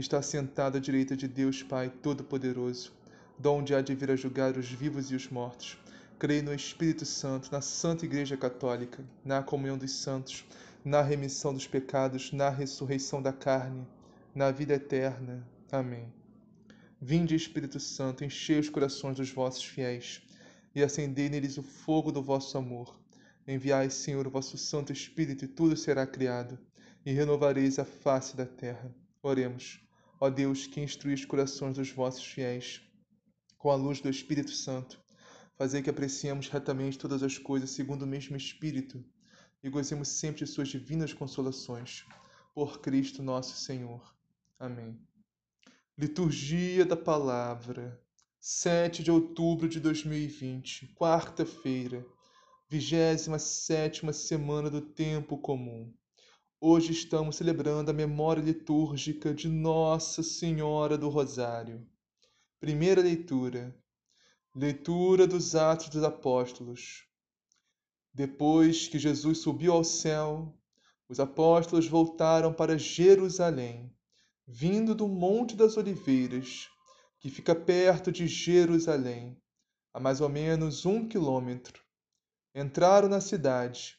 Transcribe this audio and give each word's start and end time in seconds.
está 0.00 0.22
sentado 0.22 0.76
à 0.76 0.80
direita 0.80 1.16
de 1.16 1.26
Deus 1.26 1.62
Pai 1.62 1.90
Todo-Poderoso, 1.90 2.92
donde 3.38 3.74
há 3.74 3.80
de 3.80 3.94
vir 3.94 4.10
a 4.10 4.16
julgar 4.16 4.56
os 4.56 4.70
vivos 4.70 5.10
e 5.10 5.14
os 5.14 5.28
mortos. 5.28 5.78
Creio 6.18 6.42
no 6.42 6.54
Espírito 6.54 7.06
Santo, 7.06 7.50
na 7.52 7.60
Santa 7.60 8.04
Igreja 8.04 8.36
Católica, 8.36 9.04
na 9.24 9.42
comunhão 9.42 9.78
dos 9.78 9.92
santos, 9.92 10.44
na 10.84 11.02
remissão 11.02 11.54
dos 11.54 11.66
pecados, 11.66 12.32
na 12.32 12.48
ressurreição 12.48 13.22
da 13.22 13.32
carne, 13.32 13.86
na 14.34 14.50
vida 14.50 14.74
eterna. 14.74 15.46
Amém. 15.70 16.12
Vinde, 17.00 17.34
Espírito 17.34 17.78
Santo, 17.78 18.24
enchei 18.24 18.58
os 18.58 18.68
corações 18.68 19.16
dos 19.16 19.30
vossos 19.30 19.64
fiéis 19.64 20.22
e 20.74 20.82
acendei 20.82 21.28
neles 21.28 21.56
o 21.56 21.62
fogo 21.62 22.10
do 22.10 22.22
vosso 22.22 22.58
amor. 22.58 22.98
Enviai, 23.46 23.88
Senhor, 23.90 24.26
o 24.26 24.30
vosso 24.30 24.58
Santo 24.58 24.92
Espírito 24.92 25.44
e 25.44 25.48
tudo 25.48 25.76
será 25.76 26.06
criado, 26.06 26.58
e 27.06 27.12
renovareis 27.12 27.78
a 27.78 27.84
face 27.84 28.36
da 28.36 28.44
terra. 28.44 28.94
Oremos. 29.22 29.87
Ó 30.20 30.28
Deus, 30.28 30.66
que 30.66 30.80
instruís 30.80 31.20
os 31.20 31.26
corações 31.26 31.76
dos 31.76 31.90
vossos 31.90 32.24
fiéis 32.24 32.80
com 33.56 33.70
a 33.70 33.76
luz 33.76 34.00
do 34.00 34.08
Espírito 34.08 34.50
Santo, 34.50 35.00
fazei 35.56 35.80
que 35.80 35.90
apreciemos 35.90 36.48
retamente 36.48 36.98
todas 36.98 37.22
as 37.22 37.38
coisas 37.38 37.70
segundo 37.70 38.02
o 38.02 38.06
mesmo 38.06 38.36
Espírito 38.36 39.04
e 39.62 39.70
gozemos 39.70 40.08
sempre 40.08 40.44
de 40.44 40.50
suas 40.50 40.68
divinas 40.68 41.12
consolações. 41.12 42.04
Por 42.52 42.80
Cristo 42.80 43.22
nosso 43.22 43.56
Senhor. 43.56 44.16
Amém. 44.58 45.00
Liturgia 45.96 46.84
da 46.84 46.96
Palavra, 46.96 48.00
7 48.40 49.04
de 49.04 49.12
outubro 49.12 49.68
de 49.68 49.78
2020, 49.78 50.94
quarta-feira, 50.94 52.04
27 52.68 54.12
semana 54.12 54.68
do 54.68 54.80
Tempo 54.80 55.38
Comum. 55.38 55.92
Hoje 56.60 56.90
estamos 56.90 57.36
celebrando 57.36 57.88
a 57.92 57.94
memória 57.94 58.42
litúrgica 58.42 59.32
de 59.32 59.48
Nossa 59.48 60.24
Senhora 60.24 60.98
do 60.98 61.08
Rosário. 61.08 61.86
Primeira 62.58 63.00
leitura. 63.00 63.72
Leitura 64.52 65.24
dos 65.24 65.54
Atos 65.54 65.88
dos 65.88 66.02
Apóstolos. 66.02 67.06
Depois 68.12 68.88
que 68.88 68.98
Jesus 68.98 69.38
subiu 69.38 69.72
ao 69.72 69.84
céu, 69.84 70.52
os 71.08 71.20
apóstolos 71.20 71.86
voltaram 71.86 72.52
para 72.52 72.76
Jerusalém, 72.76 73.94
vindo 74.44 74.96
do 74.96 75.06
Monte 75.06 75.54
das 75.54 75.76
Oliveiras, 75.76 76.66
que 77.20 77.30
fica 77.30 77.54
perto 77.54 78.10
de 78.10 78.26
Jerusalém, 78.26 79.40
a 79.94 80.00
mais 80.00 80.20
ou 80.20 80.28
menos 80.28 80.84
um 80.84 81.06
quilômetro. 81.06 81.80
Entraram 82.52 83.08
na 83.08 83.20
cidade 83.20 83.96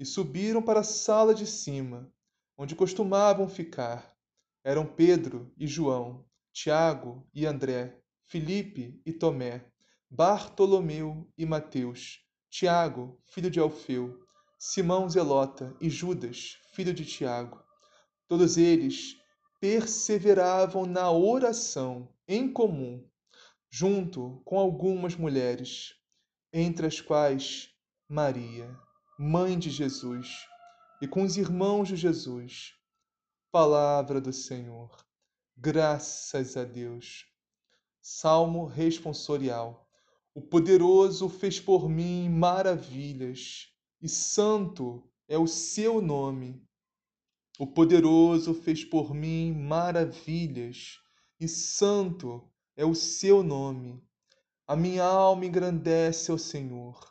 e 0.00 0.06
subiram 0.06 0.62
para 0.62 0.80
a 0.80 0.82
sala 0.82 1.34
de 1.34 1.46
cima, 1.46 2.10
onde 2.56 2.74
costumavam 2.74 3.46
ficar. 3.46 4.16
Eram 4.64 4.86
Pedro 4.86 5.52
e 5.58 5.66
João, 5.66 6.24
Tiago 6.54 7.28
e 7.34 7.44
André, 7.44 8.00
Filipe 8.24 8.98
e 9.04 9.12
Tomé, 9.12 9.70
Bartolomeu 10.08 11.30
e 11.36 11.44
Mateus, 11.44 12.24
Tiago, 12.48 13.20
filho 13.26 13.50
de 13.50 13.60
Alfeu, 13.60 14.18
Simão 14.58 15.08
Zelota 15.08 15.76
e 15.78 15.90
Judas, 15.90 16.56
filho 16.72 16.94
de 16.94 17.04
Tiago. 17.04 17.62
Todos 18.26 18.56
eles 18.56 19.18
perseveravam 19.60 20.86
na 20.86 21.10
oração 21.10 22.08
em 22.26 22.50
comum, 22.50 23.06
junto 23.68 24.40
com 24.46 24.58
algumas 24.58 25.14
mulheres, 25.14 25.94
entre 26.54 26.86
as 26.86 27.02
quais 27.02 27.68
Maria 28.08 28.74
mãe 29.22 29.58
de 29.58 29.68
Jesus, 29.68 30.48
e 30.98 31.06
com 31.06 31.24
os 31.24 31.36
irmãos 31.36 31.88
de 31.88 31.94
Jesus. 31.94 32.72
Palavra 33.52 34.18
do 34.18 34.32
Senhor. 34.32 34.96
Graças 35.54 36.56
a 36.56 36.64
Deus. 36.64 37.26
Salmo 38.00 38.64
responsorial. 38.64 39.86
O 40.34 40.40
poderoso 40.40 41.28
fez 41.28 41.60
por 41.60 41.86
mim 41.86 42.30
maravilhas, 42.30 43.68
e 44.00 44.08
santo 44.08 45.06
é 45.28 45.36
o 45.36 45.46
seu 45.46 46.00
nome. 46.00 46.66
O 47.58 47.66
poderoso 47.66 48.54
fez 48.54 48.86
por 48.86 49.12
mim 49.12 49.52
maravilhas, 49.52 50.98
e 51.38 51.46
santo 51.46 52.50
é 52.74 52.86
o 52.86 52.94
seu 52.94 53.42
nome. 53.42 54.02
A 54.66 54.74
minha 54.74 55.04
alma 55.04 55.44
engrandece 55.44 56.30
ao 56.30 56.38
Senhor 56.38 57.10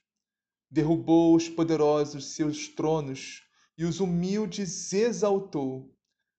derrubou 0.71 1.35
os 1.35 1.49
poderosos 1.49 2.33
seus 2.33 2.69
tronos 2.69 3.43
e 3.77 3.83
os 3.83 3.99
humildes 3.99 4.93
exaltou. 4.93 5.93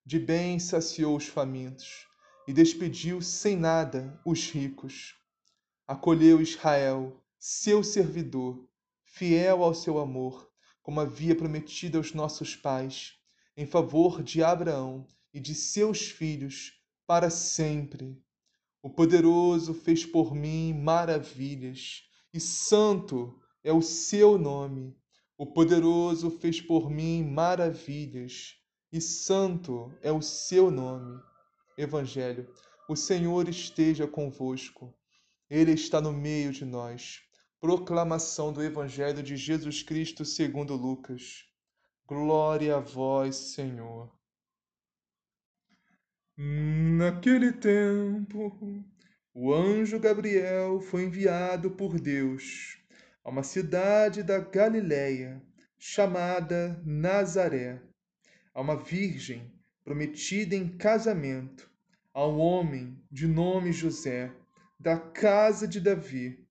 De 0.05 0.19
bem 0.19 0.59
saciou 0.59 1.17
os 1.17 1.27
famintos 1.27 2.07
e 2.49 2.53
despediu 2.53 3.21
sem 3.21 3.57
nada 3.57 4.19
os 4.25 4.51
ricos. 4.51 5.15
Acolheu 5.87 6.41
Israel, 6.41 7.23
seu 7.39 7.85
servidor, 7.85 8.67
fiel 9.05 9.63
ao 9.63 9.75
seu 9.75 9.99
amor, 9.99 10.51
como 10.83 11.01
havia 11.01 11.37
prometido 11.37 11.99
aos 11.99 12.15
nossos 12.15 12.57
pais, 12.57 13.13
em 13.57 13.67
favor 13.67 14.23
de 14.23 14.43
Abraão 14.43 15.07
e 15.33 15.39
de 15.39 15.55
seus 15.55 16.09
filhos 16.09 16.73
para 17.07 17.31
sempre. 17.31 18.21
O 18.83 18.91
poderoso 18.91 19.75
fez 19.75 20.05
por 20.05 20.35
mim 20.35 20.73
maravilhas, 20.73 22.03
e 22.33 22.41
santo 22.41 23.39
é 23.65 23.73
o 23.73 23.81
seu 23.81 24.37
nome. 24.37 24.97
O 25.39 25.47
poderoso 25.47 26.31
fez 26.31 26.61
por 26.61 26.91
mim 26.91 27.25
maravilhas, 27.25 28.57
e 28.93 29.01
santo 29.01 29.93
é 30.03 30.13
o 30.13 30.21
seu 30.21 30.71
nome. 30.71 31.21
Evangelho. 31.77 32.47
O 32.89 32.95
Senhor 32.95 33.49
esteja 33.49 34.07
convosco. 34.07 34.95
Ele 35.49 35.73
está 35.73 36.01
no 36.01 36.13
meio 36.13 36.53
de 36.53 36.65
nós. 36.65 37.23
Proclamação 37.61 38.53
do 38.53 38.63
Evangelho 38.63 39.23
de 39.23 39.37
Jesus 39.37 39.83
Cristo 39.83 40.25
segundo 40.25 40.75
Lucas. 40.75 41.45
Glória 42.07 42.77
a 42.77 42.81
vós, 42.81 43.37
Senhor. 43.37 44.13
Naquele 46.37 47.53
tempo, 47.53 48.85
o 49.33 49.55
anjo 49.55 49.99
Gabriel 49.99 50.81
foi 50.81 51.05
enviado 51.05 51.71
por 51.71 51.99
Deus 51.99 52.82
a 53.25 53.31
uma 53.31 53.43
cidade 53.43 54.23
da 54.23 54.39
Galiléia 54.39 55.41
chamada 55.79 56.81
Nazaré, 56.85 57.81
a 58.53 58.61
uma 58.61 58.77
virgem 58.77 59.53
prometida 59.85 60.55
em 60.55 60.69
casamento 60.77 61.71
a 62.13 62.27
um 62.27 62.39
homem 62.39 63.03
de 63.11 63.27
nome 63.27 63.73
José, 63.73 64.31
da 64.79 64.99
casa 64.99 65.67
de 65.67 65.81
Davi. 65.81 66.47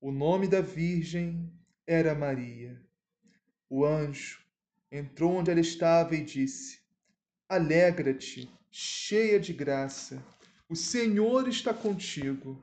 O 0.00 0.10
nome 0.10 0.48
da 0.48 0.60
virgem 0.60 1.52
era 1.86 2.14
Maria. 2.14 2.80
O 3.68 3.84
anjo 3.84 4.40
entrou 4.90 5.36
onde 5.36 5.50
ela 5.50 5.60
estava 5.60 6.14
e 6.14 6.24
disse: 6.24 6.80
Alegra-te, 7.48 8.50
cheia 8.70 9.38
de 9.38 9.52
graça, 9.52 10.22
o 10.68 10.74
Senhor 10.74 11.48
está 11.48 11.72
contigo. 11.72 12.58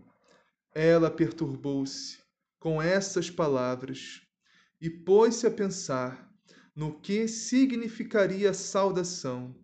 Ela 0.73 1.09
perturbou-se 1.09 2.24
com 2.65 2.81
essas 2.81 3.29
palavras 3.29 4.23
e 4.81 4.89
pôs-se 4.89 5.45
a 5.45 5.51
pensar 5.51 6.33
no 6.75 6.99
que 6.99 7.27
significaria 7.27 8.49
a 8.49 8.55
saudação. 8.55 9.55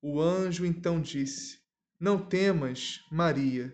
O 0.00 0.20
anjo 0.20 0.66
então 0.66 1.00
disse: 1.00 1.60
Não 2.00 2.18
temas, 2.18 3.06
Maria, 3.12 3.72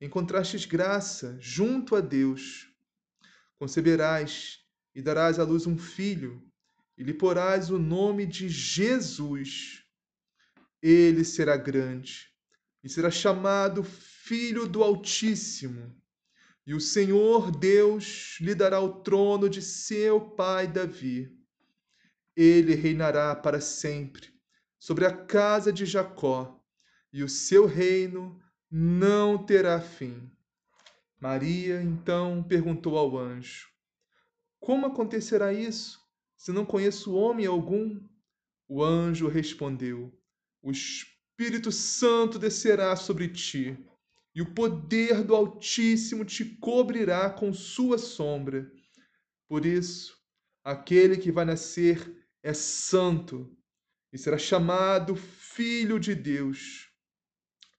encontrastes 0.00 0.64
graça 0.64 1.36
junto 1.40 1.96
a 1.96 2.00
Deus. 2.00 2.72
Conceberás 3.58 4.60
e 4.94 5.02
darás 5.02 5.40
à 5.40 5.42
luz 5.42 5.66
um 5.66 5.76
filho, 5.76 6.40
e 6.96 7.02
lhe 7.02 7.12
porás 7.12 7.70
o 7.70 7.78
nome 7.78 8.24
de 8.24 8.48
Jesus. 8.48 9.82
Ele 10.80 11.24
será 11.24 11.56
grande 11.56 12.32
e 12.84 12.88
será 12.88 13.10
chamado 13.10 13.82
Filho 13.82 14.64
do 14.68 14.84
Altíssimo. 14.84 15.92
E 16.66 16.74
o 16.74 16.80
Senhor 16.80 17.50
Deus 17.50 18.38
lhe 18.40 18.54
dará 18.54 18.80
o 18.80 19.00
trono 19.00 19.48
de 19.48 19.62
seu 19.62 20.20
pai 20.20 20.66
Davi. 20.66 21.30
Ele 22.34 22.74
reinará 22.74 23.36
para 23.36 23.60
sempre 23.60 24.34
sobre 24.78 25.06
a 25.06 25.16
casa 25.16 25.72
de 25.72 25.86
Jacó, 25.86 26.60
e 27.12 27.22
o 27.22 27.28
seu 27.28 27.66
reino 27.66 28.40
não 28.70 29.38
terá 29.38 29.80
fim. 29.80 30.30
Maria 31.20 31.80
então 31.82 32.42
perguntou 32.42 32.98
ao 32.98 33.16
anjo: 33.16 33.68
Como 34.58 34.86
acontecerá 34.86 35.52
isso, 35.52 36.00
se 36.36 36.52
não 36.52 36.66
conheço 36.66 37.14
homem 37.14 37.46
algum? 37.46 38.00
O 38.68 38.82
anjo 38.82 39.28
respondeu: 39.28 40.12
O 40.60 40.70
Espírito 40.72 41.70
Santo 41.70 42.38
descerá 42.38 42.96
sobre 42.96 43.28
ti, 43.28 43.78
e 44.36 44.42
o 44.42 44.52
poder 44.52 45.24
do 45.24 45.34
Altíssimo 45.34 46.22
te 46.22 46.44
cobrirá 46.44 47.30
com 47.30 47.54
sua 47.54 47.96
sombra. 47.96 48.70
Por 49.48 49.64
isso, 49.64 50.14
aquele 50.62 51.16
que 51.16 51.32
vai 51.32 51.46
nascer 51.46 52.14
é 52.42 52.52
santo 52.52 53.56
e 54.12 54.18
será 54.18 54.36
chamado 54.36 55.16
Filho 55.16 55.98
de 55.98 56.14
Deus. 56.14 56.90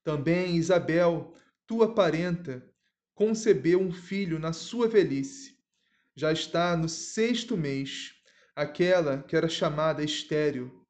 Também 0.02 0.56
Isabel, 0.56 1.32
tua 1.64 1.94
parenta, 1.94 2.68
concebeu 3.14 3.80
um 3.80 3.92
filho 3.92 4.40
na 4.40 4.52
sua 4.52 4.88
velhice. 4.88 5.56
Já 6.16 6.32
está 6.32 6.76
no 6.76 6.88
sexto 6.88 7.56
mês, 7.56 8.14
aquela 8.56 9.22
que 9.22 9.36
era 9.36 9.48
chamada 9.48 10.02
estéril, 10.02 10.84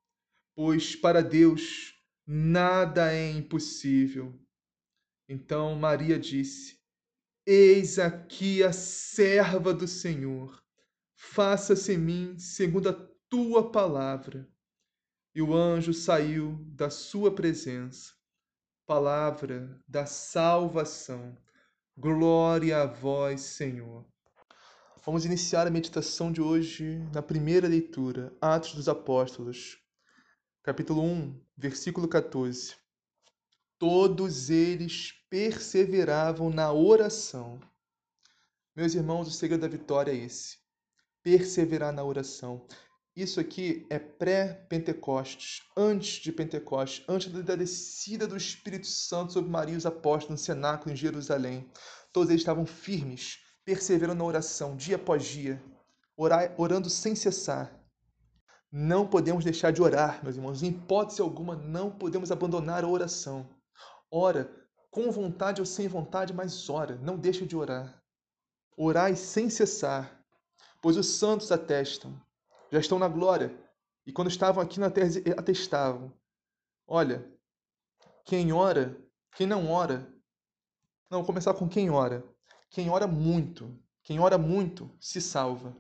pois 0.55 0.97
para 0.97 1.23
Deus 1.23 1.93
nada 2.27 3.13
é 3.13 3.31
impossível. 3.33 4.48
Então 5.29 5.75
Maria 5.75 6.19
disse: 6.19 6.79
Eis 7.47 7.99
aqui 7.99 8.63
a 8.63 8.73
serva 8.73 9.75
do 9.75 9.87
Senhor, 9.87 10.63
faça-se 11.15 11.93
em 11.93 11.99
mim 11.99 12.39
segundo 12.39 12.89
a 12.89 13.09
tua 13.29 13.71
palavra. 13.71 14.49
E 15.35 15.43
o 15.43 15.55
anjo 15.55 15.93
saiu 15.93 16.59
da 16.71 16.91
sua 16.91 17.33
presença 17.33 18.19
palavra 18.89 19.79
da 19.87 20.07
salvação. 20.07 21.37
Glória 21.95 22.81
a 22.81 22.87
vós, 22.87 23.43
Senhor. 23.43 24.07
Vamos 25.05 25.27
iniciar 25.27 25.67
a 25.67 25.71
meditação 25.71 26.33
de 26.33 26.41
hoje 26.41 26.97
na 27.13 27.21
primeira 27.21 27.69
leitura, 27.69 28.35
Atos 28.41 28.73
dos 28.73 28.89
Apóstolos, 28.89 29.79
capítulo 30.63 31.03
1, 31.03 31.39
versículo 31.55 32.09
14. 32.09 32.77
Todos 33.79 34.51
eles 34.51 35.13
perseveravam 35.31 36.51
na 36.51 36.73
oração. 36.73 37.61
Meus 38.75 38.95
irmãos, 38.95 39.29
o 39.29 39.31
segredo 39.31 39.61
da 39.61 39.69
vitória 39.69 40.11
é 40.11 40.17
esse: 40.17 40.59
perseverar 41.23 41.93
na 41.93 42.03
oração. 42.03 42.67
Isso 43.15 43.39
aqui 43.39 43.87
é 43.89 43.99
pré-Pentecostes, 43.99 45.63
antes 45.77 46.21
de 46.21 46.33
Pentecostes, 46.33 47.05
antes 47.09 47.33
da 47.33 47.55
descida 47.55 48.27
do 48.27 48.37
Espírito 48.37 48.87
Santo 48.87 49.33
sobre 49.33 49.51
Maria 49.51 49.75
e 49.75 49.79
os 49.79 49.87
apóstolos 49.87 50.41
no 50.41 50.45
cenáculo 50.45 50.93
em 50.93 50.97
Jerusalém. 50.97 51.71
Todos 52.13 52.31
eles 52.31 52.43
estavam 52.43 52.67
firmes, 52.67 53.39
perseverando 53.65 54.19
na 54.19 54.25
oração, 54.25 54.77
dia 54.77 54.97
após 54.97 55.25
dia, 55.25 55.63
orando 56.57 56.91
sem 56.91 57.15
cessar. 57.15 57.77
Não 58.71 59.07
podemos 59.07 59.45
deixar 59.45 59.73
de 59.73 59.83
orar, 59.83 60.23
meus 60.23 60.37
irmãos. 60.37 60.63
Em 60.63 60.69
hipótese 60.69 61.21
alguma, 61.21 61.57
não 61.57 61.91
podemos 61.91 62.31
abandonar 62.31 62.85
a 62.85 62.89
oração. 62.89 63.49
Ora, 64.11 64.51
com 64.91 65.11
vontade 65.11 65.61
ou 65.61 65.67
sem 65.67 65.89
vontade, 65.89 66.33
mas 66.33 66.69
ora. 66.69 66.97
Não 66.97 67.17
deixe 67.17 67.47
de 67.47 67.57
orar. 67.57 68.03
Orai 68.77 69.17
sem 69.17 69.51
cessar, 69.51 70.25
pois 70.81 70.97
os 70.97 71.19
santos 71.19 71.51
atestam 71.51 72.19
já 72.71 72.79
estão 72.79 72.99
na 72.99 73.09
glória. 73.09 73.55
E 74.07 74.13
quando 74.13 74.29
estavam 74.29 74.63
aqui 74.63 74.79
na 74.81 74.91
terra, 74.91 75.09
atestavam: 75.37 76.13
Olha, 76.87 77.31
quem 78.25 78.53
ora, 78.53 78.97
quem 79.37 79.47
não 79.47 79.71
ora. 79.71 80.13
Não, 81.11 81.19
vou 81.19 81.27
começar 81.27 81.55
com 81.55 81.69
quem 81.69 81.91
ora. 81.91 82.25
Quem 82.71 82.91
ora 82.91 83.07
muito, 83.07 83.79
quem 84.03 84.21
ora 84.21 84.37
muito 84.37 84.95
se 85.01 85.21
salva. 85.21 85.75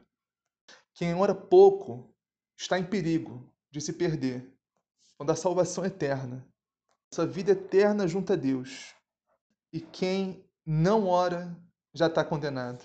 Quem 0.94 1.14
ora 1.14 1.34
pouco 1.34 2.14
está 2.56 2.78
em 2.78 2.84
perigo 2.84 3.52
de 3.70 3.80
se 3.80 3.92
perder. 3.92 4.50
Quando 5.16 5.30
a 5.30 5.36
salvação 5.36 5.84
é 5.84 5.88
eterna, 5.88 6.46
essa 7.10 7.26
vida 7.26 7.52
eterna 7.52 8.06
junto 8.06 8.32
a 8.32 8.36
Deus. 8.36 8.94
E 9.72 9.80
quem 9.80 10.44
não 10.64 11.06
ora 11.06 11.56
já 11.92 12.06
está 12.06 12.24
condenado. 12.24 12.84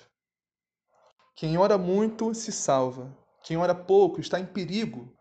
Quem 1.36 1.58
ora 1.58 1.78
muito 1.78 2.34
se 2.34 2.52
salva. 2.52 3.16
Quem 3.44 3.58
ora 3.58 3.76
pouco 3.76 4.22
está 4.22 4.40
em 4.40 4.46
perigo 4.46 5.14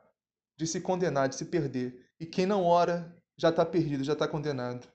de 0.56 0.66
se 0.66 0.80
condenar, 0.80 1.28
de 1.28 1.36
se 1.36 1.46
perder. 1.46 2.08
E 2.20 2.26
quem 2.26 2.46
não 2.46 2.64
ora 2.64 3.16
já 3.36 3.48
está 3.48 3.64
perdido, 3.64 4.04
já 4.04 4.12
está 4.12 4.28
condenado. 4.28 4.86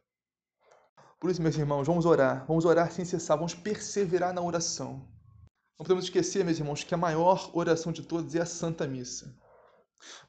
Por 1.20 1.30
isso, 1.30 1.42
meus 1.42 1.58
irmãos, 1.58 1.88
vamos 1.88 2.06
orar. 2.06 2.46
Vamos 2.48 2.64
orar 2.64 2.92
sem 2.92 3.04
cessar, 3.04 3.36
vamos 3.36 3.54
perseverar 3.54 4.34
na 4.34 4.42
oração. 4.42 5.08
Não 5.78 5.84
podemos 5.84 6.06
esquecer, 6.06 6.46
meus 6.46 6.60
irmãos, 6.60 6.84
que 6.84 6.94
a 6.94 6.98
maior 6.98 7.52
oração 7.54 7.92
de 7.92 8.04
todas 8.04 8.34
é 8.36 8.42
a 8.42 8.46
Santa 8.46 8.88
Missa. 8.88 9.36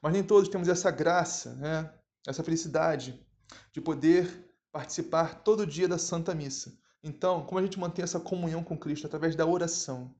Mas 0.01 0.13
nem 0.13 0.23
todos 0.23 0.49
temos 0.49 0.67
essa 0.67 0.91
graça, 0.91 1.55
né? 1.55 1.93
essa 2.27 2.43
felicidade 2.43 3.25
de 3.71 3.81
poder 3.81 4.49
participar 4.71 5.43
todo 5.43 5.65
dia 5.65 5.87
da 5.87 5.97
Santa 5.97 6.33
Missa. 6.35 6.77
Então, 7.03 7.45
como 7.45 7.59
a 7.59 7.63
gente 7.63 7.79
mantém 7.79 8.03
essa 8.03 8.19
comunhão 8.19 8.63
com 8.63 8.77
Cristo? 8.77 9.07
Através 9.07 9.35
da 9.35 9.45
oração. 9.45 10.13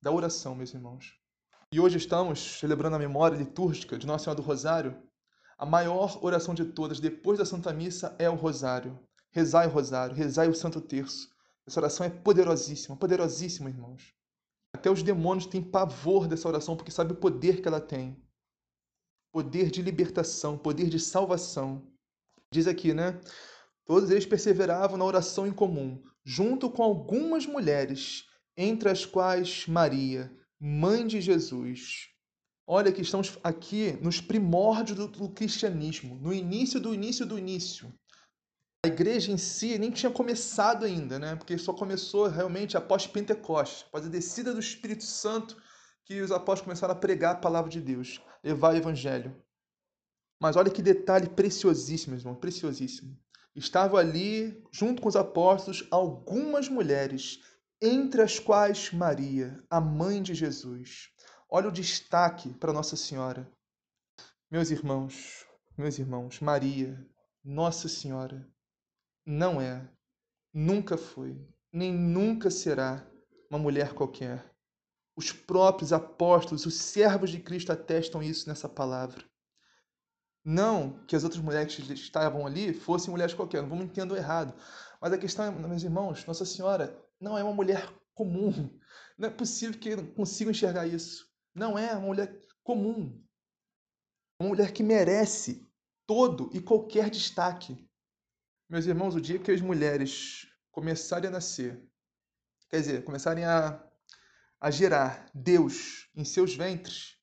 Da 0.00 0.10
oração, 0.10 0.54
meus 0.54 0.72
irmãos. 0.72 1.18
E 1.70 1.78
hoje 1.78 1.98
estamos 1.98 2.58
celebrando 2.58 2.96
a 2.96 2.98
memória 2.98 3.36
litúrgica 3.36 3.98
de 3.98 4.06
Nossa 4.06 4.24
Senhora 4.24 4.40
do 4.40 4.46
Rosário. 4.46 4.96
A 5.58 5.66
maior 5.66 6.18
oração 6.24 6.54
de 6.54 6.64
todas, 6.64 6.98
depois 6.98 7.38
da 7.38 7.44
Santa 7.44 7.72
Missa, 7.72 8.16
é 8.18 8.30
o 8.30 8.34
Rosário. 8.34 8.98
Rezai 9.30 9.66
o 9.66 9.70
Rosário, 9.70 10.16
rezai 10.16 10.48
o 10.48 10.54
Santo 10.54 10.80
Terço. 10.80 11.28
Essa 11.66 11.80
oração 11.80 12.06
é 12.06 12.08
poderosíssima, 12.08 12.96
poderosíssima, 12.96 13.68
irmãos. 13.68 14.14
Até 14.72 14.90
os 14.90 15.02
demônios 15.02 15.46
têm 15.46 15.62
pavor 15.62 16.26
dessa 16.26 16.48
oração 16.48 16.76
porque 16.76 16.90
sabem 16.90 17.12
o 17.12 17.20
poder 17.20 17.60
que 17.60 17.68
ela 17.68 17.80
tem. 17.80 18.16
Poder 19.30 19.70
de 19.70 19.82
libertação, 19.82 20.56
poder 20.56 20.88
de 20.88 20.98
salvação. 20.98 21.86
Diz 22.52 22.66
aqui, 22.66 22.94
né? 22.94 23.20
Todos 23.84 24.10
eles 24.10 24.26
perseveravam 24.26 24.96
na 24.96 25.04
oração 25.04 25.46
em 25.46 25.52
comum, 25.52 26.02
junto 26.24 26.70
com 26.70 26.82
algumas 26.82 27.46
mulheres, 27.46 28.24
entre 28.56 28.88
as 28.88 29.06
quais 29.06 29.66
Maria, 29.66 30.30
mãe 30.60 31.06
de 31.06 31.20
Jesus. 31.20 32.08
Olha 32.66 32.92
que 32.92 33.02
estamos 33.02 33.38
aqui 33.42 33.98
nos 34.02 34.20
primórdios 34.20 34.98
do, 34.98 35.08
do, 35.08 35.28
cristianismo, 35.30 36.16
no 36.16 36.34
início 36.34 36.78
do 36.78 36.92
início 36.92 37.24
do 37.24 37.38
início. 37.38 37.92
A 38.84 38.88
igreja 38.88 39.32
em 39.32 39.38
si 39.38 39.78
nem 39.78 39.90
tinha 39.90 40.12
começado 40.12 40.84
ainda, 40.84 41.18
né? 41.18 41.34
Porque 41.36 41.56
só 41.56 41.72
começou 41.72 42.28
realmente 42.28 42.76
após 42.76 43.06
Pentecostes, 43.06 43.86
após 43.88 44.06
a 44.06 44.10
descida 44.10 44.52
do 44.52 44.60
Espírito 44.60 45.04
Santo, 45.04 45.56
que 46.04 46.20
os 46.20 46.30
apóstolos 46.30 46.62
começaram 46.62 46.92
a 46.94 46.98
pregar 46.98 47.36
a 47.36 47.38
palavra 47.38 47.70
de 47.70 47.80
Deus, 47.80 48.20
levar 48.42 48.74
o 48.74 48.76
evangelho. 48.76 49.34
Mas 50.40 50.56
olha 50.56 50.70
que 50.70 50.82
detalhe 50.82 51.28
preciosíssimo, 51.28 52.14
irmão, 52.14 52.34
preciosíssimo. 52.34 53.18
Estavam 53.54 53.98
ali, 53.98 54.62
junto 54.70 55.02
com 55.02 55.08
os 55.08 55.16
apóstolos, 55.16 55.86
algumas 55.90 56.68
mulheres 56.68 57.40
entre 57.80 58.22
as 58.22 58.38
quais 58.38 58.92
Maria, 58.92 59.62
a 59.68 59.80
mãe 59.80 60.22
de 60.22 60.34
Jesus. 60.34 61.10
Olha 61.50 61.68
o 61.68 61.72
destaque 61.72 62.54
para 62.54 62.72
Nossa 62.72 62.96
Senhora. 62.96 63.50
Meus 64.50 64.70
irmãos, 64.70 65.44
meus 65.76 65.98
irmãos, 65.98 66.40
Maria, 66.40 67.04
Nossa 67.44 67.88
Senhora, 67.88 68.48
não 69.26 69.60
é, 69.60 69.88
nunca 70.54 70.96
foi, 70.96 71.36
nem 71.72 71.92
nunca 71.92 72.50
será 72.50 73.06
uma 73.50 73.58
mulher 73.58 73.92
qualquer. 73.92 74.50
Os 75.16 75.32
próprios 75.32 75.92
apóstolos, 75.92 76.64
os 76.64 76.74
servos 76.74 77.30
de 77.30 77.40
Cristo 77.40 77.72
atestam 77.72 78.22
isso 78.22 78.48
nessa 78.48 78.68
palavra. 78.68 79.27
Não 80.50 81.04
que 81.04 81.14
as 81.14 81.24
outras 81.24 81.42
mulheres 81.42 81.76
que 81.76 81.92
estavam 81.92 82.46
ali 82.46 82.72
fossem 82.72 83.10
mulheres 83.10 83.34
qualquer, 83.34 83.60
não 83.60 83.68
vamos 83.68 83.84
entender 83.84 84.16
errado. 84.16 84.58
Mas 84.98 85.12
a 85.12 85.18
questão 85.18 85.44
é, 85.44 85.50
meus 85.50 85.82
irmãos, 85.82 86.24
Nossa 86.24 86.46
Senhora 86.46 86.98
não 87.20 87.36
é 87.36 87.44
uma 87.44 87.52
mulher 87.52 87.86
comum. 88.14 88.50
Não 89.18 89.28
é 89.28 89.30
possível 89.30 89.78
que 89.78 89.94
consiga 90.14 90.50
enxergar 90.50 90.86
isso. 90.86 91.30
Não 91.54 91.78
é 91.78 91.92
uma 91.92 92.06
mulher 92.06 92.34
comum. 92.64 93.22
Uma 94.40 94.48
mulher 94.48 94.72
que 94.72 94.82
merece 94.82 95.68
todo 96.06 96.48
e 96.54 96.62
qualquer 96.62 97.10
destaque. 97.10 97.86
Meus 98.70 98.86
irmãos, 98.86 99.14
o 99.14 99.20
dia 99.20 99.38
que 99.38 99.50
as 99.50 99.60
mulheres 99.60 100.46
começarem 100.72 101.28
a 101.28 101.32
nascer, 101.32 101.86
quer 102.70 102.80
dizer, 102.80 103.04
começarem 103.04 103.44
a, 103.44 103.86
a 104.58 104.70
gerar 104.70 105.30
Deus 105.34 106.08
em 106.16 106.24
seus 106.24 106.54
ventres, 106.54 107.18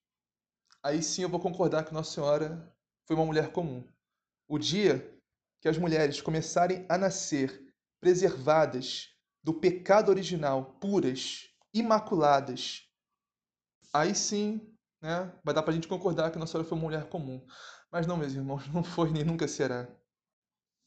aí 0.83 1.01
sim 1.01 1.23
eu 1.23 1.29
vou 1.29 1.39
concordar 1.39 1.85
que 1.85 1.93
Nossa 1.93 2.13
Senhora 2.13 2.74
foi 3.05 3.15
uma 3.15 3.25
mulher 3.25 3.51
comum. 3.51 3.83
O 4.47 4.57
dia 4.57 5.11
que 5.61 5.67
as 5.67 5.77
mulheres 5.77 6.21
começarem 6.21 6.85
a 6.87 6.97
nascer 6.97 7.73
preservadas 7.99 9.09
do 9.43 9.53
pecado 9.53 10.09
original, 10.09 10.77
puras, 10.79 11.49
imaculadas, 11.73 12.83
aí 13.93 14.13
sim 14.13 14.75
né, 15.01 15.31
vai 15.43 15.53
dar 15.53 15.61
para 15.61 15.71
a 15.71 15.75
gente 15.75 15.87
concordar 15.87 16.31
que 16.31 16.37
Nossa 16.37 16.53
Senhora 16.53 16.67
foi 16.67 16.77
uma 16.77 16.85
mulher 16.85 17.07
comum. 17.09 17.45
Mas 17.91 18.07
não, 18.07 18.17
meus 18.17 18.33
irmãos, 18.33 18.67
não 18.73 18.83
foi 18.83 19.11
nem 19.11 19.23
nunca 19.23 19.47
será. 19.47 19.87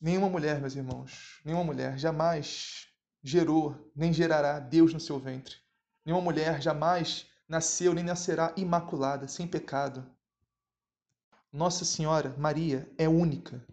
Nenhuma 0.01 0.29
mulher, 0.29 0.61
meus 0.61 0.77
irmãos, 0.77 1.41
nenhuma 1.45 1.65
mulher 1.65 1.99
jamais 1.99 2.87
gerou 3.23 3.91
nem 3.95 4.13
gerará 4.13 4.61
Deus 4.61 4.93
no 4.93 5.01
seu 5.01 5.19
ventre. 5.19 5.57
Nenhuma 6.05 6.23
mulher 6.23 6.63
jamais 6.63 7.27
nasceu 7.49 7.95
nem 7.95 8.05
nascerá 8.05 8.53
imaculada, 8.57 9.27
sem 9.27 9.47
pecado. 9.47 10.09
Nossa 11.53 11.85
Senhora, 11.85 12.35
Maria, 12.37 12.91
é 12.99 13.09
única. 13.09 13.65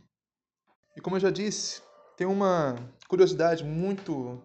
E 0.96 1.02
como 1.02 1.18
eu 1.18 1.20
já 1.20 1.30
disse, 1.30 1.82
tem 2.16 2.26
uma 2.26 2.76
curiosidade 3.10 3.66
muito. 3.66 4.42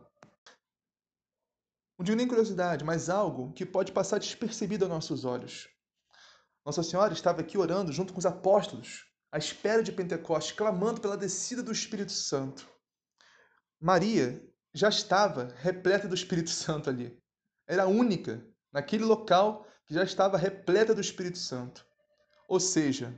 Não 1.97 2.05
digo 2.05 2.17
nem 2.17 2.27
curiosidade, 2.27 2.85
mas 2.85 3.09
algo 3.09 3.53
que 3.53 3.65
pode 3.65 3.93
passar 3.93 4.19
despercebido 4.19 4.85
aos 4.85 4.93
nossos 4.93 5.25
olhos. 5.25 5.69
Nossa 6.67 6.83
Senhora 6.83 7.13
estava 7.13 7.41
aqui 7.41 7.57
orando 7.57 7.93
junto 7.93 8.13
com 8.13 8.19
os 8.19 8.27
apóstolos, 8.27 9.07
à 9.31 9.39
espera 9.39 9.83
de 9.83 9.93
Pentecostes, 9.93 10.57
clamando 10.57 11.01
pela 11.01 11.17
descida 11.17 11.63
do 11.63 11.71
Espírito 11.71 12.13
Santo. 12.13 12.69
Maria 13.81 14.45
já 14.75 14.89
estava 14.89 15.55
repleta 15.57 16.09
do 16.09 16.15
Espírito 16.15 16.51
Santo 16.51 16.91
ali. 16.91 17.17
Era 17.67 17.87
única 17.87 18.45
naquele 18.73 19.05
local 19.05 19.65
que 19.87 19.95
já 19.95 20.03
estava 20.03 20.37
repleta 20.37 20.95
do 20.95 21.01
Espírito 21.01 21.39
Santo. 21.39 21.89
Ou 22.51 22.59
seja, 22.59 23.15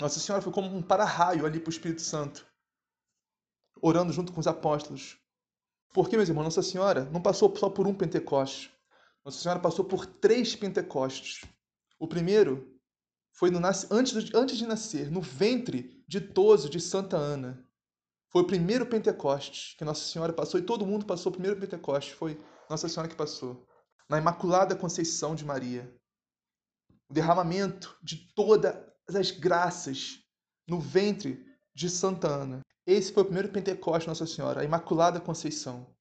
Nossa 0.00 0.20
Senhora 0.20 0.40
foi 0.40 0.52
como 0.52 0.68
um 0.68 0.80
para-raio 0.80 1.44
ali 1.44 1.58
para 1.58 1.68
o 1.68 1.72
Espírito 1.72 2.00
Santo, 2.00 2.46
orando 3.82 4.12
junto 4.12 4.32
com 4.32 4.38
os 4.38 4.46
apóstolos. 4.46 5.18
Porque, 5.92 6.16
meus 6.16 6.28
irmãos, 6.28 6.44
Nossa 6.44 6.62
Senhora 6.62 7.06
não 7.06 7.20
passou 7.20 7.52
só 7.56 7.68
por 7.68 7.88
um 7.88 7.94
Pentecoste. 7.94 8.72
Nossa 9.24 9.42
Senhora 9.42 9.58
passou 9.58 9.84
por 9.84 10.06
três 10.06 10.54
Pentecostes. 10.54 11.44
O 11.98 12.06
primeiro 12.06 12.78
foi 13.32 13.50
no, 13.50 13.58
antes, 13.90 14.32
antes 14.32 14.58
de 14.58 14.64
nascer, 14.64 15.10
no 15.10 15.20
ventre 15.20 16.00
ditoso 16.06 16.70
de 16.70 16.78
Santa 16.78 17.16
Ana. 17.16 17.68
Foi 18.30 18.42
o 18.42 18.46
primeiro 18.46 18.86
Pentecostes 18.86 19.74
que 19.76 19.84
Nossa 19.84 20.04
Senhora 20.04 20.32
passou 20.32 20.60
e 20.60 20.62
todo 20.62 20.86
mundo 20.86 21.04
passou 21.04 21.30
o 21.30 21.32
primeiro 21.32 21.58
Pentecostes. 21.58 22.14
Foi 22.14 22.40
Nossa 22.70 22.88
Senhora 22.88 23.08
que 23.08 23.16
passou. 23.16 23.66
Na 24.08 24.18
Imaculada 24.18 24.76
Conceição 24.76 25.34
de 25.34 25.44
Maria 25.44 25.92
o 27.08 27.14
derramamento 27.14 27.96
de 28.02 28.32
todas 28.34 28.74
as 29.08 29.30
graças 29.30 30.18
no 30.66 30.80
ventre 30.80 31.44
de 31.74 31.90
Santa 31.90 32.28
Ana. 32.28 32.60
Esse 32.86 33.12
foi 33.12 33.22
o 33.22 33.26
primeiro 33.26 33.50
Pentecoste 33.50 34.08
Nossa 34.08 34.26
Senhora, 34.26 34.60
a 34.60 34.64
Imaculada 34.64 35.20
Conceição. 35.20 35.94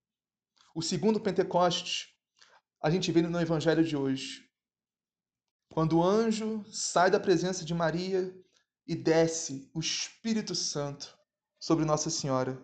O 0.75 0.81
segundo 0.81 1.19
Pentecoste 1.19 2.13
a 2.81 2.89
gente 2.89 3.12
vê 3.13 3.22
no 3.22 3.39
Evangelho 3.39 3.81
de 3.81 3.95
hoje. 3.95 4.45
Quando 5.72 5.98
o 5.98 6.03
anjo 6.03 6.65
sai 6.69 7.10
da 7.10 7.19
presença 7.19 7.63
de 7.63 7.74
Maria 7.74 8.36
e 8.86 8.93
desce 8.93 9.72
o 9.74 9.79
Espírito 9.79 10.53
Santo 10.53 11.17
sobre 11.57 11.86
Nossa 11.86 12.10
Senhora. 12.10 12.62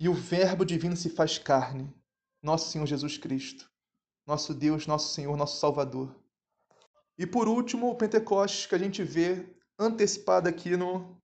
E 0.00 0.08
o 0.08 0.14
Verbo 0.14 0.64
divino 0.64 0.96
se 0.96 1.10
faz 1.10 1.38
carne, 1.38 1.94
nosso 2.42 2.70
Senhor 2.70 2.86
Jesus 2.86 3.18
Cristo, 3.18 3.70
nosso 4.26 4.54
Deus, 4.54 4.86
nosso 4.86 5.12
Senhor, 5.12 5.36
nosso 5.36 5.60
Salvador. 5.60 6.18
E 7.18 7.26
por 7.26 7.48
último, 7.48 7.88
o 7.88 7.96
Pentecostes 7.96 8.66
que 8.66 8.74
a 8.74 8.78
gente 8.78 9.02
vê 9.02 9.48
antecipado 9.78 10.48
aqui 10.48 10.76
no, 10.76 11.20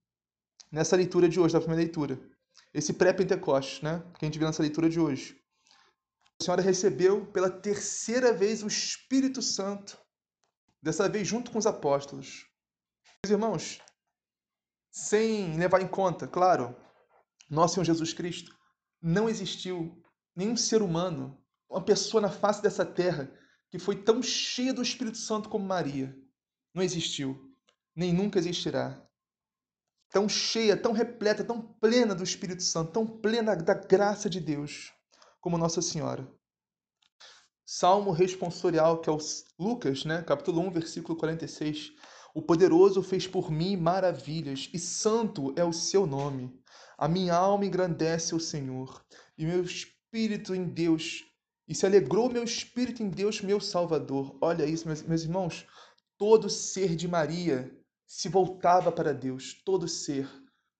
nessa 0.70 0.96
leitura 0.96 1.28
de 1.28 1.38
hoje, 1.38 1.52
da 1.52 1.60
primeira 1.60 1.82
leitura. 1.82 2.18
Esse 2.72 2.94
pré-Pentecostes, 2.94 3.82
né? 3.82 4.02
Que 4.18 4.24
a 4.24 4.26
gente 4.26 4.38
vê 4.38 4.44
nessa 4.44 4.62
leitura 4.62 4.88
de 4.88 4.98
hoje. 4.98 5.38
A 6.40 6.44
Senhora 6.44 6.62
recebeu 6.62 7.26
pela 7.26 7.50
terceira 7.50 8.32
vez 8.32 8.62
o 8.62 8.66
Espírito 8.66 9.42
Santo, 9.42 9.98
dessa 10.82 11.08
vez 11.08 11.28
junto 11.28 11.50
com 11.50 11.58
os 11.58 11.66
apóstolos. 11.66 12.46
Meus 13.24 13.30
irmãos, 13.30 13.80
sem 14.90 15.56
levar 15.56 15.80
em 15.80 15.86
conta, 15.86 16.26
claro, 16.26 16.74
nosso 17.48 17.74
Senhor 17.74 17.84
Jesus 17.84 18.12
Cristo, 18.12 18.56
não 19.00 19.28
existiu 19.28 20.02
nenhum 20.34 20.56
ser 20.56 20.82
humano, 20.82 21.38
uma 21.68 21.84
pessoa 21.84 22.20
na 22.20 22.30
face 22.30 22.62
dessa 22.62 22.84
terra 22.84 23.30
que 23.72 23.78
foi 23.78 23.96
tão 23.96 24.22
cheia 24.22 24.74
do 24.74 24.82
Espírito 24.82 25.16
Santo 25.16 25.48
como 25.48 25.64
Maria. 25.64 26.14
Não 26.74 26.82
existiu, 26.82 27.50
nem 27.96 28.12
nunca 28.12 28.38
existirá. 28.38 29.02
Tão 30.10 30.28
cheia, 30.28 30.76
tão 30.76 30.92
repleta, 30.92 31.42
tão 31.42 31.62
plena 31.80 32.14
do 32.14 32.22
Espírito 32.22 32.62
Santo, 32.62 32.92
tão 32.92 33.06
plena 33.06 33.56
da 33.56 33.72
graça 33.72 34.28
de 34.28 34.40
Deus 34.40 34.92
como 35.40 35.56
Nossa 35.56 35.80
Senhora. 35.80 36.30
Salmo 37.64 38.10
responsorial, 38.10 39.00
que 39.00 39.08
é 39.08 39.12
o 39.12 39.16
Lucas, 39.58 40.04
né, 40.04 40.20
capítulo 40.20 40.60
1, 40.60 40.70
versículo 40.70 41.16
46. 41.16 41.92
O 42.34 42.42
poderoso 42.42 43.02
fez 43.02 43.26
por 43.26 43.50
mim 43.50 43.74
maravilhas, 43.78 44.68
e 44.74 44.78
santo 44.78 45.54
é 45.56 45.64
o 45.64 45.72
seu 45.72 46.06
nome. 46.06 46.54
A 46.98 47.08
minha 47.08 47.34
alma 47.34 47.64
engrandece 47.64 48.34
o 48.34 48.40
Senhor, 48.40 49.02
e 49.38 49.46
meu 49.46 49.62
espírito 49.64 50.54
em 50.54 50.62
Deus 50.62 51.24
e 51.66 51.74
se 51.74 51.86
alegrou 51.86 52.30
meu 52.30 52.42
espírito 52.42 53.02
em 53.02 53.08
Deus, 53.08 53.40
meu 53.40 53.60
Salvador. 53.60 54.36
Olha 54.40 54.64
isso, 54.64 54.86
meus, 54.86 55.02
meus 55.02 55.22
irmãos. 55.22 55.66
Todo 56.18 56.50
ser 56.50 56.94
de 56.96 57.08
Maria 57.08 57.74
se 58.06 58.28
voltava 58.28 58.90
para 58.90 59.14
Deus. 59.14 59.54
Todo 59.64 59.88
ser. 59.88 60.28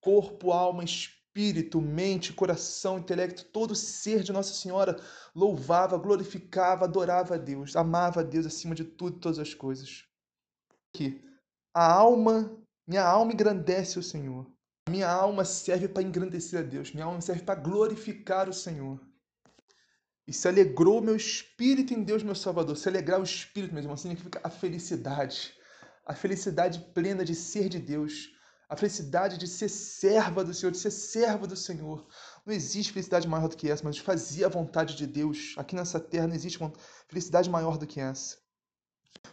Corpo, 0.01 0.51
alma, 0.51 0.85
espírito, 0.85 1.81
mente, 1.81 2.33
coração, 2.33 2.99
intelecto. 2.99 3.45
Todo 3.45 3.75
ser 3.75 4.23
de 4.23 4.33
Nossa 4.33 4.53
Senhora 4.53 5.01
louvava, 5.35 5.97
glorificava, 5.97 6.85
adorava 6.85 7.37
a 7.37 7.39
Deus. 7.39 7.77
Amava 7.77 8.21
a 8.21 8.25
Deus 8.25 8.47
acima 8.47 8.75
de 8.75 8.85
tudo 8.85 9.17
e 9.17 9.21
todas 9.21 9.39
as 9.39 9.55
coisas. 9.55 10.05
Aqui. 10.93 11.25
A 11.75 11.91
alma, 11.91 12.55
minha 12.87 13.05
alma 13.05 13.33
engrandece 13.33 13.99
o 13.99 14.03
Senhor. 14.03 14.51
Minha 14.89 15.09
alma 15.09 15.45
serve 15.45 15.89
para 15.89 16.03
engrandecer 16.03 16.61
a 16.61 16.63
Deus. 16.63 16.93
Minha 16.93 17.07
alma 17.07 17.21
serve 17.21 17.43
para 17.45 17.59
glorificar 17.59 18.49
o 18.49 18.53
Senhor. 18.53 19.01
E 20.33 20.35
se 20.35 20.49
alegrou 20.49 21.03
meu 21.03 21.15
espírito 21.15 21.93
em 21.93 22.03
Deus, 22.03 22.23
meu 22.23 22.35
Salvador. 22.35 22.75
Se 22.75 22.89
alegrar 22.89 23.21
o 23.21 23.23
espírito, 23.23 23.75
meus 23.75 23.85
irmãos, 23.85 24.01
significa 24.01 24.41
a 24.43 24.49
felicidade. 24.49 25.53
A 26.07 26.15
felicidade 26.15 26.79
plena 26.95 27.23
de 27.23 27.35
ser 27.35 27.69
de 27.69 27.79
Deus. 27.79 28.31
A 28.67 28.75
felicidade 28.75 29.37
de 29.37 29.47
ser 29.47 29.69
serva 29.69 30.43
do 30.43 30.55
Senhor, 30.55 30.73
de 30.73 30.79
ser 30.79 30.91
servo 30.91 31.47
do 31.47 31.55
Senhor. 31.55 32.09
Não 32.47 32.55
existe 32.55 32.95
felicidade 32.95 33.29
maior 33.29 33.47
do 33.47 33.59
que 33.59 33.71
essa, 33.71 33.85
mas 33.85 33.99
fazer 33.99 34.47
a 34.47 34.49
vontade 34.49 34.97
de 34.97 35.07
Deus. 35.07 35.53
Aqui 35.59 35.77
nessa 35.77 36.01
terra 36.01 36.27
não 36.27 36.35
existe 36.35 36.59
felicidade 37.09 37.51
maior 37.51 37.77
do 37.77 37.87
que 37.87 38.01
essa. 38.01 38.39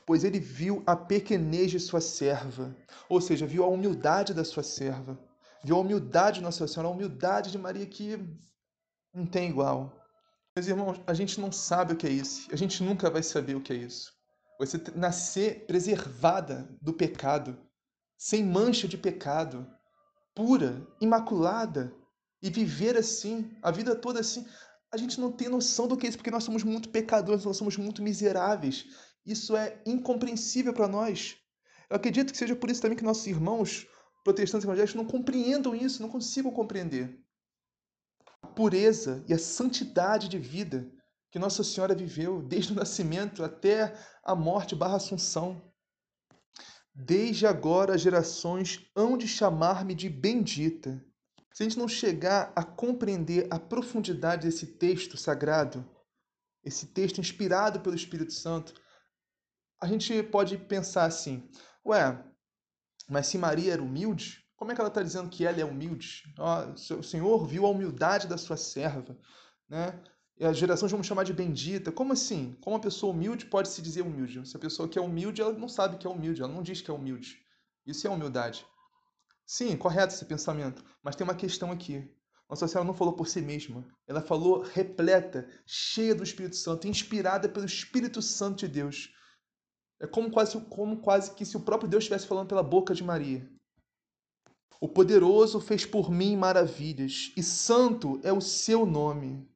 Pois 0.05 0.25
ele 0.25 0.37
viu 0.37 0.83
a 0.85 0.97
pequenez 0.97 1.71
de 1.71 1.79
sua 1.79 2.01
serva, 2.01 2.75
ou 3.07 3.21
seja, 3.21 3.47
viu 3.47 3.63
a 3.63 3.69
humildade 3.69 4.33
da 4.33 4.43
sua 4.43 4.63
serva, 4.63 5.17
viu 5.63 5.77
a 5.77 5.79
humildade 5.79 6.39
de 6.39 6.43
Nossa 6.43 6.67
Senhora, 6.67 6.89
a 6.89 6.91
humildade 6.91 7.53
de 7.53 7.57
Maria 7.57 7.85
que 7.85 8.19
não 9.13 9.25
tem 9.25 9.49
igual. 9.49 9.95
Meus 10.59 10.67
irmãos, 10.67 10.99
a 11.07 11.13
gente 11.13 11.39
não 11.39 11.53
sabe 11.53 11.93
o 11.93 11.95
que 11.95 12.05
é 12.05 12.09
isso. 12.09 12.49
A 12.51 12.55
gente 12.57 12.83
nunca 12.83 13.09
vai 13.09 13.23
saber 13.23 13.55
o 13.55 13.61
que 13.61 13.71
é 13.71 13.77
isso. 13.77 14.11
Você 14.59 14.77
nascer 14.93 15.65
preservada 15.65 16.67
do 16.81 16.91
pecado, 16.91 17.57
sem 18.17 18.43
mancha 18.43 18.85
de 18.85 18.97
pecado, 18.97 19.65
pura, 20.35 20.85
imaculada, 20.99 21.95
e 22.43 22.49
viver 22.49 22.97
assim, 22.97 23.49
a 23.61 23.71
vida 23.71 23.95
toda 23.95 24.19
assim. 24.19 24.45
A 24.91 24.97
gente 24.97 25.17
não 25.21 25.31
tem 25.31 25.47
noção 25.47 25.87
do 25.87 25.95
que 25.95 26.05
é 26.05 26.09
isso, 26.09 26.17
porque 26.17 26.29
nós 26.29 26.43
somos 26.43 26.61
muito 26.61 26.89
pecadores, 26.89 27.45
nós 27.45 27.55
somos 27.55 27.77
muito 27.77 28.03
miseráveis. 28.03 28.85
Isso 29.25 29.55
é 29.55 29.81
incompreensível 29.85 30.73
para 30.73 30.89
nós. 30.89 31.37
Eu 31.89 31.95
acredito 31.95 32.33
que 32.33 32.37
seja 32.37 32.53
por 32.53 32.69
isso 32.69 32.81
também 32.81 32.97
que 32.97 33.03
nossos 33.05 33.25
irmãos 33.27 33.87
protestantes 34.25 34.65
evangélicos 34.65 34.95
não 34.95 35.05
compreendam 35.05 35.73
isso, 35.73 36.01
não 36.01 36.09
consigam 36.09 36.51
compreender 36.51 37.17
pureza 38.55 39.23
e 39.27 39.33
a 39.33 39.39
santidade 39.39 40.27
de 40.27 40.37
vida 40.37 40.91
que 41.31 41.39
Nossa 41.39 41.63
Senhora 41.63 41.93
viveu 41.95 42.41
desde 42.41 42.73
o 42.73 42.75
nascimento 42.75 43.43
até 43.43 43.93
a 44.23 44.35
morte 44.35 44.75
barra 44.75 44.97
assunção. 44.97 45.61
Desde 46.93 47.45
agora 47.45 47.95
as 47.95 48.01
gerações 48.01 48.89
hão 48.95 49.17
de 49.17 49.27
chamar-me 49.27 49.93
de 49.93 50.09
bendita. 50.09 51.03
Se 51.53 51.63
a 51.63 51.69
gente 51.69 51.77
não 51.77 51.87
chegar 51.87 52.51
a 52.55 52.63
compreender 52.63 53.47
a 53.51 53.59
profundidade 53.59 54.47
desse 54.47 54.65
texto 54.65 55.17
sagrado, 55.17 55.87
esse 56.63 56.87
texto 56.87 57.19
inspirado 57.19 57.79
pelo 57.79 57.95
Espírito 57.95 58.33
Santo, 58.33 58.73
a 59.81 59.87
gente 59.87 60.21
pode 60.23 60.57
pensar 60.57 61.05
assim: 61.05 61.49
ué, 61.85 62.23
mas 63.07 63.27
se 63.27 63.37
Maria 63.37 63.73
era 63.73 63.81
humilde, 63.81 64.45
Como 64.59 64.73
é 64.73 64.75
que 64.75 64.81
ela 64.81 64.89
está 64.89 65.01
dizendo 65.01 65.29
que 65.29 65.45
ela 65.45 65.61
é 65.61 65.63
humilde? 65.63 66.23
o 66.97 67.01
Senhor 67.01 67.47
viu 67.47 67.65
a 67.65 67.69
humildade 67.69 68.27
da 68.27 68.37
sua 68.37 68.57
serva, 68.57 69.17
né? 69.69 69.97
E 70.37 70.45
as 70.45 70.57
gerações 70.57 70.91
vamos 70.91 71.07
chamar 71.07 71.23
de 71.23 71.31
bendita. 71.31 71.93
Como 71.93 72.11
assim? 72.11 72.57
Como 72.59 72.75
uma 72.75 72.81
pessoa 72.81 73.13
humilde 73.13 73.45
pode 73.45 73.69
se 73.69 73.81
dizer 73.81 74.01
humilde? 74.01 74.45
Se 74.45 74.57
a 74.57 74.59
pessoa 74.59 74.89
que 74.89 74.99
é 74.99 75.01
humilde, 75.01 75.41
ela 75.41 75.53
não 75.53 75.69
sabe 75.69 75.97
que 75.97 76.05
é 76.05 76.09
humilde, 76.09 76.41
ela 76.41 76.51
não 76.51 76.61
diz 76.61 76.81
que 76.81 76.91
é 76.91 76.93
humilde. 76.93 77.37
Isso 77.85 78.05
é 78.05 78.09
humildade. 78.09 78.65
Sim, 79.45 79.77
correto 79.77 80.13
esse 80.13 80.25
pensamento. 80.25 80.83
Mas 81.01 81.15
tem 81.15 81.23
uma 81.23 81.35
questão 81.35 81.71
aqui. 81.71 82.13
Nossa 82.49 82.67
Senhora 82.67 82.85
não 82.85 82.93
falou 82.93 83.13
por 83.13 83.29
si 83.29 83.41
mesma. 83.41 83.87
Ela 84.05 84.21
falou 84.21 84.61
repleta, 84.61 85.47
cheia 85.65 86.13
do 86.13 86.23
Espírito 86.23 86.57
Santo, 86.57 86.85
inspirada 86.85 87.47
pelo 87.47 87.65
Espírito 87.65 88.21
Santo 88.21 88.59
de 88.59 88.67
Deus. 88.67 89.09
É 90.01 90.07
como 90.07 90.29
quase, 90.29 90.59
como 90.65 91.01
quase 91.01 91.33
que 91.33 91.45
se 91.45 91.55
o 91.55 91.61
próprio 91.61 91.89
Deus 91.89 92.03
estivesse 92.03 92.27
falando 92.27 92.47
pela 92.47 92.63
boca 92.63 92.93
de 92.93 93.03
Maria. 93.05 93.49
O 94.81 94.87
poderoso 94.87 95.59
fez 95.59 95.85
por 95.85 96.09
mim 96.09 96.37
maravilhas, 96.37 97.31
e 97.35 97.43
santo 97.43 98.19
é 98.23 98.31
o 98.31 98.41
seu 98.41 98.85
nome. 98.85 99.47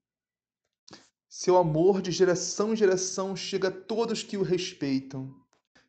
Seu 1.29 1.57
amor 1.57 2.01
de 2.01 2.11
geração 2.11 2.73
em 2.73 2.75
geração 2.75 3.35
chega 3.35 3.69
a 3.69 3.71
todos 3.71 4.21
que 4.21 4.37
o 4.37 4.43
respeitam. 4.43 5.33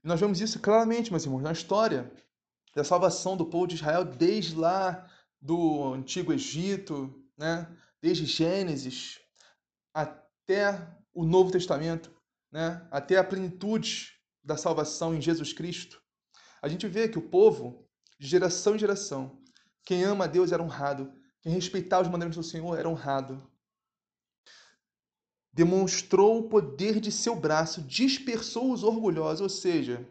E 0.03 0.07
nós 0.07 0.19
vemos 0.21 0.41
isso 0.41 0.59
claramente, 0.61 1.11
meus 1.11 1.25
irmãos, 1.25 1.43
na 1.43 1.53
história 1.53 2.13
da 2.75 2.83
salvação 2.83 3.37
do 3.37 3.47
povo 3.47 3.67
de 3.67 3.75
Israel 3.75 4.05
desde 4.05 4.57
lá 4.57 5.09
do 5.41 5.93
Antigo 5.95 6.33
Egito, 6.33 7.15
né? 7.37 7.69
desde 8.01 8.25
Gênesis 8.25 9.21
até 9.93 10.89
o 11.13 11.25
Novo 11.25 11.51
Testamento, 11.51 12.11
né? 12.51 12.87
até 12.91 13.17
a 13.17 13.25
plenitude 13.25 14.13
da 14.43 14.57
salvação 14.57 15.15
em 15.15 15.21
Jesus 15.21 15.53
Cristo. 15.53 16.03
A 16.61 16.69
gente 16.69 16.89
vê 16.89 17.09
que 17.09 17.19
o 17.19 17.29
povo, 17.29 17.84
de 18.19 18.27
geração 18.27 18.75
em 18.75 18.79
geração, 18.79 19.39
quem 19.85 20.05
ama 20.05 20.25
a 20.25 20.29
Deus 20.29 20.53
era 20.53 20.63
honrado, 20.63 21.13
quem 21.41 21.53
respeitava 21.53 22.03
os 22.03 22.09
mandamentos 22.09 22.37
do 22.37 22.51
Senhor 22.51 22.79
era 22.79 22.89
honrado 22.89 23.43
demonstrou 25.55 26.41
o 26.41 26.49
poder 26.49 26.99
de 26.99 27.13
seu 27.13 27.37
braço, 27.37 27.81
dispersou 27.83 28.73
os 28.73 28.83
orgulhosos, 28.83 29.41
ou 29.41 29.49
seja, 29.49 30.05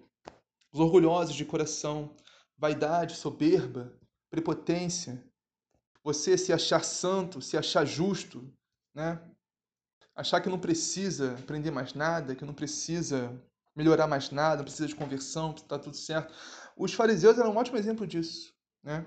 os 0.72 0.80
orgulhosos 0.80 1.36
de 1.36 1.44
coração, 1.44 2.16
vaidade, 2.58 3.18
soberba, 3.18 3.94
prepotência, 4.30 5.22
você 6.02 6.38
se 6.38 6.54
achar 6.54 6.84
santo, 6.84 7.42
se 7.42 7.58
achar 7.58 7.86
justo, 7.86 8.50
né? 8.96 9.22
Achar 10.16 10.40
que 10.40 10.50
não 10.50 10.60
precisa 10.60 11.34
aprender 11.34 11.72
mais 11.72 11.94
nada, 11.94 12.36
que 12.36 12.46
não 12.46 12.54
precisa 12.54 13.38
melhorar 13.76 14.08
mais 14.08 14.30
nada, 14.30 14.58
não 14.58 14.64
precisa 14.64 14.88
de 14.88 14.96
conversão, 14.96 15.52
está 15.52 15.78
tudo 15.78 15.98
certo. 15.98 16.34
Os 16.78 16.94
fariseus 16.94 17.38
eram 17.38 17.52
um 17.52 17.58
ótimo 17.58 17.78
exemplo 17.78 18.06
disso, 18.08 18.54
né? 18.84 19.06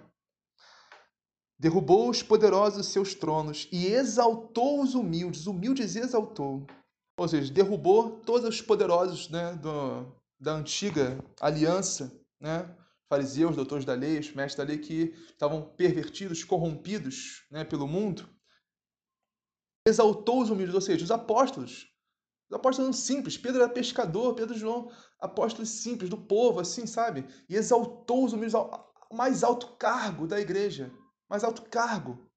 Derrubou 1.59 2.11
os 2.11 2.23
poderosos 2.23 2.87
seus 2.87 3.15
tronos 3.15 3.67
e 3.73 3.87
exaltou 3.87 4.83
os 4.83 4.95
humildes. 4.95 5.47
Humildes 5.47 5.97
exaltou. 5.97 6.67
Ou 7.19 7.27
seja, 7.27 7.53
derrubou 7.53 8.21
todos 8.21 8.47
os 8.47 8.61
poderosos 8.61 9.31
né, 9.31 9.55
do, 9.55 10.07
da 10.39 10.53
antiga 10.53 11.19
aliança, 11.41 12.13
né? 12.39 12.77
fariseus, 13.09 13.57
doutores 13.57 13.85
da 13.85 13.95
lei, 13.95 14.19
os 14.19 14.33
mestres 14.35 14.57
da 14.57 14.65
lei 14.65 14.79
que 14.79 15.15
estavam 15.31 15.63
pervertidos, 15.63 16.45
corrompidos 16.45 17.47
né, 17.51 17.65
pelo 17.65 17.87
mundo. 17.87 18.29
Exaltou 19.87 20.43
os 20.43 20.51
humildes, 20.51 20.75
ou 20.75 20.81
seja, 20.81 21.05
os 21.05 21.11
apóstolos. 21.11 21.87
Os 22.51 22.57
apóstolos 22.57 22.99
simples. 22.99 23.39
Pedro 23.39 23.63
era 23.63 23.73
pescador, 23.73 24.35
Pedro 24.35 24.55
e 24.55 24.59
João, 24.59 24.91
apóstolos 25.21 25.71
simples, 25.71 26.11
do 26.11 26.17
povo, 26.17 26.61
assim, 26.61 26.87
sabe? 26.87 27.27
E 27.49 27.57
exaltou 27.57 28.25
os 28.25 28.33
humildes 28.33 28.55
ao 28.55 28.95
mais 29.13 29.45
alto 29.45 29.77
cargo 29.77 30.27
da 30.27 30.41
igreja 30.41 30.93
mais 31.29 31.45
alto 31.45 31.63
cargo. 31.63 32.31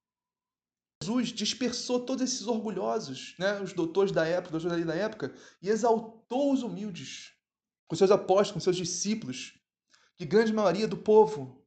Jesus 1.01 1.29
dispersou 1.29 2.05
todos 2.05 2.23
esses 2.23 2.47
orgulhosos, 2.47 3.35
né, 3.39 3.61
os 3.61 3.71
doutores 3.73 4.11
da 4.11 4.25
época, 4.25 4.51
doutores 4.59 4.85
da 4.85 4.95
época, 4.95 5.33
e 5.61 5.69
exaltou 5.69 6.51
os 6.51 6.61
humildes, 6.61 7.31
com 7.87 7.95
seus 7.95 8.11
apóstolos, 8.11 8.51
com 8.51 8.59
seus 8.59 8.75
discípulos, 8.75 9.57
que 10.17 10.25
grande 10.25 10.51
maioria 10.51 10.87
do 10.87 10.97
povo, 10.97 11.65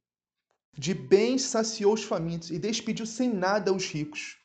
de 0.77 0.93
bens 0.93 1.43
saciou 1.43 1.93
os 1.93 2.03
famintos 2.03 2.51
e 2.51 2.59
despediu 2.59 3.05
sem 3.05 3.31
nada 3.31 3.73
os 3.73 3.85
ricos. 3.85 4.37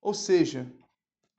Ou 0.00 0.14
seja, 0.14 0.72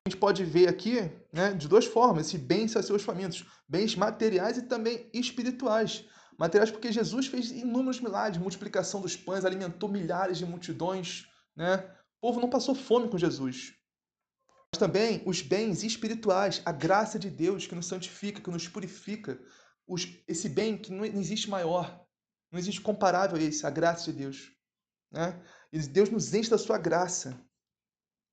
a 0.06 0.10
gente 0.10 0.20
pode 0.20 0.44
ver 0.44 0.68
aqui 0.68 1.00
né, 1.32 1.54
de 1.54 1.66
duas 1.66 1.86
formas: 1.86 2.28
esse 2.28 2.38
bem 2.38 2.68
saciou 2.68 2.98
os 2.98 3.04
famintos, 3.04 3.46
bens 3.68 3.96
materiais 3.96 4.58
e 4.58 4.64
também 4.64 5.10
espirituais. 5.14 6.06
Materiais 6.38 6.70
porque 6.70 6.92
Jesus 6.92 7.28
fez 7.28 7.52
inúmeros 7.52 8.02
milagres, 8.02 8.42
multiplicação 8.42 9.00
dos 9.00 9.16
pães, 9.16 9.46
alimentou 9.46 9.88
milhares 9.88 10.38
de 10.38 10.46
multidões, 10.46 11.26
né? 11.56 11.78
O 12.18 12.28
povo 12.28 12.42
não 12.42 12.50
passou 12.50 12.76
fome 12.76 13.08
com 13.08 13.18
Jesus. 13.18 13.76
Mas 14.74 14.80
também 14.80 15.24
os 15.26 15.42
bens 15.42 15.84
espirituais, 15.84 16.62
a 16.66 16.72
graça 16.72 17.18
de 17.18 17.30
Deus 17.30 17.66
que 17.66 17.76
nos 17.76 17.86
santifica, 17.86 18.42
que 18.42 18.50
nos 18.50 18.68
purifica, 18.68 19.40
os, 19.88 20.08
esse 20.28 20.50
bem 20.50 20.78
que 20.78 20.92
não 20.92 21.06
existe 21.06 21.50
maior, 21.50 22.06
não 22.52 22.60
existe 22.60 22.82
comparável 22.82 23.38
a 23.38 23.42
esse, 23.42 23.66
a 23.66 23.70
graça 23.70 24.12
de 24.12 24.18
Deus. 24.18 24.52
Né? 25.12 25.42
E 25.72 25.80
Deus 25.80 26.10
nos 26.10 26.34
enche 26.34 26.50
da 26.50 26.58
sua 26.58 26.78
graça, 26.78 27.40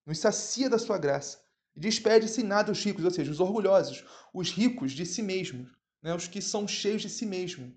nos 0.06 0.18
sacia 0.18 0.68
da 0.68 0.78
sua 0.78 0.98
graça 0.98 1.39
e 1.76 1.80
despede 1.80 2.28
sem 2.28 2.44
nada 2.44 2.72
os 2.72 2.84
ricos, 2.84 3.04
ou 3.04 3.10
seja, 3.10 3.30
os 3.30 3.40
orgulhosos, 3.40 4.04
os 4.32 4.50
ricos 4.50 4.92
de 4.92 5.06
si 5.06 5.22
mesmos, 5.22 5.68
né? 6.02 6.14
os 6.14 6.26
que 6.28 6.40
são 6.40 6.66
cheios 6.66 7.02
de 7.02 7.08
si 7.08 7.26
mesmos 7.26 7.72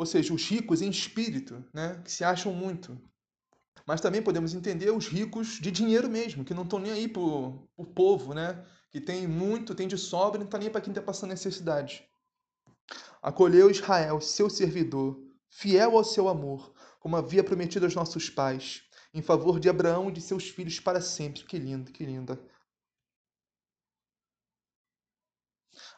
ou 0.00 0.06
seja, 0.06 0.32
os 0.32 0.48
ricos 0.48 0.80
em 0.80 0.88
espírito, 0.88 1.62
né, 1.74 2.00
que 2.02 2.10
se 2.10 2.24
acham 2.24 2.54
muito. 2.54 2.98
Mas 3.86 4.00
também 4.00 4.22
podemos 4.22 4.54
entender 4.54 4.90
os 4.90 5.06
ricos 5.06 5.58
de 5.60 5.70
dinheiro 5.70 6.08
mesmo, 6.08 6.42
que 6.42 6.54
não 6.54 6.62
estão 6.62 6.78
nem 6.78 6.90
aí 6.90 7.06
para 7.06 7.20
o 7.20 7.84
povo, 7.94 8.32
né, 8.32 8.64
que 8.90 8.98
tem 8.98 9.26
muito, 9.26 9.74
tem 9.74 9.86
de 9.86 9.98
sobra 9.98 10.38
não 10.38 10.46
está 10.46 10.56
nem 10.56 10.70
para 10.70 10.80
quem 10.80 10.90
está 10.90 11.02
passando 11.02 11.28
necessidade. 11.28 12.02
Acolheu 13.22 13.70
Israel, 13.70 14.22
seu 14.22 14.48
servidor, 14.48 15.22
fiel 15.50 15.94
ao 15.96 16.04
seu 16.04 16.28
amor, 16.28 16.72
como 16.98 17.16
havia 17.16 17.44
prometido 17.44 17.84
aos 17.84 17.94
nossos 17.94 18.30
pais, 18.30 18.82
em 19.12 19.20
favor 19.20 19.60
de 19.60 19.68
Abraão 19.68 20.08
e 20.08 20.12
de 20.12 20.22
seus 20.22 20.48
filhos 20.48 20.80
para 20.80 21.02
sempre. 21.02 21.44
Que 21.44 21.58
lindo, 21.58 21.92
que 21.92 22.06
linda. 22.06 22.40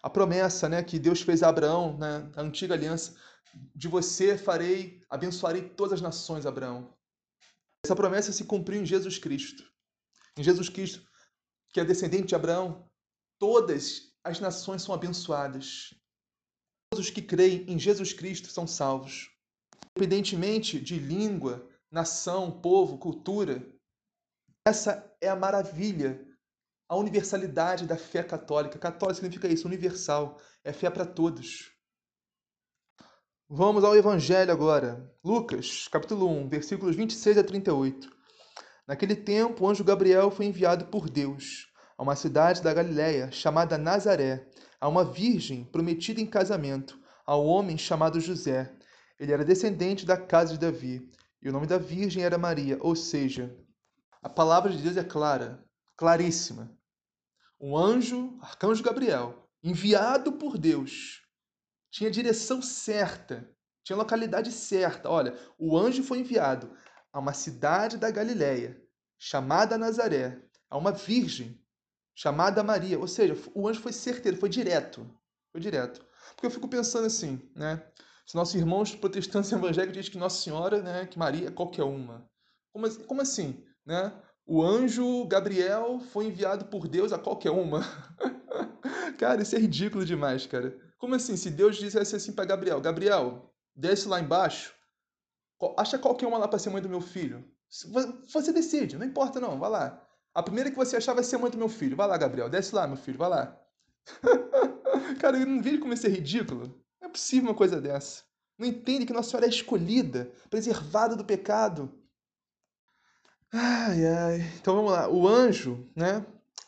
A 0.02 0.10
promessa 0.10 0.68
né, 0.68 0.82
que 0.82 0.98
Deus 0.98 1.22
fez 1.22 1.42
a 1.42 1.48
Abraão, 1.48 1.96
né, 1.96 2.30
a 2.34 2.42
antiga 2.42 2.74
aliança, 2.74 3.14
de 3.74 3.86
você 3.86 4.36
farei, 4.36 5.02
abençoarei 5.08 5.68
todas 5.68 5.94
as 5.94 6.00
nações, 6.00 6.46
Abraão. 6.46 6.92
Essa 7.84 7.94
promessa 7.94 8.32
se 8.32 8.44
cumpriu 8.44 8.82
em 8.82 8.86
Jesus 8.86 9.18
Cristo. 9.18 9.64
Em 10.36 10.42
Jesus 10.42 10.68
Cristo, 10.68 11.06
que 11.72 11.80
é 11.80 11.84
descendente 11.84 12.28
de 12.28 12.34
Abraão, 12.34 12.88
todas 13.38 14.12
as 14.24 14.40
nações 14.40 14.82
são 14.82 14.94
abençoadas. 14.94 15.94
Todos 16.90 17.06
os 17.06 17.10
que 17.10 17.22
creem 17.22 17.64
em 17.70 17.78
Jesus 17.78 18.12
Cristo 18.12 18.48
são 18.48 18.66
salvos. 18.66 19.30
Independentemente 19.96 20.80
de 20.80 20.98
língua, 20.98 21.68
nação, 21.90 22.50
povo, 22.50 22.98
cultura. 22.98 23.62
Essa 24.66 25.14
é 25.20 25.28
a 25.28 25.36
maravilha, 25.36 26.24
a 26.92 26.94
universalidade 26.94 27.86
da 27.86 27.96
fé 27.96 28.22
católica. 28.22 28.78
Católica 28.78 29.14
significa 29.14 29.48
isso, 29.48 29.66
universal. 29.66 30.38
É 30.62 30.74
fé 30.74 30.90
para 30.90 31.06
todos. 31.06 31.72
Vamos 33.48 33.82
ao 33.82 33.96
Evangelho 33.96 34.52
agora. 34.52 35.10
Lucas, 35.24 35.88
capítulo 35.88 36.28
1, 36.28 36.50
versículos 36.50 36.94
26 36.94 37.38
a 37.38 37.44
38. 37.44 38.10
Naquele 38.86 39.16
tempo, 39.16 39.64
o 39.64 39.68
anjo 39.70 39.82
Gabriel 39.82 40.30
foi 40.30 40.44
enviado 40.44 40.84
por 40.88 41.08
Deus 41.08 41.66
a 41.96 42.02
uma 42.02 42.14
cidade 42.14 42.60
da 42.60 42.74
Galiléia 42.74 43.32
chamada 43.32 43.78
Nazaré, 43.78 44.46
a 44.78 44.86
uma 44.86 45.02
virgem 45.02 45.64
prometida 45.64 46.20
em 46.20 46.26
casamento 46.26 47.00
ao 47.24 47.42
homem 47.46 47.78
chamado 47.78 48.20
José. 48.20 48.70
Ele 49.18 49.32
era 49.32 49.46
descendente 49.46 50.04
da 50.04 50.18
casa 50.18 50.52
de 50.52 50.58
Davi, 50.58 51.10
e 51.40 51.48
o 51.48 51.52
nome 51.52 51.66
da 51.66 51.78
virgem 51.78 52.22
era 52.22 52.36
Maria, 52.36 52.76
ou 52.82 52.94
seja, 52.94 53.56
a 54.22 54.28
palavra 54.28 54.70
de 54.70 54.82
Deus 54.82 54.98
é 54.98 55.04
clara, 55.04 55.64
claríssima. 55.96 56.81
Um 57.64 57.76
anjo, 57.76 58.36
arcanjo 58.40 58.82
Gabriel, 58.82 59.48
enviado 59.62 60.32
por 60.32 60.58
Deus, 60.58 61.22
tinha 61.92 62.10
direção 62.10 62.60
certa, 62.60 63.48
tinha 63.84 63.96
localidade 63.96 64.50
certa. 64.50 65.08
Olha, 65.08 65.38
o 65.56 65.78
anjo 65.78 66.02
foi 66.02 66.18
enviado 66.18 66.76
a 67.12 67.20
uma 67.20 67.32
cidade 67.32 67.96
da 67.96 68.10
Galiléia, 68.10 68.82
chamada 69.16 69.78
Nazaré, 69.78 70.42
a 70.68 70.76
uma 70.76 70.90
virgem 70.90 71.64
chamada 72.16 72.64
Maria. 72.64 72.98
Ou 72.98 73.06
seja, 73.06 73.36
o 73.54 73.68
anjo 73.68 73.80
foi 73.80 73.92
certeiro, 73.92 74.38
foi 74.38 74.48
direto. 74.48 75.08
Foi 75.52 75.60
direto. 75.60 76.04
Porque 76.34 76.46
eu 76.46 76.50
fico 76.50 76.66
pensando 76.66 77.06
assim, 77.06 77.48
né? 77.54 77.80
Os 78.26 78.34
nossos 78.34 78.56
irmãos 78.56 78.92
protestantes 78.96 79.52
evangélicos 79.52 79.96
dizem 79.96 80.10
que 80.10 80.18
Nossa 80.18 80.42
Senhora, 80.42 80.82
né, 80.82 81.06
que 81.06 81.16
Maria 81.16 81.46
é 81.46 81.52
qualquer 81.52 81.84
uma. 81.84 82.28
Como 83.06 83.20
assim, 83.20 83.64
né? 83.86 84.12
O 84.46 84.62
anjo 84.62 85.24
Gabriel 85.26 86.00
foi 86.12 86.26
enviado 86.26 86.66
por 86.66 86.88
Deus 86.88 87.12
a 87.12 87.18
qualquer 87.18 87.50
uma. 87.50 87.80
cara, 89.18 89.42
isso 89.42 89.54
é 89.54 89.58
ridículo 89.58 90.04
demais, 90.04 90.46
cara. 90.46 90.76
Como 90.98 91.14
assim? 91.14 91.36
Se 91.36 91.50
Deus 91.50 91.76
dissesse 91.76 92.16
assim 92.16 92.32
para 92.32 92.44
Gabriel: 92.44 92.80
Gabriel, 92.80 93.52
desce 93.74 94.08
lá 94.08 94.20
embaixo, 94.20 94.74
Acha 95.76 95.98
qualquer 95.98 96.26
uma 96.26 96.38
lá 96.38 96.48
para 96.48 96.58
ser 96.58 96.70
mãe 96.70 96.82
do 96.82 96.88
meu 96.88 97.00
filho. 97.00 97.44
Você 98.32 98.52
decide, 98.52 98.98
não 98.98 99.06
importa 99.06 99.40
não, 99.40 99.58
vai 99.58 99.70
lá. 99.70 100.06
A 100.34 100.42
primeira 100.42 100.70
que 100.70 100.76
você 100.76 100.96
achar 100.96 101.14
vai 101.14 101.24
ser 101.24 101.38
mãe 101.38 101.50
do 101.50 101.58
meu 101.58 101.68
filho. 101.68 101.96
Vai 101.96 102.08
lá, 102.08 102.16
Gabriel, 102.16 102.48
desce 102.48 102.74
lá, 102.74 102.86
meu 102.86 102.96
filho, 102.96 103.18
vai 103.18 103.28
lá. 103.28 103.58
Cara, 105.20 105.38
eu 105.38 105.46
não 105.46 105.62
vejo 105.62 105.80
como 105.80 105.92
isso 105.92 106.06
é 106.06 106.10
ridículo. 106.10 106.66
Não 107.00 107.08
é 107.08 107.12
possível 107.12 107.50
uma 107.50 107.56
coisa 107.56 107.80
dessa. 107.80 108.24
Não 108.58 108.66
entende 108.66 109.06
que 109.06 109.12
Nossa 109.12 109.30
Senhora 109.30 109.46
é 109.46 109.50
escolhida, 109.50 110.32
preservada 110.50 111.14
do 111.14 111.24
pecado. 111.24 111.92
Ai, 113.52 114.06
ai. 114.06 114.40
Então 114.60 114.74
vamos 114.74 114.92
lá. 114.92 115.08
O 115.08 115.28
anjo, 115.28 115.86
né? 115.94 116.24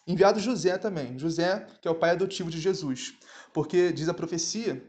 Enviado 0.07 0.39
José 0.39 0.77
também. 0.77 1.19
José, 1.19 1.67
que 1.81 1.89
é 1.89 1.91
o 1.91 1.99
pai 1.99 2.11
adotivo 2.11 2.51
de 2.51 2.61
Jesus. 2.61 3.15
Porque 3.53 3.93
diz 3.93 4.09
a 4.09 4.15
profecia, 4.15 4.87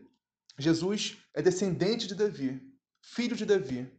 Jesus 0.57 1.17
é 1.33 1.41
descendente 1.41 2.07
de 2.07 2.15
Davi, 2.15 2.61
filho 3.01 3.35
de 3.35 3.45
Davi. 3.45 3.89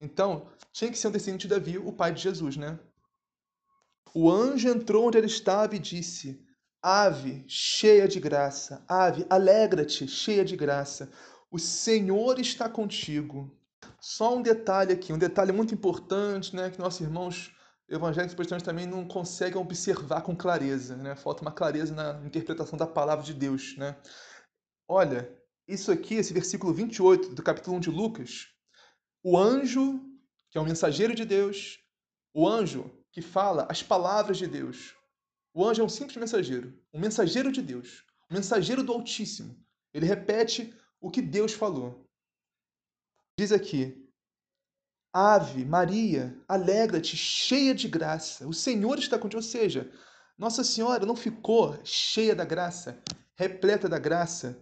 Então, 0.00 0.48
tinha 0.72 0.90
que 0.90 0.98
ser 0.98 1.08
um 1.08 1.12
descendente 1.12 1.46
de 1.46 1.54
Davi, 1.54 1.78
o 1.78 1.92
pai 1.92 2.12
de 2.12 2.22
Jesus, 2.22 2.56
né? 2.56 2.78
O 4.14 4.30
anjo 4.30 4.68
entrou 4.68 5.06
onde 5.06 5.18
ele 5.18 5.26
estava 5.26 5.74
e 5.74 5.78
disse: 5.78 6.42
Ave, 6.80 7.44
cheia 7.48 8.06
de 8.06 8.20
graça, 8.20 8.84
ave, 8.88 9.26
alegra-te, 9.28 10.06
cheia 10.06 10.44
de 10.44 10.56
graça. 10.56 11.10
O 11.50 11.58
Senhor 11.58 12.38
está 12.38 12.68
contigo. 12.68 13.54
Só 14.06 14.36
um 14.36 14.42
detalhe 14.42 14.92
aqui, 14.92 15.14
um 15.14 15.18
detalhe 15.18 15.50
muito 15.50 15.72
importante, 15.72 16.54
né, 16.54 16.68
que 16.68 16.78
nossos 16.78 17.00
irmãos 17.00 17.50
evangélicos 17.88 18.34
protestantes 18.34 18.66
também 18.66 18.86
não 18.86 19.08
conseguem 19.08 19.58
observar 19.58 20.20
com 20.20 20.36
clareza, 20.36 20.94
né? 20.94 21.16
Falta 21.16 21.40
uma 21.40 21.50
clareza 21.50 21.94
na 21.94 22.22
interpretação 22.22 22.78
da 22.78 22.86
palavra 22.86 23.24
de 23.24 23.32
Deus, 23.32 23.74
né? 23.78 23.96
Olha, 24.86 25.34
isso 25.66 25.90
aqui, 25.90 26.16
esse 26.16 26.34
versículo 26.34 26.74
28 26.74 27.34
do 27.34 27.42
capítulo 27.42 27.78
1 27.78 27.80
de 27.80 27.90
Lucas, 27.90 28.48
o 29.22 29.38
anjo, 29.38 29.98
que 30.50 30.58
é 30.58 30.60
o 30.60 30.64
mensageiro 30.64 31.14
de 31.14 31.24
Deus, 31.24 31.78
o 32.34 32.46
anjo 32.46 32.90
que 33.10 33.22
fala 33.22 33.66
as 33.70 33.82
palavras 33.82 34.36
de 34.36 34.46
Deus. 34.46 34.94
O 35.54 35.66
anjo 35.66 35.80
é 35.80 35.84
um 35.84 35.88
simples 35.88 36.18
mensageiro, 36.18 36.78
um 36.92 37.00
mensageiro 37.00 37.50
de 37.50 37.62
Deus, 37.62 38.04
um 38.30 38.34
mensageiro 38.34 38.82
do 38.82 38.92
Altíssimo. 38.92 39.58
Ele 39.94 40.04
repete 40.04 40.74
o 41.00 41.10
que 41.10 41.22
Deus 41.22 41.54
falou. 41.54 42.03
Diz 43.38 43.50
aqui: 43.52 44.04
Ave 45.12 45.64
Maria, 45.64 46.36
alegra-te, 46.48 47.16
cheia 47.16 47.74
de 47.74 47.88
graça. 47.88 48.46
O 48.46 48.52
Senhor 48.52 48.98
está 48.98 49.18
contigo. 49.18 49.38
Ou 49.38 49.42
seja, 49.42 49.92
Nossa 50.38 50.64
Senhora 50.64 51.06
não 51.06 51.16
ficou 51.16 51.78
cheia 51.84 52.34
da 52.34 52.44
graça, 52.44 53.02
repleta 53.36 53.88
da 53.88 53.98
graça, 53.98 54.60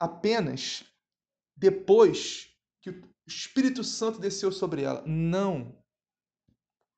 apenas 0.00 0.84
depois 1.56 2.48
que 2.80 2.90
o 2.90 3.02
Espírito 3.26 3.84
Santo 3.84 4.18
desceu 4.18 4.50
sobre 4.50 4.82
ela. 4.82 5.02
Não. 5.06 5.78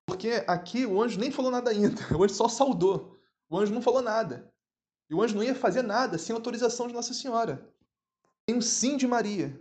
Porque 0.07 0.45
aqui 0.47 0.85
o 0.85 1.03
anjo 1.03 1.19
nem 1.19 1.31
falou 1.31 1.51
nada 1.51 1.71
ainda. 1.71 2.01
O 2.17 2.23
anjo 2.23 2.35
só 2.35 2.49
saudou. 2.49 3.19
O 3.49 3.59
anjo 3.59 3.73
não 3.73 3.83
falou 3.83 4.03
nada. 4.03 4.53
E 5.11 5.15
o 5.15 5.23
anjo 5.23 5.35
não 5.35 5.43
ia 5.43 5.55
fazer 5.55 5.83
nada 5.83 6.19
sem 6.19 6.35
autorização 6.35 6.87
de 6.87 6.95
Nossa 6.95 7.13
Senhora. 7.13 7.71
Tem 8.47 8.57
um 8.57 8.61
sim 8.61 8.97
de 8.97 9.07
Maria. 9.07 9.61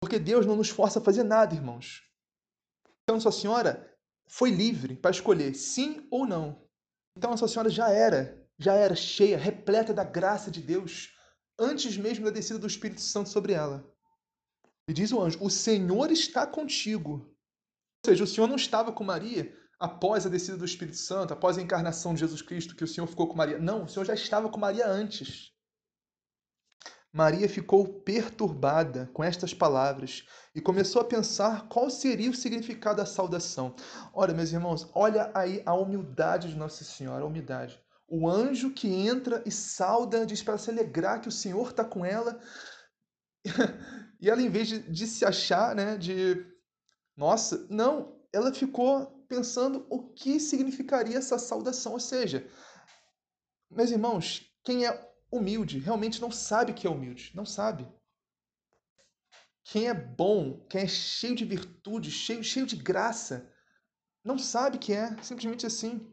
Porque 0.00 0.18
Deus 0.18 0.46
não 0.46 0.56
nos 0.56 0.70
força 0.70 0.98
a 0.98 1.02
fazer 1.02 1.22
nada, 1.22 1.54
irmãos. 1.54 2.02
Então, 3.02 3.16
Nossa 3.16 3.30
Senhora 3.30 3.94
foi 4.26 4.50
livre 4.50 4.96
para 4.96 5.10
escolher 5.10 5.54
sim 5.54 6.06
ou 6.10 6.26
não. 6.26 6.66
Então, 7.16 7.30
Nossa 7.30 7.46
Senhora 7.46 7.68
já 7.68 7.90
era, 7.90 8.42
já 8.58 8.74
era 8.74 8.96
cheia, 8.96 9.36
repleta 9.36 9.92
da 9.92 10.04
graça 10.04 10.50
de 10.50 10.62
Deus 10.62 11.14
antes 11.58 11.96
mesmo 11.98 12.24
da 12.24 12.30
descida 12.30 12.58
do 12.58 12.66
Espírito 12.66 13.02
Santo 13.02 13.28
sobre 13.28 13.52
ela. 13.52 13.86
E 14.88 14.92
diz 14.92 15.12
o 15.12 15.20
anjo: 15.20 15.38
O 15.42 15.50
Senhor 15.50 16.10
está 16.10 16.46
contigo. 16.46 17.12
Ou 17.12 18.10
seja, 18.10 18.24
o 18.24 18.26
Senhor 18.26 18.46
não 18.46 18.56
estava 18.56 18.92
com 18.92 19.04
Maria 19.04 19.54
após 19.78 20.24
a 20.24 20.30
descida 20.30 20.56
do 20.56 20.64
Espírito 20.64 20.96
Santo, 20.96 21.34
após 21.34 21.58
a 21.58 21.62
encarnação 21.62 22.14
de 22.14 22.20
Jesus 22.20 22.40
Cristo, 22.40 22.74
que 22.74 22.84
o 22.84 22.88
Senhor 22.88 23.06
ficou 23.06 23.28
com 23.28 23.36
Maria. 23.36 23.58
Não, 23.58 23.84
o 23.84 23.88
Senhor 23.88 24.04
já 24.04 24.14
estava 24.14 24.48
com 24.48 24.58
Maria 24.58 24.86
antes. 24.86 25.52
Maria 27.12 27.48
ficou 27.48 27.86
perturbada 27.86 29.10
com 29.12 29.24
estas 29.24 29.52
palavras 29.52 30.24
e 30.54 30.60
começou 30.60 31.02
a 31.02 31.04
pensar 31.04 31.68
qual 31.68 31.90
seria 31.90 32.30
o 32.30 32.34
significado 32.34 32.98
da 32.98 33.06
saudação. 33.06 33.74
Olha, 34.14 34.32
meus 34.32 34.52
irmãos, 34.52 34.88
olha 34.94 35.30
aí 35.34 35.62
a 35.66 35.74
humildade 35.74 36.48
de 36.48 36.56
Nossa 36.56 36.84
Senhora, 36.84 37.24
a 37.24 37.26
humildade 37.26 37.80
o 38.10 38.28
anjo 38.28 38.72
que 38.72 38.88
entra 38.88 39.40
e 39.46 39.52
sauda, 39.52 40.26
diz 40.26 40.42
para 40.42 40.58
se 40.58 40.68
alegrar 40.68 41.20
que 41.20 41.28
o 41.28 41.32
Senhor 41.32 41.70
está 41.70 41.84
com 41.84 42.04
ela. 42.04 42.40
e 44.20 44.28
ela, 44.28 44.42
em 44.42 44.50
vez 44.50 44.66
de, 44.66 44.80
de 44.80 45.06
se 45.06 45.24
achar, 45.24 45.76
né, 45.76 45.96
de 45.96 46.44
nossa, 47.16 47.66
não, 47.70 48.20
ela 48.32 48.52
ficou 48.52 49.06
pensando 49.28 49.86
o 49.88 50.12
que 50.12 50.40
significaria 50.40 51.16
essa 51.16 51.38
saudação. 51.38 51.92
Ou 51.92 52.00
seja, 52.00 52.44
meus 53.70 53.92
irmãos, 53.92 54.52
quem 54.64 54.84
é 54.84 55.09
humilde 55.30 55.78
realmente 55.78 56.20
não 56.20 56.30
sabe 56.30 56.72
que 56.72 56.86
é 56.86 56.90
humilde, 56.90 57.30
não 57.34 57.46
sabe. 57.46 57.86
Quem 59.64 59.88
é 59.88 59.94
bom, 59.94 60.66
quem 60.68 60.82
é 60.82 60.88
cheio 60.88 61.36
de 61.36 61.44
virtude, 61.44 62.10
cheio, 62.10 62.42
cheio 62.42 62.66
de 62.66 62.76
graça, 62.76 63.52
não 64.24 64.38
sabe 64.38 64.78
que 64.78 64.92
é, 64.92 65.16
simplesmente 65.22 65.66
assim. 65.66 66.12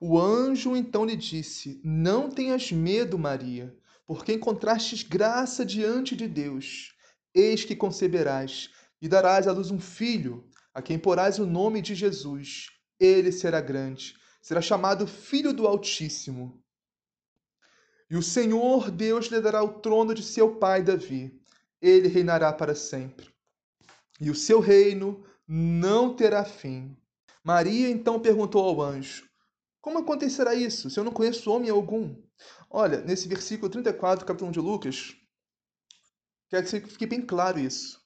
O 0.00 0.18
anjo 0.18 0.76
então 0.76 1.04
lhe 1.04 1.16
disse: 1.16 1.80
Não 1.84 2.30
tenhas 2.30 2.72
medo, 2.72 3.18
Maria, 3.18 3.76
porque 4.06 4.32
encontrastes 4.32 5.02
graça 5.02 5.64
diante 5.64 6.16
de 6.16 6.28
Deus. 6.28 6.94
Eis 7.34 7.64
que 7.64 7.76
conceberás 7.76 8.70
e 9.00 9.08
darás 9.08 9.46
à 9.46 9.52
luz 9.52 9.70
um 9.70 9.80
filho, 9.80 10.48
a 10.74 10.80
quem 10.80 10.98
porás 10.98 11.38
o 11.38 11.46
nome 11.46 11.82
de 11.82 11.94
Jesus. 11.94 12.66
Ele 12.98 13.32
será 13.32 13.60
grande, 13.60 14.14
será 14.40 14.60
chamado 14.60 15.06
Filho 15.06 15.52
do 15.52 15.66
Altíssimo. 15.66 16.61
E 18.12 18.16
o 18.16 18.22
Senhor 18.22 18.90
Deus 18.90 19.28
lhe 19.28 19.40
dará 19.40 19.64
o 19.64 19.80
trono 19.80 20.12
de 20.12 20.22
seu 20.22 20.56
pai 20.56 20.82
Davi. 20.82 21.34
Ele 21.80 22.08
reinará 22.08 22.52
para 22.52 22.74
sempre. 22.74 23.26
E 24.20 24.28
o 24.28 24.34
seu 24.34 24.60
reino 24.60 25.24
não 25.48 26.14
terá 26.14 26.44
fim. 26.44 26.94
Maria 27.42 27.88
então 27.88 28.20
perguntou 28.20 28.68
ao 28.68 28.82
anjo: 28.82 29.26
como 29.80 29.98
acontecerá 29.98 30.54
isso 30.54 30.90
se 30.90 31.00
eu 31.00 31.04
não 31.04 31.10
conheço 31.10 31.50
homem 31.50 31.70
algum? 31.70 32.14
Olha, 32.68 33.00
nesse 33.00 33.26
versículo 33.26 33.70
34, 33.70 34.26
capítulo 34.26 34.50
1 34.50 34.52
de 34.52 34.60
Lucas, 34.60 35.16
quero 36.50 36.66
que 36.66 36.80
fique 36.80 37.06
bem 37.06 37.24
claro 37.24 37.58
isso. 37.58 37.98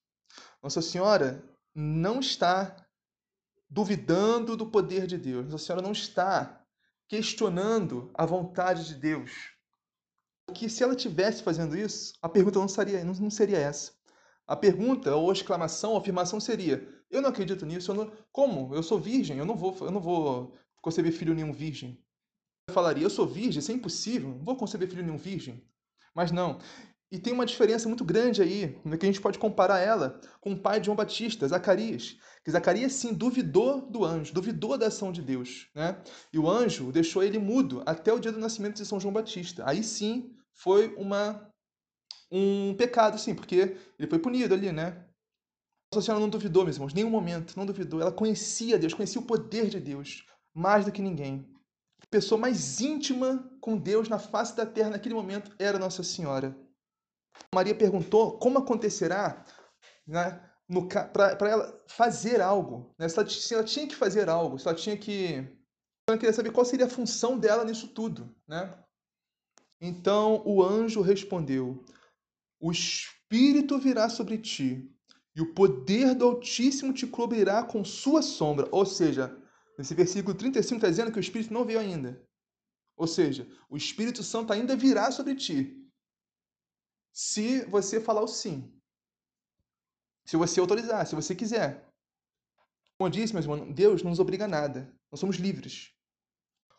Nossa 0.63 0.81
Senhora 0.81 1.45
não 1.75 2.21
está 2.21 2.77
duvidando 3.69 4.57
do 4.57 4.71
poder 4.71 5.05
de 5.09 5.19
Deus. 5.19 5.49
Nossa 5.49 5.67
Senhora 5.67 5.83
não 5.83 5.91
está 5.91 6.65
questionando 7.09 8.09
a 8.15 8.25
vontade 8.25 8.87
de 8.87 8.95
Deus. 8.95 9.56
Porque 10.47 10.69
se 10.69 10.83
ela 10.83 10.95
estivesse 10.95 11.43
fazendo 11.43 11.77
isso, 11.77 12.15
a 12.23 12.29
pergunta 12.29 12.59
não 12.59 12.69
seria, 12.69 13.05
não, 13.05 13.31
seria 13.31 13.59
essa. 13.59 13.93
A 14.47 14.55
pergunta, 14.55 15.15
ou 15.15 15.33
exclamação, 15.33 15.91
ou 15.91 15.99
afirmação 15.99 16.39
seria: 16.39 16.87
Eu 17.11 17.21
não 17.21 17.31
acredito 17.31 17.67
nisso. 17.67 17.93
Não, 17.93 18.13
como? 18.31 18.75
Eu 18.75 18.83
sou 18.83 18.99
virgem. 18.99 19.39
Eu 19.39 19.45
não 19.45 19.57
vou, 19.57 19.77
eu 19.81 19.91
não 19.91 20.01
vou 20.01 20.57
conceber 20.81 21.13
filho 21.13 21.35
nenhum 21.35 21.53
virgem. 21.53 22.01
Eu 22.69 22.75
falaria, 22.75 23.03
eu 23.03 23.11
sou 23.11 23.27
virgem, 23.27 23.59
isso 23.59 23.73
é 23.73 23.75
impossível, 23.75 24.31
não 24.31 24.45
vou 24.45 24.57
conceber 24.57 24.89
filho 24.89 25.03
nenhum 25.03 25.17
virgem. 25.17 25.65
Mas 26.15 26.31
não. 26.31 26.59
E 27.11 27.19
tem 27.19 27.33
uma 27.33 27.47
diferença 27.47 27.89
muito 27.89 28.05
grande 28.05 28.43
aí, 28.43 28.81
que 28.99 29.07
a 29.07 29.09
gente 29.09 29.21
pode 29.21 29.39
comparar 29.39 29.79
ela 29.79 30.21
com 30.41 30.53
o 30.53 30.59
pai 30.59 30.81
de 30.81 30.87
João 30.87 30.97
Batista, 30.97 31.47
Zacarias. 31.47 32.17
Que 32.45 32.51
Zacarias, 32.51 32.93
sim, 32.95 33.15
duvidou 33.15 33.81
do 33.81 34.05
anjo, 34.05 34.35
duvidou 34.35 34.77
da 34.77 34.89
ação 34.89 35.13
de 35.13 35.23
Deus. 35.23 35.69
Né? 35.73 35.97
E 36.33 36.39
o 36.39 36.51
anjo 36.51 36.91
deixou 36.91 37.23
ele 37.23 37.39
mudo 37.39 37.83
até 37.87 38.13
o 38.13 38.19
dia 38.19 38.33
do 38.33 38.41
nascimento 38.41 38.77
de 38.77 38.85
São 38.85 38.99
João 38.99 39.15
Batista. 39.15 39.63
Aí 39.65 39.85
sim 39.85 40.36
foi 40.57 40.95
uma 40.97 41.51
um 42.31 42.75
pecado, 42.75 43.19
sim, 43.19 43.35
porque 43.35 43.77
ele 43.99 44.09
foi 44.09 44.19
punido 44.19 44.55
ali, 44.55 44.73
né? 44.73 45.07
Nossa 45.95 46.07
Senhora 46.07 46.21
não 46.21 46.29
duvidou, 46.29 46.65
meus 46.65 46.77
irmãos, 46.77 46.93
nenhum 46.93 47.11
momento, 47.11 47.57
não 47.57 47.65
duvidou. 47.65 48.01
Ela 48.01 48.11
conhecia 48.11 48.79
Deus, 48.79 48.93
conhecia 48.93 49.21
o 49.21 49.25
poder 49.25 49.69
de 49.69 49.79
Deus 49.79 50.27
mais 50.53 50.85
do 50.85 50.93
que 50.93 51.01
ninguém. 51.01 51.49
A 52.03 52.07
pessoa 52.11 52.41
mais 52.41 52.81
íntima 52.81 53.49
com 53.61 53.77
Deus 53.77 54.09
na 54.09 54.19
face 54.19 54.57
da 54.57 54.67
terra 54.67 54.91
naquele 54.91 55.15
momento 55.15 55.55
era 55.59 55.79
Nossa 55.79 56.03
Senhora. 56.03 56.57
Maria 57.55 57.75
perguntou 57.75 58.39
como 58.39 58.59
acontecerá 58.59 59.45
né, 60.07 60.41
para 61.13 61.49
ela 61.49 61.85
fazer 61.87 62.41
algo. 62.41 62.95
Né? 62.99 63.09
Se, 63.09 63.19
ela, 63.19 63.29
se, 63.29 63.55
ela, 63.55 63.65
tinha 63.65 63.87
que 63.87 63.95
fazer 63.95 64.29
algo, 64.29 64.59
se 64.59 64.67
ela 64.67 64.77
tinha 64.77 64.97
que. 64.97 65.47
Ela 66.09 66.19
queria 66.19 66.33
saber 66.33 66.53
qual 66.53 66.65
seria 66.65 66.87
a 66.87 66.91
função 66.91 67.39
dela 67.39 67.65
nisso 67.65 67.89
tudo. 67.89 68.35
Né? 68.47 68.73
Então 69.81 70.43
o 70.47 70.63
anjo 70.63 71.01
respondeu: 71.01 71.85
O 72.61 72.71
Espírito 72.71 73.79
virá 73.79 74.09
sobre 74.09 74.39
ti, 74.39 74.91
e 75.35 75.41
o 75.41 75.55
poder 75.55 76.15
do 76.15 76.25
Altíssimo 76.25 76.93
te 76.93 77.07
cobrirá 77.07 77.63
com 77.63 77.85
sua 77.85 78.23
sombra. 78.23 78.69
Ou 78.73 78.87
seja, 78.87 79.37
Nesse 79.77 79.95
versículo 79.95 80.35
35 80.35 80.77
está 80.77 80.89
dizendo 80.89 81.13
que 81.13 81.19
o 81.19 81.21
Espírito 81.21 81.53
não 81.53 81.65
veio 81.65 81.79
ainda. 81.79 82.23
Ou 82.97 83.07
seja, 83.07 83.47
o 83.69 83.77
Espírito 83.77 84.23
Santo 84.23 84.53
ainda 84.53 84.75
virá 84.75 85.11
sobre 85.11 85.35
ti. 85.35 85.87
Se 87.13 87.65
você 87.67 88.01
falar 88.01 88.23
o 88.23 88.29
sim. 88.29 88.73
Se 90.25 90.37
você 90.37 90.61
autorizar, 90.61 91.07
se 91.07 91.15
você 91.15 91.35
quiser. 91.35 91.87
Como 92.97 93.09
eu 93.09 93.11
disse, 93.11 93.35
meus 93.35 93.45
irmãos, 93.45 93.75
Deus 93.75 94.03
não 94.03 94.11
nos 94.11 94.19
obriga 94.19 94.47
a 94.47 94.49
nada. 94.49 94.91
Nós 95.11 95.21
somos 95.21 95.37
livres. 95.37 95.93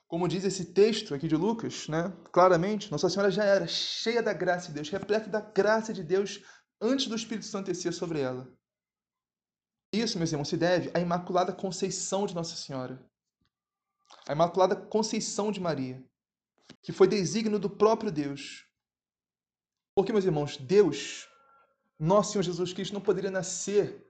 Como 0.08 0.28
diz 0.28 0.46
esse 0.46 0.65
texto 0.65 1.13
aqui 1.13 1.28
de 1.28 1.36
Lucas, 1.36 1.88
né? 1.89 2.13
claramente, 2.32 2.89
Nossa 2.89 3.10
Senhora 3.10 3.30
já 3.30 3.43
era 3.43 3.67
cheia 3.67 4.24
da 4.24 4.32
graça 4.32 4.70
de 4.70 4.76
Deus, 4.76 4.89
repleta 4.89 5.30
da 5.30 5.41
graça 5.41 5.93
de 5.93 6.02
Deus 6.02 6.41
antes 6.80 7.08
do 7.08 7.15
Espírito 7.15 7.46
Santo 7.46 7.65
descer 7.65 7.93
sobre 7.93 8.22
ela. 8.22 8.50
Isso, 9.91 10.17
meus 10.17 10.32
irmãos, 10.32 10.48
se 10.48 10.56
deve 10.56 10.91
à 10.93 11.00
Imaculada 11.00 11.52
Conceição 11.52 12.26
de 12.26 12.36
Nossa 12.36 12.56
Senhora. 12.56 13.06
A 14.28 14.32
Imaculada 14.32 14.76
Conceição 14.76 15.52
de 15.52 15.60
Maria, 15.60 16.02
que 16.82 16.91
foi 16.91 17.08
desígnio 17.08 17.60
do 17.60 17.70
próprio 17.70 18.12
Deus. 18.12 18.65
Porque, 19.96 20.13
meus 20.13 20.26
irmãos, 20.26 20.58
Deus, 20.58 21.28
nosso 22.00 22.32
Senhor 22.32 22.43
Jesus 22.43 22.72
Cristo, 22.72 22.93
não 22.93 23.02
poderia 23.02 23.32
nascer 23.32 24.06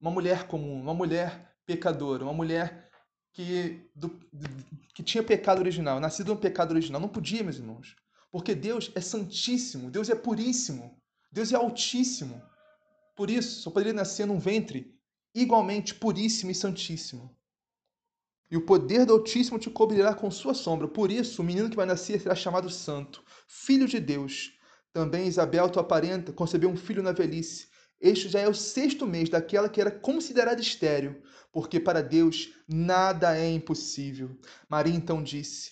uma 0.00 0.10
mulher 0.10 0.46
comum, 0.46 0.80
uma 0.80 0.94
mulher 0.94 1.54
pecadora, 1.64 2.24
uma 2.24 2.32
mulher 2.32 2.85
que, 3.36 3.86
do, 3.94 4.08
que 4.94 5.02
tinha 5.02 5.22
pecado 5.22 5.58
original, 5.58 6.00
nascido 6.00 6.32
um 6.32 6.36
pecado 6.36 6.70
original. 6.70 6.98
Não 6.98 7.08
podia, 7.08 7.42
meus 7.42 7.56
irmãos. 7.56 7.94
Porque 8.32 8.54
Deus 8.54 8.90
é 8.94 9.00
santíssimo, 9.02 9.90
Deus 9.90 10.08
é 10.08 10.14
puríssimo, 10.14 10.98
Deus 11.30 11.52
é 11.52 11.56
altíssimo. 11.56 12.42
Por 13.14 13.28
isso, 13.28 13.60
só 13.60 13.70
poderia 13.70 13.92
nascer 13.92 14.26
num 14.26 14.38
ventre 14.38 14.98
igualmente 15.34 15.94
puríssimo 15.94 16.50
e 16.50 16.54
santíssimo. 16.54 17.36
E 18.50 18.56
o 18.56 18.64
poder 18.64 19.04
do 19.04 19.12
Altíssimo 19.12 19.58
te 19.58 19.68
cobrirá 19.68 20.14
com 20.14 20.30
sua 20.30 20.54
sombra. 20.54 20.86
Por 20.86 21.10
isso, 21.10 21.42
o 21.42 21.44
menino 21.44 21.68
que 21.68 21.76
vai 21.76 21.84
nascer 21.84 22.20
será 22.20 22.34
chamado 22.34 22.70
Santo, 22.70 23.22
Filho 23.46 23.88
de 23.88 23.98
Deus. 23.98 24.52
Também 24.92 25.26
Isabel, 25.26 25.68
tua 25.68 25.82
parenta, 25.82 26.32
concebeu 26.32 26.70
um 26.70 26.76
filho 26.76 27.02
na 27.02 27.12
velhice. 27.12 27.66
Este 28.00 28.28
já 28.28 28.40
é 28.40 28.48
o 28.48 28.54
sexto 28.54 29.06
mês 29.06 29.28
daquela 29.28 29.68
que 29.68 29.80
era 29.80 29.90
considerada 29.90 30.60
estéril, 30.60 31.20
porque 31.52 31.80
para 31.80 32.02
Deus 32.02 32.52
nada 32.68 33.36
é 33.36 33.50
impossível. 33.50 34.36
Maria 34.68 34.94
então 34.94 35.22
disse: 35.22 35.70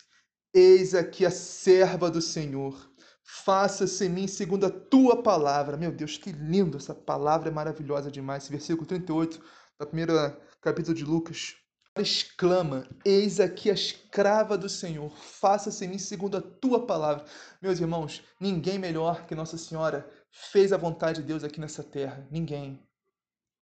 Eis 0.53 0.95
aqui 0.95 1.25
a 1.27 1.31
serva 1.31 2.11
do 2.11 2.23
Senhor. 2.23 2.91
Faça-se 3.23 4.05
em 4.05 4.11
mim 4.11 4.27
segundo 4.27 4.67
a 4.67 4.71
tua 4.71 5.23
palavra. 5.23 5.77
Meu 5.77 5.91
Deus, 5.91 6.19
que 6.19 6.31
lindo! 6.31 6.77
Essa 6.77 6.95
palavra 6.95 7.49
é 7.49 7.53
maravilhosa 7.53 8.11
demais. 8.11 8.45
Esse 8.45 8.53
versículo 8.53 8.87
38 8.87 9.41
da 9.79 9.87
primeira 9.87 10.39
capítulo 10.61 10.95
de 10.95 11.05
Lucas 11.05 11.57
exclama: 11.97 12.87
Eis 13.05 13.39
aqui 13.41 13.71
a 13.71 13.75
escrava 13.75 14.59
do 14.59 14.69
Senhor, 14.69 15.11
faça-se 15.17 15.85
em 15.85 15.89
mim 15.89 15.99
segundo 15.99 16.37
a 16.37 16.43
tua 16.43 16.87
palavra. 16.87 17.25
Meus 17.63 17.81
irmãos, 17.81 18.23
ninguém 18.41 18.79
melhor 18.79 19.27
que 19.27 19.35
Nossa 19.35 19.57
Senhora 19.57 20.09
fez 20.31 20.73
a 20.73 20.77
vontade 20.77 21.21
de 21.21 21.27
Deus 21.27 21.45
aqui 21.45 21.61
nessa 21.61 21.83
terra. 21.83 22.27
Ninguém. 22.31 22.83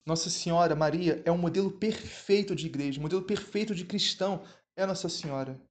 Nossa 0.07 0.29
Senhora, 0.29 0.73
Maria, 0.73 1.21
é 1.25 1.31
um 1.33 1.37
modelo 1.37 1.69
perfeito 1.69 2.55
de 2.55 2.65
igreja, 2.65 2.97
um 2.97 3.01
modelo 3.01 3.23
perfeito 3.23 3.75
de 3.75 3.83
cristão. 3.83 4.41
É 4.73 4.85
Nossa 4.85 5.09
Senhora. 5.09 5.61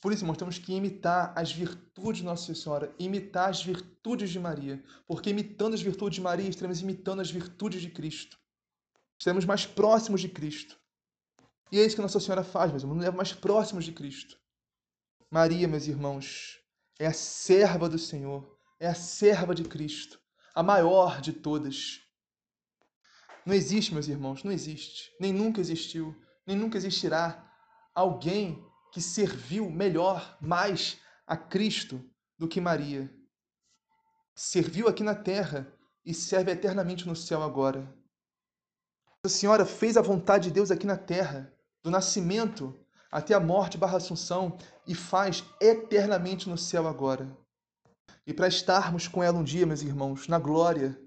Por 0.00 0.12
isso, 0.12 0.24
irmãos, 0.24 0.36
temos 0.36 0.58
que 0.58 0.74
imitar 0.74 1.32
as 1.36 1.52
virtudes 1.52 2.18
de 2.18 2.24
Nossa 2.24 2.52
Senhora, 2.52 2.92
imitar 2.98 3.48
as 3.48 3.62
virtudes 3.62 4.30
de 4.30 4.40
Maria, 4.40 4.82
porque 5.06 5.30
imitando 5.30 5.74
as 5.74 5.80
virtudes 5.80 6.16
de 6.16 6.20
Maria, 6.20 6.48
estaremos 6.48 6.80
imitando 6.80 7.20
as 7.20 7.30
virtudes 7.30 7.80
de 7.80 7.90
Cristo. 7.90 8.36
Estaremos 9.16 9.44
mais 9.44 9.64
próximos 9.64 10.20
de 10.20 10.28
Cristo. 10.28 10.76
E 11.70 11.78
é 11.78 11.86
isso 11.86 11.94
que 11.94 12.02
Nossa 12.02 12.18
Senhora 12.18 12.42
faz, 12.42 12.72
meus 12.72 12.82
irmãos, 12.82 12.96
nos 12.96 13.04
leva 13.04 13.16
mais 13.16 13.32
próximos 13.32 13.84
de 13.84 13.92
Cristo. 13.92 14.36
Maria, 15.30 15.68
meus 15.68 15.86
irmãos, 15.86 16.58
é 16.98 17.06
a 17.06 17.12
serva 17.12 17.88
do 17.88 18.00
Senhor, 18.00 18.58
é 18.80 18.88
a 18.88 18.94
serva 18.94 19.54
de 19.54 19.62
Cristo, 19.62 20.18
a 20.56 20.62
maior 20.64 21.20
de 21.20 21.32
todas. 21.32 22.07
Não 23.48 23.54
existe, 23.54 23.94
meus 23.94 24.06
irmãos, 24.08 24.44
não 24.44 24.52
existe, 24.52 25.10
nem 25.18 25.32
nunca 25.32 25.58
existiu, 25.58 26.14
nem 26.46 26.54
nunca 26.54 26.76
existirá 26.76 27.50
alguém 27.94 28.62
que 28.92 29.00
serviu 29.00 29.70
melhor, 29.70 30.36
mais 30.38 30.98
a 31.26 31.34
Cristo 31.34 31.98
do 32.36 32.46
que 32.46 32.60
Maria. 32.60 33.10
Serviu 34.34 34.86
aqui 34.86 35.02
na 35.02 35.14
terra 35.14 35.66
e 36.04 36.12
serve 36.12 36.52
eternamente 36.52 37.08
no 37.08 37.16
céu 37.16 37.42
agora. 37.42 37.90
Nossa 39.24 39.34
Senhora 39.34 39.64
fez 39.64 39.96
a 39.96 40.02
vontade 40.02 40.48
de 40.48 40.50
Deus 40.50 40.70
aqui 40.70 40.86
na 40.86 40.98
terra 40.98 41.50
do 41.82 41.90
nascimento 41.90 42.78
até 43.10 43.32
a 43.32 43.40
morte 43.40 43.78
barra 43.78 43.96
assunção 43.96 44.58
e 44.86 44.94
faz 44.94 45.42
eternamente 45.58 46.50
no 46.50 46.58
céu 46.58 46.86
agora. 46.86 47.34
E 48.26 48.34
para 48.34 48.46
estarmos 48.46 49.08
com 49.08 49.22
ela 49.22 49.38
um 49.38 49.42
dia, 49.42 49.64
meus 49.64 49.80
irmãos, 49.80 50.28
na 50.28 50.38
glória, 50.38 51.00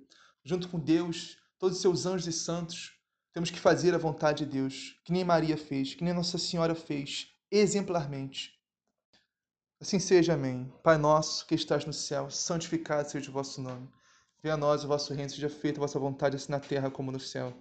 junto 0.43 0.67
com 0.67 0.79
Deus, 0.79 1.39
todos 1.61 1.77
os 1.77 1.81
seus 1.83 2.07
anjos 2.07 2.25
e 2.25 2.31
santos, 2.31 2.91
temos 3.31 3.51
que 3.51 3.59
fazer 3.59 3.93
a 3.93 3.99
vontade 3.99 4.43
de 4.43 4.51
Deus, 4.51 4.99
que 5.05 5.11
nem 5.11 5.23
Maria 5.23 5.55
fez, 5.55 5.93
que 5.93 6.03
nem 6.03 6.11
Nossa 6.11 6.39
Senhora 6.39 6.73
fez, 6.73 7.27
exemplarmente. 7.51 8.59
Assim 9.79 9.99
seja, 9.99 10.33
amém. 10.33 10.73
Pai 10.83 10.97
nosso, 10.97 11.45
que 11.45 11.53
estás 11.53 11.85
no 11.85 11.93
céu, 11.93 12.31
santificado 12.31 13.11
seja 13.11 13.29
o 13.29 13.33
vosso 13.33 13.61
nome. 13.61 13.87
Venha 14.41 14.55
a 14.55 14.57
nós 14.57 14.83
o 14.83 14.87
vosso 14.87 15.13
reino, 15.13 15.29
seja 15.29 15.49
feita 15.49 15.79
a 15.79 15.81
vossa 15.81 15.99
vontade, 15.99 16.35
assim 16.35 16.51
na 16.51 16.59
terra 16.59 16.89
como 16.89 17.11
no 17.11 17.19
céu. 17.19 17.55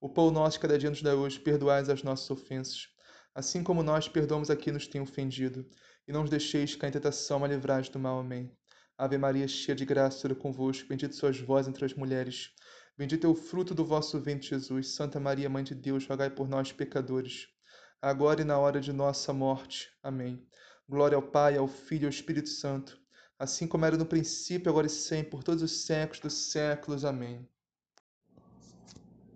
O 0.00 0.08
pão 0.08 0.30
nosso 0.30 0.58
cada 0.58 0.78
dia 0.78 0.88
nos 0.88 1.02
dá 1.02 1.14
hoje, 1.14 1.38
perdoai 1.38 1.82
as 1.82 2.02
nossas 2.02 2.30
ofensas, 2.30 2.88
assim 3.34 3.62
como 3.62 3.82
nós 3.82 4.08
perdoamos 4.08 4.48
a 4.48 4.56
quem 4.56 4.72
nos 4.72 4.86
tem 4.86 5.02
ofendido. 5.02 5.68
E 6.08 6.12
não 6.12 6.22
nos 6.22 6.30
deixeis 6.30 6.74
cair 6.76 6.88
em 6.88 6.92
tentação, 6.94 7.40
mas 7.40 7.50
livrai 7.50 7.82
do 7.82 7.98
mal. 7.98 8.20
Amém. 8.20 8.50
Ave 8.96 9.18
Maria, 9.18 9.46
cheia 9.46 9.76
de 9.76 9.84
graça, 9.84 10.20
Senhor 10.20 10.34
é 10.34 10.40
convosco, 10.40 10.88
bendita 10.88 11.12
sois 11.12 11.38
vós 11.38 11.68
entre 11.68 11.84
as 11.84 11.92
mulheres. 11.92 12.54
Bendito 12.96 13.26
é 13.26 13.30
o 13.30 13.34
fruto 13.34 13.74
do 13.74 13.84
vosso 13.84 14.20
ventre, 14.20 14.48
Jesus. 14.48 14.94
Santa 14.94 15.18
Maria, 15.18 15.50
Mãe 15.50 15.64
de 15.64 15.74
Deus, 15.74 16.06
rogai 16.06 16.30
por 16.30 16.48
nós, 16.48 16.70
pecadores, 16.70 17.48
agora 18.00 18.42
e 18.42 18.44
na 18.44 18.56
hora 18.56 18.80
de 18.80 18.92
nossa 18.92 19.32
morte. 19.32 19.90
Amém. 20.00 20.46
Glória 20.88 21.16
ao 21.16 21.22
Pai, 21.22 21.56
ao 21.56 21.66
Filho 21.66 22.04
e 22.04 22.06
ao 22.06 22.10
Espírito 22.10 22.48
Santo, 22.48 22.96
assim 23.36 23.66
como 23.66 23.84
era 23.84 23.96
no 23.96 24.06
princípio, 24.06 24.70
agora 24.70 24.86
e 24.86 24.90
sempre, 24.90 25.30
por 25.30 25.42
todos 25.42 25.62
os 25.62 25.84
séculos 25.84 26.20
dos 26.20 26.52
séculos. 26.52 27.04
Amém. 27.04 27.48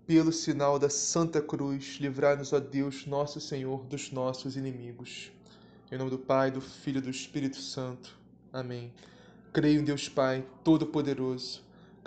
Pelo 0.07 0.31
sinal 0.31 0.79
da 0.79 0.89
Santa 0.89 1.41
Cruz, 1.41 1.97
livrai-nos, 1.99 2.53
ó 2.53 2.59
Deus, 2.61 3.05
nosso 3.05 3.41
Senhor, 3.41 3.85
dos 3.85 4.09
nossos 4.09 4.55
inimigos. 4.55 5.31
Em 5.91 5.97
nome 5.97 6.11
do 6.11 6.19
Pai, 6.19 6.49
do 6.49 6.61
Filho 6.61 6.99
e 6.99 7.01
do 7.01 7.09
Espírito 7.09 7.57
Santo. 7.57 8.17
Amém. 8.53 8.93
Creio 9.51 9.81
em 9.81 9.83
Deus 9.83 10.07
Pai, 10.07 10.47
Todo-Poderoso, 10.63 11.67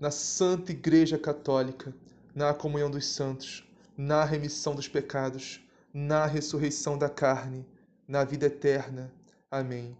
na 0.00 0.12
Santa 0.12 0.70
Igreja 0.70 1.18
Católica, 1.18 1.92
na 2.32 2.54
comunhão 2.54 2.88
dos 2.88 3.04
santos, 3.06 3.68
na 3.96 4.24
remissão 4.24 4.74
dos 4.74 4.86
pecados, 4.86 5.60
na 5.92 6.24
ressurreição 6.24 6.96
da 6.96 7.08
carne, 7.08 7.66
na 8.06 8.22
vida 8.22 8.46
eterna. 8.46 9.12
Amém. 9.50 9.98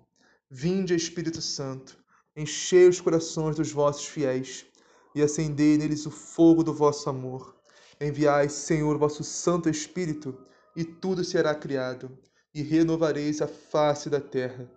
Vinde, 0.49 0.95
Espírito 0.95 1.43
Santo, 1.43 1.99
enchei 2.37 2.89
os 2.89 3.01
corações 3.01 3.57
dos 3.57 3.73
vossos 3.73 4.07
fiéis 4.07 4.65
e 5.17 5.21
acendei 5.21 5.77
neles 5.77 6.07
o 6.07 6.13
fogo 6.13 6.63
do 6.63 6.73
vosso 6.73 7.11
amor. 7.11 7.57
Enviai, 8.01 8.49
Senhor, 8.49 8.97
vosso 8.97 9.25
Santo 9.25 9.69
Espírito, 9.69 10.39
e 10.77 10.85
tudo 10.85 11.25
será 11.25 11.57
criado, 11.57 12.17
e 12.55 12.63
renovareis 12.63 13.43
a 13.43 13.49
face 13.49 14.09
da 14.09 14.21
terra. 14.21 14.71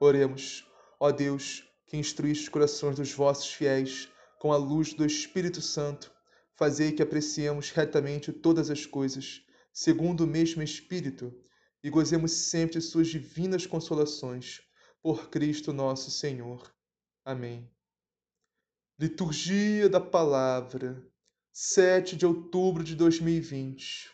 Oremos, 0.00 0.68
ó 0.98 1.12
Deus, 1.12 1.64
que 1.86 1.96
instruíste 1.96 2.42
os 2.42 2.48
corações 2.48 2.96
dos 2.96 3.12
vossos 3.12 3.52
fiéis 3.52 4.08
com 4.44 4.52
a 4.52 4.58
luz 4.58 4.92
do 4.92 5.06
Espírito 5.06 5.62
Santo, 5.62 6.12
fazei 6.54 6.92
que 6.92 7.02
apreciemos 7.02 7.70
retamente 7.70 8.30
todas 8.30 8.68
as 8.68 8.84
coisas, 8.84 9.40
segundo 9.72 10.24
o 10.24 10.26
mesmo 10.26 10.62
Espírito, 10.62 11.34
e 11.82 11.88
gozemos 11.88 12.32
sempre 12.32 12.78
de 12.78 12.82
suas 12.82 13.08
divinas 13.08 13.66
consolações. 13.66 14.60
Por 15.02 15.30
Cristo 15.30 15.72
nosso 15.72 16.10
Senhor. 16.10 16.70
Amém. 17.24 17.70
Liturgia 18.98 19.88
da 19.88 19.98
Palavra 19.98 21.02
7 21.50 22.14
de 22.14 22.26
outubro 22.26 22.84
de 22.84 22.94
2020, 22.94 24.10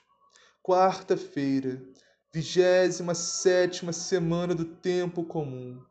quarta-feira, 0.62 1.84
27 2.32 3.92
semana 3.92 4.54
do 4.54 4.76
tempo 4.76 5.24
comum. 5.24 5.84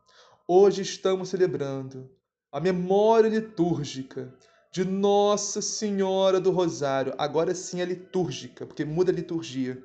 Hoje 0.48 0.80
estamos 0.80 1.28
celebrando 1.28 2.10
a 2.52 2.60
memória 2.60 3.28
litúrgica 3.28 4.34
de 4.72 4.84
Nossa 4.84 5.62
Senhora 5.62 6.40
do 6.40 6.50
Rosário. 6.50 7.14
Agora 7.18 7.54
sim 7.54 7.80
é 7.80 7.84
litúrgica, 7.84 8.66
porque 8.66 8.84
muda 8.84 9.10
a 9.10 9.14
liturgia. 9.14 9.82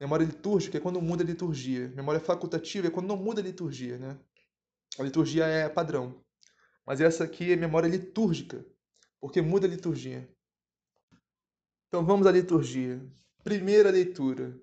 Memória 0.00 0.24
litúrgica 0.24 0.76
é 0.76 0.80
quando 0.80 1.00
muda 1.00 1.22
a 1.22 1.26
liturgia. 1.26 1.88
Memória 1.94 2.20
facultativa 2.20 2.86
é 2.86 2.90
quando 2.90 3.08
não 3.08 3.16
muda 3.16 3.40
a 3.40 3.44
liturgia, 3.44 3.98
né? 3.98 4.18
A 4.98 5.02
liturgia 5.02 5.44
é 5.44 5.68
padrão. 5.68 6.22
Mas 6.86 7.00
essa 7.00 7.24
aqui 7.24 7.52
é 7.52 7.56
memória 7.56 7.88
litúrgica, 7.88 8.64
porque 9.20 9.42
muda 9.42 9.66
a 9.66 9.70
liturgia. 9.70 10.28
Então 11.88 12.04
vamos 12.04 12.26
à 12.26 12.32
liturgia. 12.32 13.00
Primeira 13.42 13.90
leitura. 13.90 14.58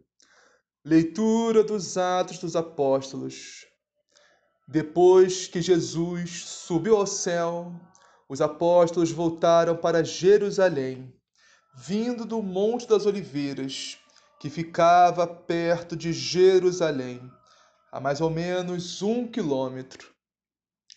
Leitura 0.86 1.64
dos 1.64 1.98
Atos 1.98 2.40
dos 2.40 2.56
Apóstolos. 2.56 3.66
Depois 4.68 5.48
que 5.48 5.62
Jesus 5.62 6.46
subiu 6.46 6.98
ao 6.98 7.06
céu, 7.06 7.74
os 8.30 8.42
apóstolos 8.42 9.12
voltaram 9.12 9.76
para 9.76 10.04
Jerusalém, 10.04 11.14
vindo 11.76 12.26
do 12.26 12.42
Monte 12.42 12.88
das 12.88 13.06
Oliveiras, 13.06 13.98
que 14.40 14.50
ficava 14.50 15.28
perto 15.28 15.96
de 15.96 16.14
Jerusalém, 16.14 17.22
a 17.92 18.00
mais 18.00 18.22
ou 18.22 18.30
menos 18.30 19.02
um 19.02 19.28
quilômetro. 19.28 20.14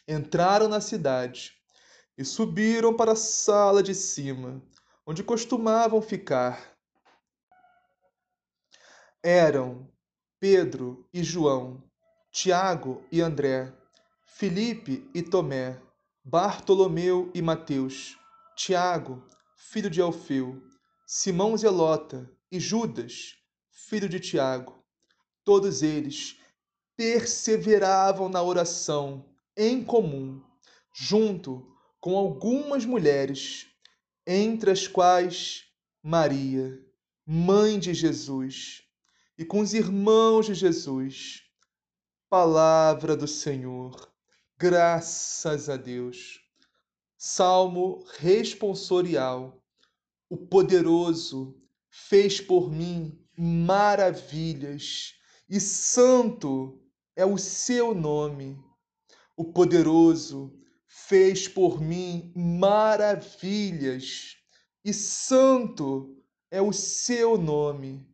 Entraram 0.08 0.68
na 0.68 0.80
cidade 0.80 1.52
e 2.16 2.24
subiram 2.24 2.94
para 2.94 3.12
a 3.12 3.16
sala 3.16 3.82
de 3.82 3.94
cima, 3.94 4.62
onde 5.06 5.22
costumavam 5.22 6.00
ficar 6.00 6.76
eram 9.26 9.90
Pedro 10.38 11.08
e 11.12 11.24
João, 11.24 11.82
Tiago 12.36 13.02
e 13.10 13.22
André, 13.22 13.72
Filipe 14.26 15.10
e 15.14 15.22
Tomé, 15.22 15.80
Bartolomeu 16.22 17.30
e 17.34 17.40
Mateus, 17.40 18.14
Tiago, 18.54 19.24
filho 19.56 19.88
de 19.88 20.02
Alfeu, 20.02 20.62
Simão 21.06 21.56
Zelota 21.56 22.30
e 22.52 22.60
Judas, 22.60 23.36
filho 23.70 24.06
de 24.06 24.20
Tiago. 24.20 24.84
Todos 25.44 25.82
eles 25.82 26.36
perseveravam 26.94 28.28
na 28.28 28.42
oração 28.42 29.24
em 29.56 29.82
comum, 29.82 30.44
junto 30.94 31.66
com 31.98 32.18
algumas 32.18 32.84
mulheres, 32.84 33.66
entre 34.26 34.70
as 34.70 34.86
quais 34.86 35.64
Maria, 36.02 36.78
mãe 37.24 37.78
de 37.78 37.94
Jesus, 37.94 38.82
e 39.38 39.44
com 39.44 39.60
os 39.60 39.72
irmãos 39.72 40.44
de 40.44 40.52
Jesus. 40.52 41.45
Palavra 42.28 43.16
do 43.16 43.28
Senhor, 43.28 44.12
graças 44.58 45.68
a 45.68 45.76
Deus. 45.76 46.40
Salmo 47.16 48.04
responsorial. 48.18 49.62
O 50.28 50.36
poderoso 50.36 51.56
fez 51.88 52.40
por 52.40 52.68
mim 52.68 53.24
maravilhas, 53.38 55.14
e 55.48 55.60
santo 55.60 56.82
é 57.14 57.24
o 57.24 57.38
seu 57.38 57.94
nome. 57.94 58.58
O 59.36 59.52
poderoso 59.52 60.52
fez 60.88 61.46
por 61.46 61.80
mim 61.80 62.32
maravilhas, 62.34 64.34
e 64.84 64.92
santo 64.92 66.20
é 66.50 66.60
o 66.60 66.72
seu 66.72 67.38
nome. 67.38 68.04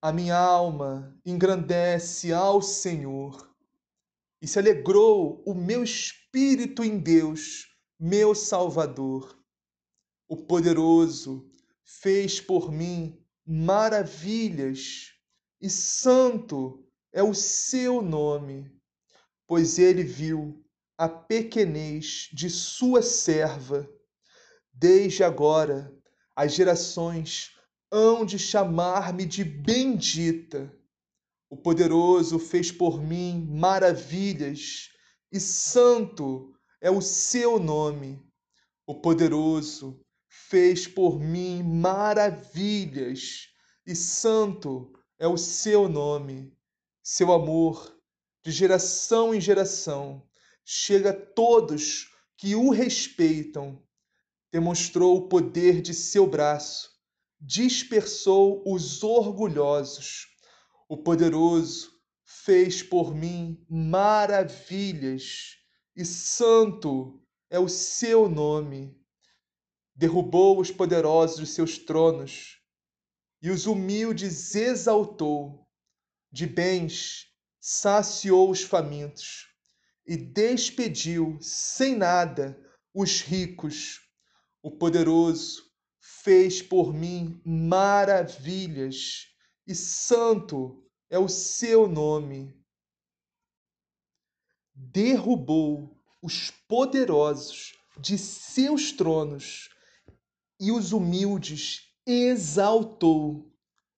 A 0.00 0.12
minha 0.12 0.38
alma 0.38 1.12
engrandece 1.26 2.32
ao 2.32 2.62
Senhor 2.62 3.52
e 4.40 4.46
se 4.46 4.56
alegrou 4.56 5.42
o 5.44 5.52
meu 5.52 5.82
espírito 5.82 6.84
em 6.84 7.00
Deus, 7.00 7.66
meu 7.98 8.32
Salvador. 8.32 9.36
O 10.28 10.36
poderoso 10.36 11.50
fez 11.82 12.40
por 12.40 12.70
mim 12.70 13.20
maravilhas 13.44 15.14
e 15.60 15.68
santo 15.68 16.86
é 17.12 17.20
o 17.20 17.34
seu 17.34 18.00
nome, 18.00 18.70
pois 19.48 19.80
ele 19.80 20.04
viu 20.04 20.64
a 20.96 21.08
pequenez 21.08 22.28
de 22.32 22.48
sua 22.48 23.02
serva. 23.02 23.90
Desde 24.72 25.24
agora 25.24 25.92
as 26.36 26.54
gerações 26.54 27.57
hão 27.90 28.24
de 28.24 28.38
chamar-me 28.38 29.24
de 29.24 29.44
bendita. 29.44 30.72
O 31.50 31.56
poderoso 31.56 32.38
fez 32.38 32.70
por 32.70 33.02
mim 33.02 33.46
maravilhas, 33.50 34.90
e 35.32 35.40
santo 35.40 36.54
é 36.80 36.90
o 36.90 37.00
seu 37.00 37.58
nome. 37.58 38.22
O 38.86 39.00
poderoso 39.00 40.00
fez 40.28 40.86
por 40.86 41.18
mim 41.18 41.62
maravilhas, 41.62 43.48
e 43.86 43.94
santo 43.94 44.92
é 45.18 45.26
o 45.26 45.38
seu 45.38 45.88
nome. 45.88 46.54
Seu 47.02 47.32
amor, 47.32 47.98
de 48.44 48.50
geração 48.50 49.34
em 49.34 49.40
geração, 49.40 50.22
chega 50.64 51.10
a 51.10 51.14
todos 51.14 52.10
que 52.36 52.54
o 52.54 52.68
respeitam. 52.70 53.82
Demonstrou 54.52 55.16
o 55.16 55.28
poder 55.28 55.80
de 55.80 55.94
seu 55.94 56.26
braço 56.26 56.97
dispersou 57.40 58.62
os 58.66 59.02
orgulhosos. 59.02 60.26
O 60.88 60.96
poderoso 60.96 61.90
fez 62.24 62.82
por 62.82 63.14
mim 63.14 63.64
maravilhas, 63.68 65.56
e 65.94 66.04
santo 66.04 67.22
é 67.50 67.58
o 67.58 67.68
seu 67.68 68.28
nome. 68.28 68.96
Derrubou 69.94 70.60
os 70.60 70.70
poderosos 70.70 71.38
dos 71.38 71.50
seus 71.50 71.78
tronos, 71.78 72.58
e 73.40 73.50
os 73.50 73.66
humildes 73.66 74.54
exaltou. 74.54 75.66
De 76.30 76.46
bens 76.46 77.26
saciou 77.60 78.50
os 78.50 78.62
famintos, 78.62 79.46
e 80.06 80.16
despediu 80.16 81.38
sem 81.40 81.96
nada 81.96 82.58
os 82.94 83.20
ricos. 83.20 84.00
O 84.62 84.70
poderoso 84.70 85.67
fez 86.22 86.60
por 86.60 86.92
mim 86.92 87.40
maravilhas, 87.44 89.26
e 89.66 89.74
santo 89.74 90.84
é 91.10 91.18
o 91.18 91.28
seu 91.28 91.86
nome. 91.86 92.54
Derrubou 94.74 95.96
os 96.22 96.50
poderosos 96.68 97.74
de 97.98 98.16
seus 98.16 98.92
tronos 98.92 99.68
e 100.60 100.72
os 100.72 100.92
humildes 100.92 101.82
exaltou. 102.06 103.52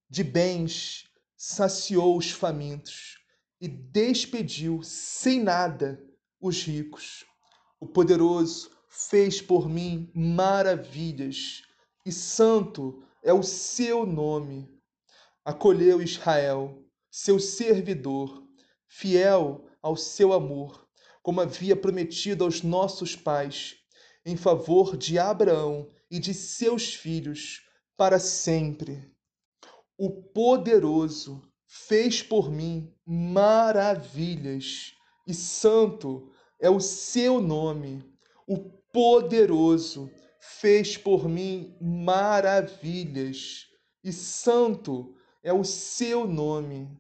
De 0.09 0.25
bens 0.25 1.05
saciou 1.37 2.17
os 2.19 2.31
famintos 2.31 3.19
e 3.61 3.69
despediu 3.69 4.83
sem 4.83 5.43
nada 5.43 6.05
os 6.41 6.63
ricos. 6.65 7.25
O 7.79 7.87
poderoso 7.87 8.71
fez 8.89 9.41
por 9.41 9.69
mim 9.69 10.11
maravilhas 10.15 11.63
e 12.05 12.13
santo 12.13 13.03
é 13.23 13.33
o 13.33 13.43
seu 13.43 14.07
nome. 14.07 14.69
Acolheu 15.45 16.03
Israel, 16.03 16.85
seu 17.11 17.39
servidor, 17.39 18.43
fiel 18.87 19.67
ao 19.83 19.97
seu 19.97 20.33
amor, 20.33 20.87
como 21.23 21.41
havia 21.41 21.77
prometido 21.77 22.45
aos 22.45 22.63
nossos 22.63 23.15
pais, 23.15 23.77
em 24.25 24.37
favor 24.37 24.97
de 24.97 25.19
Abraão 25.19 25.89
e 26.11 26.19
de 26.19 26.35
seus 26.35 26.95
filhos 26.95 27.63
para 27.97 28.19
sempre. 28.19 29.11
O 29.97 30.11
poderoso 30.11 31.43
fez 31.67 32.23
por 32.23 32.51
mim 32.51 32.93
maravilhas, 33.07 34.95
e 35.27 35.35
santo 35.35 36.31
é 36.59 36.69
o 36.69 36.81
seu 36.81 37.41
nome. 37.41 38.05
O 38.47 38.59
poderoso 38.93 40.11
fez 40.41 40.97
por 40.97 41.29
mim 41.29 41.77
maravilhas, 41.81 43.67
e 44.03 44.13
santo 44.13 45.15
é 45.43 45.53
o 45.53 45.63
seu 45.63 46.27
nome. 46.27 46.91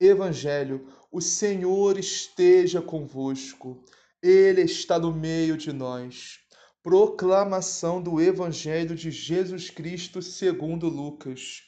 Evangelho, 0.00 0.88
o 1.10 1.20
Senhor 1.20 1.98
esteja 1.98 2.80
convosco, 2.80 3.84
Ele 4.22 4.62
está 4.62 4.98
no 4.98 5.12
meio 5.12 5.56
de 5.56 5.72
nós. 5.72 6.38
Proclamação 6.82 8.02
do 8.02 8.20
Evangelho 8.20 8.94
de 8.94 9.10
Jesus 9.10 9.70
Cristo 9.70 10.20
segundo 10.20 10.88
Lucas. 10.88 11.62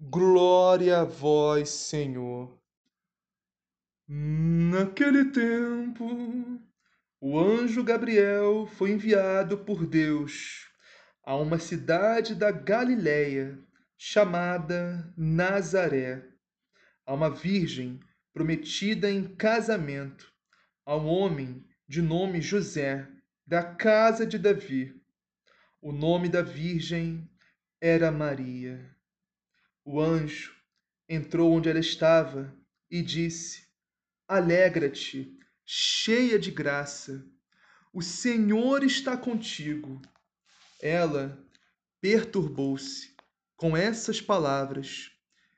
Glória 0.00 1.00
a 1.00 1.04
vós, 1.04 1.68
Senhor. 1.68 2.58
Naquele 4.08 5.32
tempo, 5.32 6.04
o 7.24 7.38
anjo 7.38 7.84
Gabriel 7.84 8.66
foi 8.66 8.90
enviado 8.90 9.58
por 9.58 9.86
Deus 9.86 10.68
a 11.22 11.36
uma 11.36 11.56
cidade 11.56 12.34
da 12.34 12.50
Galiléia 12.50 13.56
chamada 13.96 15.14
Nazaré, 15.16 16.28
a 17.06 17.14
uma 17.14 17.30
virgem 17.30 18.00
prometida 18.32 19.08
em 19.08 19.36
casamento 19.36 20.32
a 20.84 20.96
um 20.96 21.06
homem 21.06 21.64
de 21.86 22.02
nome 22.02 22.40
José, 22.40 23.06
da 23.46 23.62
casa 23.62 24.26
de 24.26 24.36
Davi. 24.36 25.00
O 25.80 25.92
nome 25.92 26.28
da 26.28 26.42
Virgem 26.42 27.30
era 27.80 28.10
Maria. 28.10 28.84
O 29.84 30.00
anjo 30.00 30.52
entrou 31.08 31.52
onde 31.52 31.68
ela 31.68 31.78
estava 31.78 32.52
e 32.90 33.00
disse: 33.00 33.68
Alegra-te, 34.26 35.38
cheia 35.74 36.38
de 36.38 36.50
graça, 36.50 37.24
o 37.94 38.02
Senhor 38.02 38.84
está 38.84 39.16
contigo. 39.16 40.02
Ela 40.78 41.42
perturbou-se 41.98 43.16
com 43.56 43.74
essas 43.74 44.20
palavras 44.20 45.12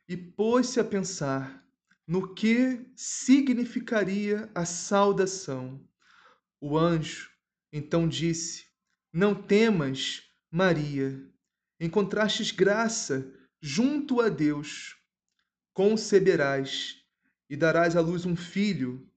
e 0.09 0.17
pôs-se 0.17 0.79
a 0.79 0.85
pensar 0.85 1.67
no 2.07 2.33
que 2.33 2.87
significaria 2.95 4.49
a 4.55 4.65
saudação. 4.65 5.85
O 6.61 6.79
anjo 6.79 7.33
então 7.73 8.07
disse: 8.07 8.67
Não 9.13 9.35
temas, 9.35 10.23
Maria, 10.49 11.29
encontrastes 11.81 12.53
graça 12.53 13.35
junto 13.61 14.21
a 14.21 14.29
Deus. 14.29 14.95
Conceberás 15.73 17.05
e 17.51 17.57
darás 17.57 17.97
à 17.97 18.01
luz 18.01 18.25
um 18.25 18.37
filho, 18.37 19.11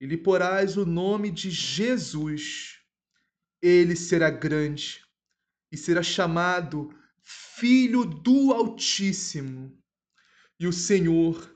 e 0.00 0.06
lhe 0.06 0.16
porás 0.16 0.76
o 0.76 0.86
nome 0.86 1.30
de 1.30 1.50
Jesus. 1.50 2.78
Ele 3.60 3.94
será 3.94 4.30
grande 4.30 5.04
e 5.70 5.76
será 5.76 6.02
chamado 6.02 6.94
Filho 7.22 8.04
do 8.04 8.52
Altíssimo. 8.52 9.78
E 10.58 10.66
o 10.66 10.72
Senhor, 10.72 11.54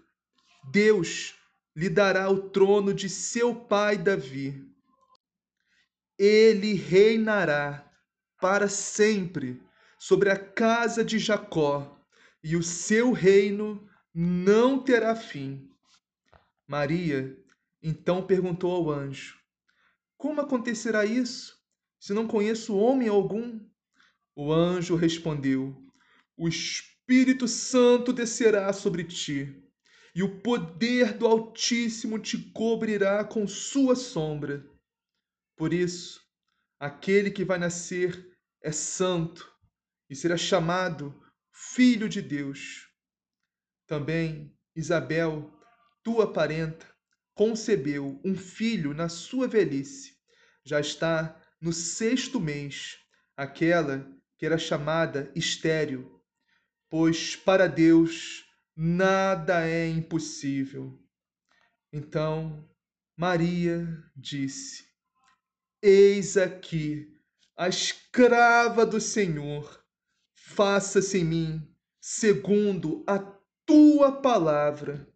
Deus, 0.70 1.34
lhe 1.74 1.88
dará 1.88 2.30
o 2.30 2.50
trono 2.50 2.92
de 2.92 3.08
seu 3.08 3.54
pai 3.54 3.96
Davi. 3.96 4.62
Ele 6.18 6.74
reinará 6.74 7.90
para 8.40 8.68
sempre 8.68 9.60
sobre 9.98 10.30
a 10.30 10.38
casa 10.38 11.02
de 11.02 11.18
Jacó, 11.18 11.98
e 12.42 12.56
o 12.56 12.62
seu 12.62 13.10
reino 13.10 13.88
não 14.14 14.78
terá 14.78 15.16
fim. 15.16 15.70
Maria 16.68 17.42
então 17.86 18.26
perguntou 18.26 18.72
ao 18.72 18.90
anjo: 18.90 19.38
Como 20.16 20.40
acontecerá 20.40 21.04
isso, 21.04 21.54
se 22.00 22.14
não 22.14 22.26
conheço 22.26 22.74
homem 22.74 23.08
algum? 23.08 23.60
O 24.34 24.50
anjo 24.50 24.96
respondeu: 24.96 25.76
O 26.34 26.48
Espírito 26.48 27.46
Santo 27.46 28.10
descerá 28.10 28.72
sobre 28.72 29.04
ti, 29.04 29.62
e 30.14 30.22
o 30.22 30.40
poder 30.40 31.12
do 31.18 31.26
Altíssimo 31.26 32.18
te 32.18 32.38
cobrirá 32.52 33.22
com 33.22 33.46
sua 33.46 33.94
sombra. 33.94 34.66
Por 35.54 35.74
isso, 35.74 36.22
aquele 36.80 37.30
que 37.30 37.44
vai 37.44 37.58
nascer 37.58 38.34
é 38.62 38.72
santo 38.72 39.52
e 40.08 40.16
será 40.16 40.38
chamado 40.38 41.22
Filho 41.52 42.08
de 42.08 42.22
Deus. 42.22 42.88
Também 43.86 44.56
Isabel, 44.74 45.52
tua 46.02 46.32
parenta, 46.32 46.93
concebeu 47.34 48.20
um 48.24 48.36
filho 48.36 48.94
na 48.94 49.08
sua 49.08 49.48
velhice. 49.48 50.14
Já 50.64 50.80
está 50.80 51.40
no 51.60 51.72
sexto 51.72 52.40
mês, 52.40 52.98
aquela 53.36 54.10
que 54.38 54.46
era 54.46 54.58
chamada 54.58 55.30
estéril, 55.34 56.22
pois 56.88 57.36
para 57.36 57.66
Deus 57.66 58.44
nada 58.76 59.66
é 59.66 59.88
impossível. 59.88 61.02
Então 61.92 62.68
Maria 63.16 63.86
disse: 64.16 64.84
Eis 65.82 66.36
aqui 66.36 67.12
a 67.56 67.68
escrava 67.68 68.84
do 68.84 69.00
Senhor, 69.00 69.84
faça-se 70.34 71.18
em 71.18 71.24
mim 71.24 71.76
segundo 72.00 73.04
a 73.06 73.18
tua 73.64 74.12
palavra. 74.20 75.08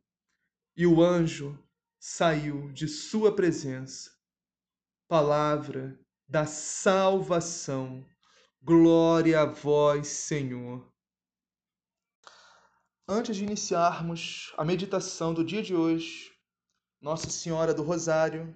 E 0.77 0.87
o 0.87 1.03
anjo 1.03 1.59
saiu 1.99 2.73
de 2.73 2.87
sua 2.87 3.35
presença. 3.35 4.11
Palavra 5.09 5.99
da 6.29 6.47
salvação. 6.47 8.07
Glória 8.63 9.41
a 9.41 9.47
vós, 9.47 10.09
Senhor. 10.09 10.93
Antes 13.09 13.37
de 13.37 13.45
iniciarmos 13.45 14.53
a 14.59 14.65
meditação 14.65 15.33
do 15.33 15.45
dia 15.45 15.63
de 15.63 15.75
hoje, 15.75 16.31
Nossa 17.01 17.31
Senhora 17.31 17.73
do 17.73 17.83
Rosário, 17.83 18.55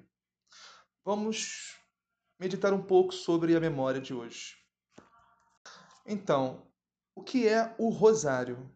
vamos 1.04 1.80
meditar 2.38 2.74
um 2.74 2.82
pouco 2.82 3.12
sobre 3.12 3.56
a 3.56 3.60
memória 3.60 4.00
de 4.00 4.12
hoje. 4.12 4.56
Então, 6.04 6.70
o 7.14 7.22
que 7.22 7.48
é 7.48 7.74
o 7.78 7.88
rosário? 7.88 8.70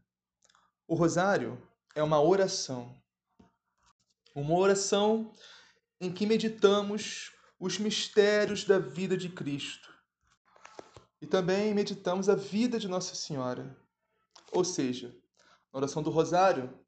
O 0.88 0.94
rosário 0.94 1.60
é 1.94 2.02
uma 2.02 2.22
oração. 2.22 2.94
Uma 4.36 4.54
oração 4.54 5.32
em 5.98 6.12
que 6.12 6.26
meditamos 6.26 7.32
os 7.58 7.78
mistérios 7.78 8.64
da 8.64 8.78
vida 8.78 9.16
de 9.16 9.30
Cristo. 9.30 9.90
E 11.22 11.26
também 11.26 11.72
meditamos 11.72 12.28
a 12.28 12.34
vida 12.34 12.78
de 12.78 12.86
Nossa 12.86 13.14
Senhora. 13.14 13.74
Ou 14.52 14.62
seja, 14.62 15.16
na 15.72 15.78
oração 15.78 16.02
do 16.02 16.10
rosário, 16.10 16.78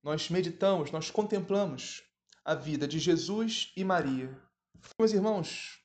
nós 0.00 0.30
meditamos, 0.30 0.92
nós 0.92 1.10
contemplamos 1.10 2.04
a 2.44 2.54
vida 2.54 2.86
de 2.86 3.00
Jesus 3.00 3.72
e 3.76 3.82
Maria. 3.82 4.40
Meus 4.96 5.12
irmãos, 5.12 5.82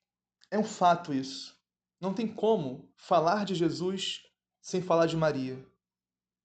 é 0.52 0.60
um 0.60 0.64
fato 0.64 1.12
isso. 1.12 1.58
Não 2.00 2.14
tem 2.14 2.28
como 2.28 2.94
falar 2.96 3.44
de 3.44 3.56
Jesus 3.56 4.22
sem 4.62 4.84
falar 4.84 5.08
de 5.08 5.18
Maria. 5.18 5.66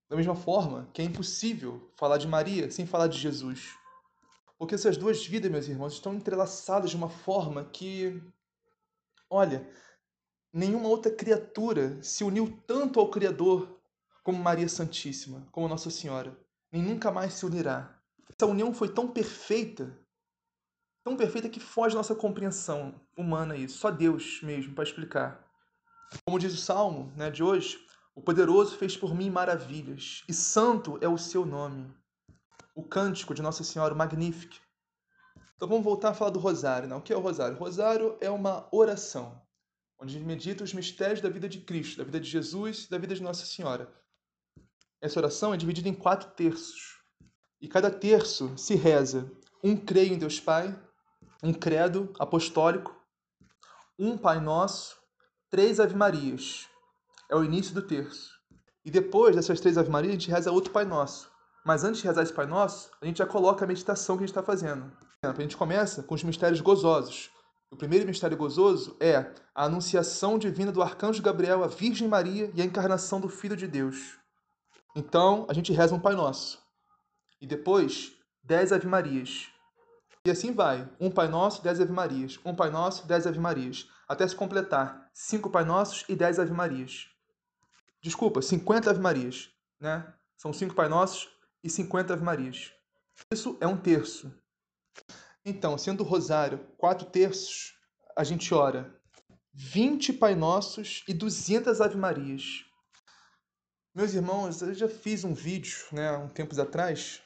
Da 0.08 0.16
mesma 0.16 0.34
forma 0.34 0.88
que 0.94 1.02
é 1.02 1.04
impossível 1.04 1.92
falar 1.94 2.16
de 2.16 2.26
Maria 2.26 2.70
sem 2.70 2.86
falar 2.86 3.08
de 3.08 3.18
Jesus. 3.18 3.81
Porque 4.62 4.76
essas 4.76 4.96
duas 4.96 5.26
vidas, 5.26 5.50
meus 5.50 5.66
irmãos, 5.66 5.94
estão 5.94 6.14
entrelaçadas 6.14 6.90
de 6.90 6.96
uma 6.96 7.10
forma 7.10 7.64
que, 7.64 8.22
olha, 9.28 9.68
nenhuma 10.52 10.88
outra 10.88 11.10
criatura 11.10 12.00
se 12.00 12.22
uniu 12.22 12.62
tanto 12.64 13.00
ao 13.00 13.10
Criador 13.10 13.80
como 14.22 14.40
Maria 14.40 14.68
Santíssima, 14.68 15.48
como 15.50 15.66
Nossa 15.66 15.90
Senhora. 15.90 16.38
Nem 16.70 16.80
nunca 16.80 17.10
mais 17.10 17.34
se 17.34 17.44
unirá. 17.44 18.00
Essa 18.30 18.46
união 18.46 18.72
foi 18.72 18.88
tão 18.88 19.08
perfeita 19.08 19.98
tão 21.02 21.16
perfeita 21.16 21.48
que 21.48 21.58
foge 21.58 21.96
nossa 21.96 22.14
compreensão 22.14 22.94
humana 23.16 23.56
isso. 23.56 23.78
Só 23.78 23.90
Deus 23.90 24.40
mesmo 24.44 24.76
para 24.76 24.84
explicar. 24.84 25.44
Como 26.24 26.38
diz 26.38 26.54
o 26.54 26.56
Salmo 26.56 27.12
né, 27.16 27.32
de 27.32 27.42
hoje, 27.42 27.84
o 28.14 28.22
poderoso 28.22 28.76
fez 28.76 28.96
por 28.96 29.12
mim 29.12 29.28
maravilhas, 29.28 30.22
e 30.28 30.32
santo 30.32 30.98
é 31.00 31.08
o 31.08 31.18
seu 31.18 31.44
nome. 31.44 31.92
O 32.74 32.82
cântico 32.82 33.34
de 33.34 33.42
Nossa 33.42 33.62
Senhora, 33.64 33.94
o 33.94 33.96
Magnifique. 33.96 34.60
Então 35.56 35.68
vamos 35.68 35.84
voltar 35.84 36.10
a 36.10 36.14
falar 36.14 36.30
do 36.30 36.38
rosário. 36.38 36.88
Né? 36.88 36.96
O 36.96 37.00
que 37.00 37.12
é 37.12 37.16
o 37.16 37.20
rosário? 37.20 37.56
O 37.56 37.60
rosário 37.60 38.16
é 38.20 38.30
uma 38.30 38.66
oração, 38.72 39.40
onde 39.98 40.14
a 40.14 40.18
gente 40.18 40.26
medita 40.26 40.64
os 40.64 40.74
mistérios 40.74 41.20
da 41.20 41.28
vida 41.28 41.48
de 41.48 41.60
Cristo, 41.60 41.98
da 41.98 42.04
vida 42.04 42.18
de 42.18 42.28
Jesus 42.28 42.84
e 42.84 42.90
da 42.90 42.98
vida 42.98 43.14
de 43.14 43.22
Nossa 43.22 43.46
Senhora. 43.46 43.92
Essa 45.00 45.20
oração 45.20 45.52
é 45.52 45.56
dividida 45.56 45.88
em 45.88 45.94
quatro 45.94 46.30
terços. 46.30 47.00
E 47.60 47.68
cada 47.68 47.90
terço 47.90 48.56
se 48.56 48.74
reza 48.74 49.30
um 49.62 49.76
creio 49.76 50.14
em 50.14 50.18
Deus 50.18 50.40
Pai, 50.40 50.76
um 51.42 51.52
credo 51.52 52.12
apostólico, 52.18 52.96
um 53.98 54.18
Pai 54.18 54.40
Nosso, 54.40 54.96
três 55.48 55.78
Ave 55.78 55.94
Marias. 55.94 56.66
É 57.30 57.36
o 57.36 57.44
início 57.44 57.72
do 57.72 57.82
terço. 57.82 58.32
E 58.84 58.90
depois 58.90 59.36
dessas 59.36 59.60
três 59.60 59.78
Ave 59.78 59.90
Marias, 59.90 60.10
a 60.10 60.18
gente 60.18 60.30
reza 60.30 60.50
outro 60.50 60.72
Pai 60.72 60.84
Nosso. 60.84 61.30
Mas 61.64 61.84
antes 61.84 62.00
de 62.00 62.06
rezar 62.06 62.22
esse 62.22 62.32
Pai 62.32 62.46
Nosso, 62.46 62.90
a 63.00 63.06
gente 63.06 63.18
já 63.18 63.26
coloca 63.26 63.64
a 63.64 63.68
meditação 63.68 64.16
que 64.16 64.24
a 64.24 64.26
gente 64.26 64.36
está 64.36 64.42
fazendo. 64.42 64.90
A 65.22 65.40
gente 65.40 65.56
começa 65.56 66.02
com 66.02 66.14
os 66.14 66.24
mistérios 66.24 66.60
gozosos. 66.60 67.30
O 67.70 67.76
primeiro 67.76 68.04
mistério 68.04 68.36
gozoso 68.36 68.96
é 69.00 69.32
a 69.54 69.64
anunciação 69.64 70.36
divina 70.36 70.70
do 70.70 70.82
arcanjo 70.82 71.22
Gabriel 71.22 71.64
à 71.64 71.68
Virgem 71.68 72.06
Maria 72.06 72.50
e 72.54 72.60
a 72.60 72.64
encarnação 72.64 73.18
do 73.18 73.30
Filho 73.30 73.56
de 73.56 73.66
Deus. 73.66 74.18
Então, 74.94 75.46
a 75.48 75.54
gente 75.54 75.72
reza 75.72 75.94
um 75.94 75.98
Pai 75.98 76.14
Nosso. 76.14 76.60
E 77.40 77.46
depois, 77.46 78.12
dez 78.42 78.72
Ave 78.72 78.86
Marias. 78.86 79.48
E 80.26 80.30
assim 80.30 80.52
vai. 80.52 80.86
Um 81.00 81.10
Pai 81.10 81.28
Nosso, 81.28 81.62
dez 81.62 81.80
Ave 81.80 81.92
Marias. 81.92 82.38
Um 82.44 82.54
Pai 82.54 82.68
Nosso, 82.68 83.06
dez 83.06 83.26
Ave 83.26 83.38
Marias. 83.38 83.88
Até 84.06 84.28
se 84.28 84.36
completar 84.36 85.08
cinco 85.14 85.48
Pai 85.48 85.64
Nossos 85.64 86.04
e 86.08 86.14
dez 86.14 86.38
Ave 86.38 86.52
Marias. 86.52 87.06
Desculpa, 88.02 88.42
50 88.42 88.90
Ave 88.90 89.00
Marias. 89.00 89.48
Né? 89.80 90.04
São 90.36 90.52
cinco 90.52 90.74
Pai 90.74 90.88
Nossos 90.88 91.30
e 91.62 91.70
50 91.70 92.12
Ave 92.12 92.24
Marias. 92.24 92.72
Isso 93.30 93.56
é 93.60 93.66
um 93.66 93.76
terço. 93.76 94.32
Então, 95.44 95.76
sendo 95.76 96.02
o 96.02 96.06
rosário 96.06 96.58
quatro 96.76 97.06
terços, 97.06 97.74
a 98.16 98.24
gente 98.24 98.52
ora 98.54 98.94
20 99.52 100.14
Pai 100.14 100.34
Nossos 100.34 101.04
e 101.06 101.12
200 101.12 101.80
Ave 101.80 101.96
Marias. 101.96 102.64
Meus 103.94 104.14
irmãos, 104.14 104.62
eu 104.62 104.72
já 104.72 104.88
fiz 104.88 105.24
um 105.24 105.34
vídeo, 105.34 105.76
né, 105.92 106.16
um 106.16 106.28
tempos 106.28 106.58
atrás, 106.58 107.20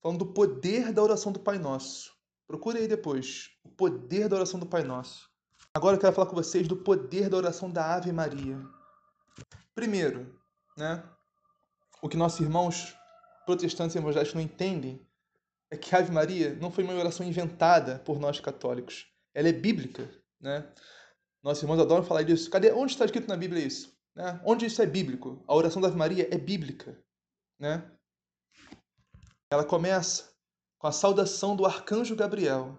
falando 0.00 0.18
do 0.18 0.32
poder 0.32 0.92
da 0.92 1.02
oração 1.02 1.32
do 1.32 1.40
Pai 1.40 1.58
Nosso. 1.58 2.12
Procure 2.46 2.78
aí 2.78 2.86
depois. 2.86 3.50
O 3.64 3.68
poder 3.68 4.28
da 4.28 4.36
oração 4.36 4.60
do 4.60 4.66
Pai 4.66 4.84
Nosso. 4.84 5.28
Agora 5.74 5.96
eu 5.96 6.00
quero 6.00 6.12
falar 6.12 6.28
com 6.28 6.36
vocês 6.36 6.68
do 6.68 6.76
poder 6.76 7.28
da 7.28 7.36
oração 7.36 7.70
da 7.70 7.94
Ave 7.94 8.12
Maria. 8.12 8.60
Primeiro, 9.74 10.38
né, 10.76 11.02
o 12.00 12.08
que 12.08 12.16
nossos 12.16 12.40
irmãos 12.40 12.94
protestantes 13.44 13.94
e 13.94 13.98
evangélicos 13.98 14.34
não 14.34 14.40
entendem 14.40 15.06
é 15.70 15.76
que 15.76 15.94
a 15.94 15.98
Ave 15.98 16.12
Maria 16.12 16.54
não 16.56 16.70
foi 16.70 16.84
uma 16.84 16.94
oração 16.94 17.26
inventada 17.26 17.98
por 18.00 18.20
nós 18.20 18.38
católicos. 18.38 19.06
Ela 19.34 19.48
é 19.48 19.52
bíblica, 19.52 20.10
né? 20.38 20.70
Nossos 21.42 21.62
irmãos 21.62 21.80
adoram 21.80 22.04
falar 22.04 22.22
disso. 22.22 22.50
Cadê? 22.50 22.70
Onde 22.72 22.92
está 22.92 23.04
escrito 23.04 23.26
na 23.26 23.36
Bíblia 23.36 23.64
isso? 23.64 23.96
Né? 24.14 24.38
Onde 24.44 24.66
isso 24.66 24.82
é 24.82 24.86
bíblico? 24.86 25.42
A 25.48 25.54
oração 25.54 25.80
da 25.80 25.88
Ave 25.88 25.96
Maria 25.96 26.28
é 26.30 26.36
bíblica, 26.36 27.02
né? 27.58 27.90
Ela 29.50 29.64
começa 29.64 30.30
com 30.78 30.86
a 30.86 30.92
saudação 30.92 31.56
do 31.56 31.64
arcanjo 31.64 32.14
Gabriel. 32.14 32.78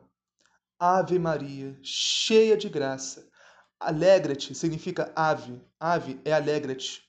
Ave 0.79 1.17
Maria, 1.17 1.77
cheia 1.81 2.55
de 2.55 2.69
graça. 2.69 3.27
Alegra-te 3.79 4.53
significa 4.53 5.11
ave. 5.15 5.61
Ave 5.79 6.21
é 6.23 6.31
alegra-te. 6.31 7.03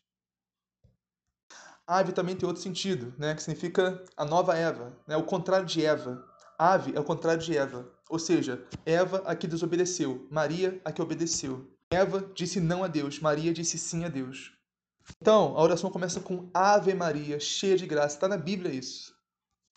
Ave 1.87 2.13
também 2.13 2.35
tem 2.35 2.47
outro 2.47 2.63
sentido, 2.63 3.15
né? 3.19 3.35
que 3.35 3.43
significa 3.43 4.03
a 4.17 4.25
nova 4.25 4.57
Eva, 4.57 4.97
né? 5.07 5.17
o 5.17 5.23
contrário 5.23 5.67
de 5.67 5.85
Eva. 5.85 6.25
Ave 6.59 6.95
é 6.95 7.01
o 7.01 7.05
contrário 7.05 7.43
de 7.43 7.57
Eva, 7.57 7.91
ou 8.09 8.19
seja, 8.19 8.65
Eva 8.87 9.23
a 9.27 9.35
que 9.35 9.47
desobedeceu, 9.47 10.27
Maria 10.31 10.81
a 10.85 10.93
que 10.93 11.03
obedeceu. 11.03 11.69
Eva 11.91 12.31
disse 12.35 12.61
não 12.61 12.83
a 12.83 12.87
Deus, 12.87 13.21
Maria 13.21 13.53
disse 13.53 13.79
sim 13.79 14.05
a 14.05 14.09
Deus. 14.09 14.53
Então, 15.21 15.57
a 15.57 15.63
oração 15.63 15.91
começa 15.91 16.21
com 16.21 16.49
Ave 16.55 16.95
Maria, 16.95 17.39
cheia 17.39 17.77
de 17.77 17.87
graça. 17.87 18.17
Está 18.17 18.29
na 18.29 18.37
Bíblia 18.37 18.73
isso. 18.73 19.15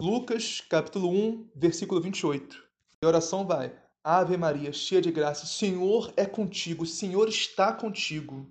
Lucas, 0.02 0.62
capítulo 0.62 1.10
1, 1.10 1.50
versículo 1.56 2.00
28. 2.00 2.64
E 3.02 3.06
a 3.06 3.08
oração 3.08 3.46
vai: 3.46 3.76
Ave 4.04 4.38
Maria, 4.38 4.72
cheia 4.72 5.02
de 5.02 5.12
graça, 5.12 5.44
o 5.44 5.48
Senhor 5.48 6.14
é 6.16 6.26
contigo, 6.26 6.84
o 6.84 6.88
Senhor 6.88 7.28
está 7.28 7.74
contigo. 7.74 8.50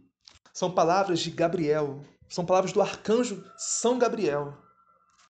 São 0.53 0.71
palavras 0.71 1.21
de 1.21 1.31
Gabriel, 1.31 2.03
são 2.29 2.45
palavras 2.45 2.73
do 2.73 2.83
arcanjo 2.83 3.45
São 3.57 3.99
Gabriel. 3.99 4.57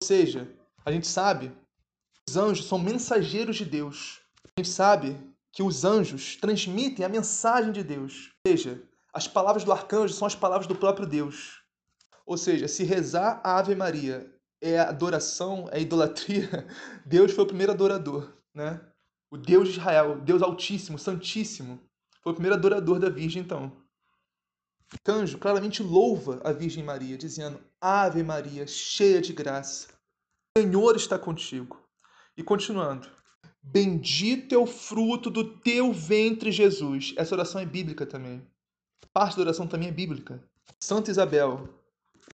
Ou 0.00 0.06
seja, 0.06 0.48
a 0.84 0.92
gente 0.92 1.06
sabe 1.06 1.48
que 1.48 2.30
os 2.30 2.36
anjos 2.36 2.66
são 2.66 2.78
mensageiros 2.78 3.56
de 3.56 3.64
Deus. 3.64 4.20
A 4.44 4.60
gente 4.60 4.70
sabe 4.70 5.18
que 5.52 5.62
os 5.62 5.84
anjos 5.84 6.36
transmitem 6.36 7.04
a 7.04 7.08
mensagem 7.08 7.72
de 7.72 7.82
Deus. 7.82 8.30
Ou 8.46 8.52
seja, 8.52 8.82
as 9.12 9.28
palavras 9.28 9.64
do 9.64 9.72
arcanjo 9.72 10.14
são 10.14 10.26
as 10.26 10.34
palavras 10.34 10.66
do 10.66 10.74
próprio 10.74 11.06
Deus. 11.06 11.60
Ou 12.24 12.36
seja, 12.36 12.68
se 12.68 12.84
rezar 12.84 13.40
a 13.44 13.58
Ave 13.58 13.74
Maria 13.74 14.32
é 14.60 14.78
adoração, 14.78 15.68
é 15.72 15.80
idolatria, 15.80 16.66
Deus 17.04 17.32
foi 17.32 17.44
o 17.44 17.46
primeiro 17.46 17.72
adorador, 17.72 18.32
né? 18.54 18.80
O 19.30 19.36
Deus 19.36 19.68
de 19.68 19.78
Israel, 19.78 20.20
Deus 20.20 20.42
Altíssimo, 20.42 20.98
Santíssimo, 20.98 21.80
foi 22.22 22.32
o 22.32 22.34
primeiro 22.34 22.56
adorador 22.56 22.98
da 22.98 23.08
Virgem, 23.08 23.42
então. 23.42 23.81
Canjo 25.04 25.38
claramente 25.38 25.82
louva 25.82 26.40
a 26.44 26.52
Virgem 26.52 26.84
Maria, 26.84 27.16
dizendo: 27.16 27.60
Ave 27.80 28.22
Maria, 28.22 28.66
cheia 28.66 29.20
de 29.20 29.32
graça, 29.32 29.88
o 30.56 30.60
Senhor 30.60 30.96
está 30.96 31.18
contigo. 31.18 31.80
E 32.36 32.42
continuando: 32.42 33.08
Bendito 33.62 34.54
é 34.54 34.58
o 34.58 34.66
fruto 34.66 35.30
do 35.30 35.58
teu 35.60 35.92
ventre, 35.92 36.50
Jesus. 36.50 37.14
Essa 37.16 37.34
oração 37.34 37.60
é 37.60 37.66
bíblica 37.66 38.04
também. 38.04 38.46
Parte 39.12 39.36
da 39.36 39.42
oração 39.42 39.66
também 39.66 39.88
é 39.88 39.92
bíblica. 39.92 40.42
Santa 40.80 41.10
Isabel, 41.10 41.68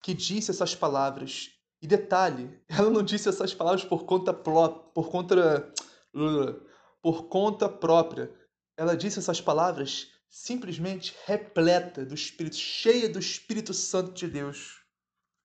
que 0.03 0.15
disse 0.15 0.51
essas 0.51 0.75
palavras. 0.75 1.51
E 1.81 1.87
detalhe, 1.87 2.59
ela 2.69 2.91
não 2.91 3.03
disse 3.03 3.29
essas 3.29 3.55
palavras 3.55 3.85
por 3.85 4.05
conta, 4.05 4.33
por 4.33 5.11
conta, 5.11 5.73
por 7.03 7.25
conta 7.29 7.69
própria. 7.69 8.33
Ela 8.77 8.97
disse 8.97 9.19
essas 9.19 9.41
palavras 9.41 10.14
simplesmente 10.35 11.15
repleta 11.27 12.05
do 12.05 12.13
Espírito, 12.13 12.57
cheia 12.57 13.09
do 13.09 13.21
Espírito 13.21 13.73
Santo 13.73 14.13
de 14.13 14.27
Deus. 14.27 14.81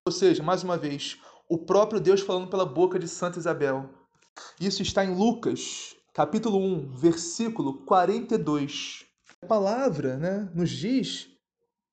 Ou 0.03 0.11
seja, 0.11 0.41
mais 0.41 0.63
uma 0.63 0.79
vez, 0.79 1.19
o 1.47 1.59
próprio 1.59 2.01
Deus 2.01 2.21
falando 2.21 2.49
pela 2.49 2.65
boca 2.65 2.97
de 2.97 3.07
Santa 3.07 3.37
Isabel. 3.37 3.87
Isso 4.59 4.81
está 4.81 5.05
em 5.05 5.13
Lucas, 5.13 5.95
capítulo 6.11 6.57
1, 6.57 6.89
versículo 6.97 7.85
42. 7.85 9.05
A 9.43 9.45
palavra 9.45 10.17
né, 10.17 10.51
nos 10.55 10.71
diz, 10.71 11.29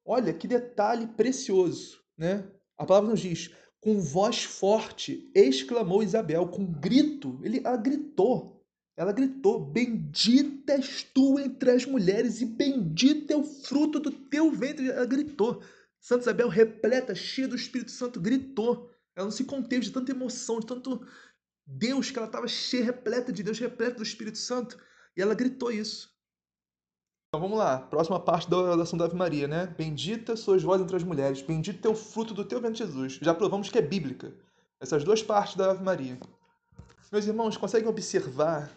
olha 0.02 0.32
que 0.32 0.48
detalhe 0.48 1.06
precioso, 1.06 2.00
né? 2.16 2.50
A 2.78 2.86
palavra 2.86 3.10
nos 3.10 3.20
diz, 3.20 3.50
com 3.78 4.00
voz 4.00 4.42
forte, 4.42 5.30
exclamou 5.34 6.02
Isabel, 6.02 6.48
com 6.48 6.64
grito, 6.64 7.38
ele, 7.42 7.60
ela 7.62 7.76
gritou, 7.76 8.55
ela 8.96 9.12
gritou: 9.12 9.64
Bendita 9.64 10.72
és 10.72 11.02
tu 11.02 11.38
entre 11.38 11.70
as 11.70 11.84
mulheres, 11.84 12.40
e 12.40 12.46
bendito 12.46 13.30
é 13.30 13.36
o 13.36 13.44
fruto 13.44 14.00
do 14.00 14.10
teu 14.10 14.50
ventre. 14.50 14.88
Ela 14.88 15.04
gritou. 15.04 15.62
Santa 16.00 16.22
Isabel, 16.22 16.48
repleta, 16.48 17.14
cheia 17.14 17.46
do 17.46 17.56
Espírito 17.56 17.90
Santo, 17.90 18.20
gritou. 18.20 18.90
Ela 19.14 19.26
não 19.26 19.32
se 19.32 19.44
conteve 19.44 19.84
de 19.84 19.90
tanta 19.90 20.12
emoção, 20.12 20.60
de 20.60 20.66
tanto 20.66 21.06
Deus, 21.66 22.10
que 22.10 22.18
ela 22.18 22.26
estava 22.26 22.48
cheia, 22.48 22.84
repleta 22.84 23.32
de 23.32 23.42
Deus, 23.42 23.58
repleta 23.58 23.96
do 23.96 24.02
Espírito 24.02 24.38
Santo. 24.38 24.78
E 25.16 25.20
ela 25.20 25.34
gritou 25.34 25.70
isso. 25.70 26.14
Então 27.28 27.40
vamos 27.40 27.58
lá, 27.58 27.78
próxima 27.78 28.20
parte 28.20 28.48
da 28.48 28.56
oração 28.56 28.98
da 28.98 29.04
Ave 29.04 29.16
Maria, 29.16 29.48
né? 29.48 29.66
Bendita 29.66 30.36
sois 30.36 30.62
vós 30.62 30.80
entre 30.80 30.96
as 30.96 31.02
mulheres, 31.02 31.42
bendito 31.42 31.86
é 31.86 31.90
o 31.90 31.94
fruto 31.94 32.32
do 32.32 32.44
teu 32.44 32.60
ventre, 32.60 32.78
Jesus. 32.78 33.18
Já 33.20 33.34
provamos 33.34 33.68
que 33.68 33.76
é 33.76 33.82
bíblica. 33.82 34.32
Essas 34.80 35.04
duas 35.04 35.22
partes 35.22 35.56
da 35.56 35.72
Ave 35.72 35.82
Maria. 35.82 36.18
Meus 37.10 37.26
irmãos, 37.26 37.56
conseguem 37.56 37.88
observar 37.88 38.70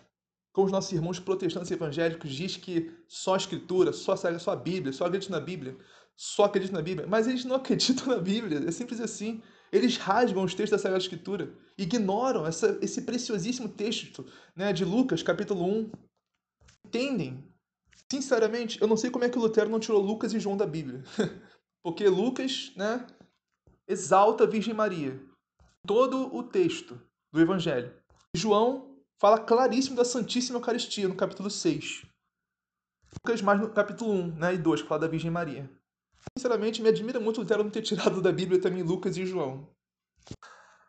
como 0.51 0.65
os 0.65 0.71
nossos 0.71 0.91
irmãos 0.91 1.19
protestantes 1.19 1.71
evangélicos 1.71 2.31
diz 2.31 2.57
que 2.57 2.91
só 3.07 3.35
a 3.35 3.37
escritura, 3.37 3.93
só 3.93 4.13
a, 4.13 4.39
só 4.39 4.51
a 4.51 4.55
Bíblia, 4.55 4.91
só 4.91 5.05
acredito 5.05 5.31
na 5.31 5.39
Bíblia, 5.39 5.77
só 6.15 6.45
acredito 6.45 6.73
na 6.73 6.81
Bíblia. 6.81 7.07
Mas 7.07 7.27
eles 7.27 7.45
não 7.45 7.55
acreditam 7.57 8.07
na 8.07 8.17
Bíblia, 8.17 8.63
é 8.67 8.71
simples 8.71 8.99
assim. 8.99 9.41
Eles 9.71 9.97
rasgam 9.97 10.43
os 10.43 10.55
textos 10.55 10.71
da 10.71 10.81
Sagrada 10.81 11.03
Escritura, 11.03 11.53
ignoram 11.77 12.45
essa, 12.45 12.79
esse 12.81 13.03
preciosíssimo 13.03 13.69
texto 13.69 14.25
né, 14.55 14.73
de 14.73 14.83
Lucas, 14.83 15.21
capítulo 15.21 15.63
1. 15.63 15.91
Entendem? 16.87 17.47
Sinceramente, 18.11 18.81
eu 18.81 18.87
não 18.87 18.97
sei 18.97 19.11
como 19.11 19.25
é 19.25 19.29
que 19.29 19.37
Lutero 19.37 19.69
não 19.69 19.79
tirou 19.79 20.01
Lucas 20.01 20.33
e 20.33 20.39
João 20.39 20.57
da 20.57 20.65
Bíblia. 20.65 21.03
Porque 21.83 22.07
Lucas 22.07 22.73
né, 22.75 23.05
exalta 23.87 24.43
a 24.43 24.47
Virgem 24.47 24.73
Maria. 24.73 25.21
Todo 25.85 26.35
o 26.35 26.41
texto 26.41 26.99
do 27.31 27.39
Evangelho. 27.39 27.93
João 28.35 28.88
fala 29.19 29.37
claríssimo 29.37 29.97
da 29.97 30.05
Santíssima 30.05 30.57
Eucaristia, 30.57 31.07
no 31.07 31.15
capítulo 31.15 31.49
6. 31.49 32.05
Lucas 33.13 33.41
mais 33.41 33.59
no 33.59 33.69
capítulo 33.69 34.11
1 34.11 34.35
né, 34.35 34.53
e 34.53 34.57
2, 34.57 34.81
que 34.81 34.87
fala 34.87 35.01
da 35.01 35.07
Virgem 35.07 35.29
Maria. 35.29 35.69
Sinceramente, 36.37 36.81
me 36.81 36.89
admira 36.89 37.19
muito 37.19 37.37
o 37.37 37.41
Lutero 37.41 37.63
não 37.63 37.71
ter 37.71 37.81
tirado 37.81 38.21
da 38.21 38.31
Bíblia 38.31 38.61
também 38.61 38.81
Lucas 38.81 39.17
e 39.17 39.25
João. 39.25 39.69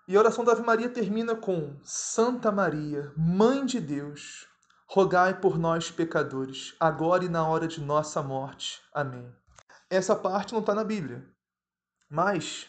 E 0.07 0.17
a 0.17 0.19
oração 0.19 0.45
da 0.45 0.53
Ave 0.53 0.63
Maria 0.63 0.89
termina 0.89 1.35
com 1.35 1.79
Santa 1.83 2.53
Maria, 2.53 3.13
Mãe 3.17 3.65
de 3.65 3.81
Deus, 3.81 4.47
rogai 4.87 5.41
por 5.41 5.59
nós, 5.59 5.91
pecadores, 5.91 6.75
agora 6.79 7.25
e 7.25 7.29
na 7.29 7.47
hora 7.47 7.67
de 7.67 7.81
nossa 7.81 8.23
morte. 8.23 8.81
Amém. 8.93 9.33
Essa 9.89 10.15
parte 10.15 10.53
não 10.53 10.61
está 10.61 10.75
na 10.75 10.85
Bíblia, 10.85 11.29
mas 12.09 12.69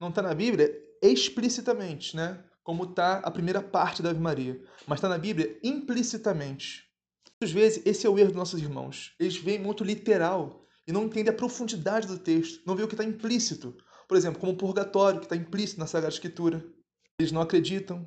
não 0.00 0.08
está 0.08 0.22
na 0.22 0.34
Bíblia 0.34 0.70
explicitamente, 1.02 2.16
né? 2.16 2.42
Como 2.64 2.84
está 2.84 3.18
a 3.18 3.30
primeira 3.30 3.62
parte 3.62 4.02
da 4.02 4.10
Ave 4.10 4.18
Maria, 4.18 4.60
mas 4.86 4.96
está 4.96 5.08
na 5.08 5.18
Bíblia 5.18 5.56
implicitamente. 5.62 6.90
Muitas 7.40 7.52
vezes, 7.52 7.82
esse 7.84 8.06
é 8.06 8.10
o 8.10 8.18
erro 8.18 8.28
dos 8.28 8.38
nossos 8.38 8.60
irmãos. 8.60 9.14
Eles 9.20 9.36
veem 9.36 9.58
muito 9.58 9.84
literal 9.84 10.64
e 10.86 10.92
não 10.92 11.04
entendem 11.04 11.32
a 11.32 11.36
profundidade 11.36 12.06
do 12.06 12.18
texto, 12.18 12.62
não 12.66 12.74
veem 12.74 12.86
o 12.86 12.88
que 12.88 12.94
está 12.94 13.04
implícito. 13.04 13.76
Por 14.08 14.16
exemplo, 14.16 14.40
como 14.40 14.52
o 14.52 14.56
purgatório, 14.56 15.20
que 15.20 15.26
está 15.26 15.36
implícito 15.36 15.78
na 15.78 15.86
Sagrada 15.86 16.14
Escritura. 16.14 16.64
Eles 17.18 17.32
não 17.32 17.42
acreditam. 17.42 18.06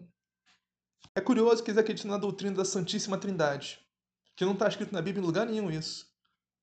É 1.15 1.21
curioso 1.21 1.63
que 1.63 1.69
eles 1.69 1.79
acreditam 1.79 2.11
na 2.11 2.17
doutrina 2.17 2.55
da 2.55 2.65
Santíssima 2.65 3.17
Trindade, 3.17 3.79
que 4.35 4.43
não 4.43 4.53
está 4.53 4.67
escrito 4.67 4.91
na 4.91 5.01
Bíblia 5.01 5.23
em 5.23 5.25
lugar 5.25 5.45
nenhum 5.45 5.69
isso. 5.69 6.07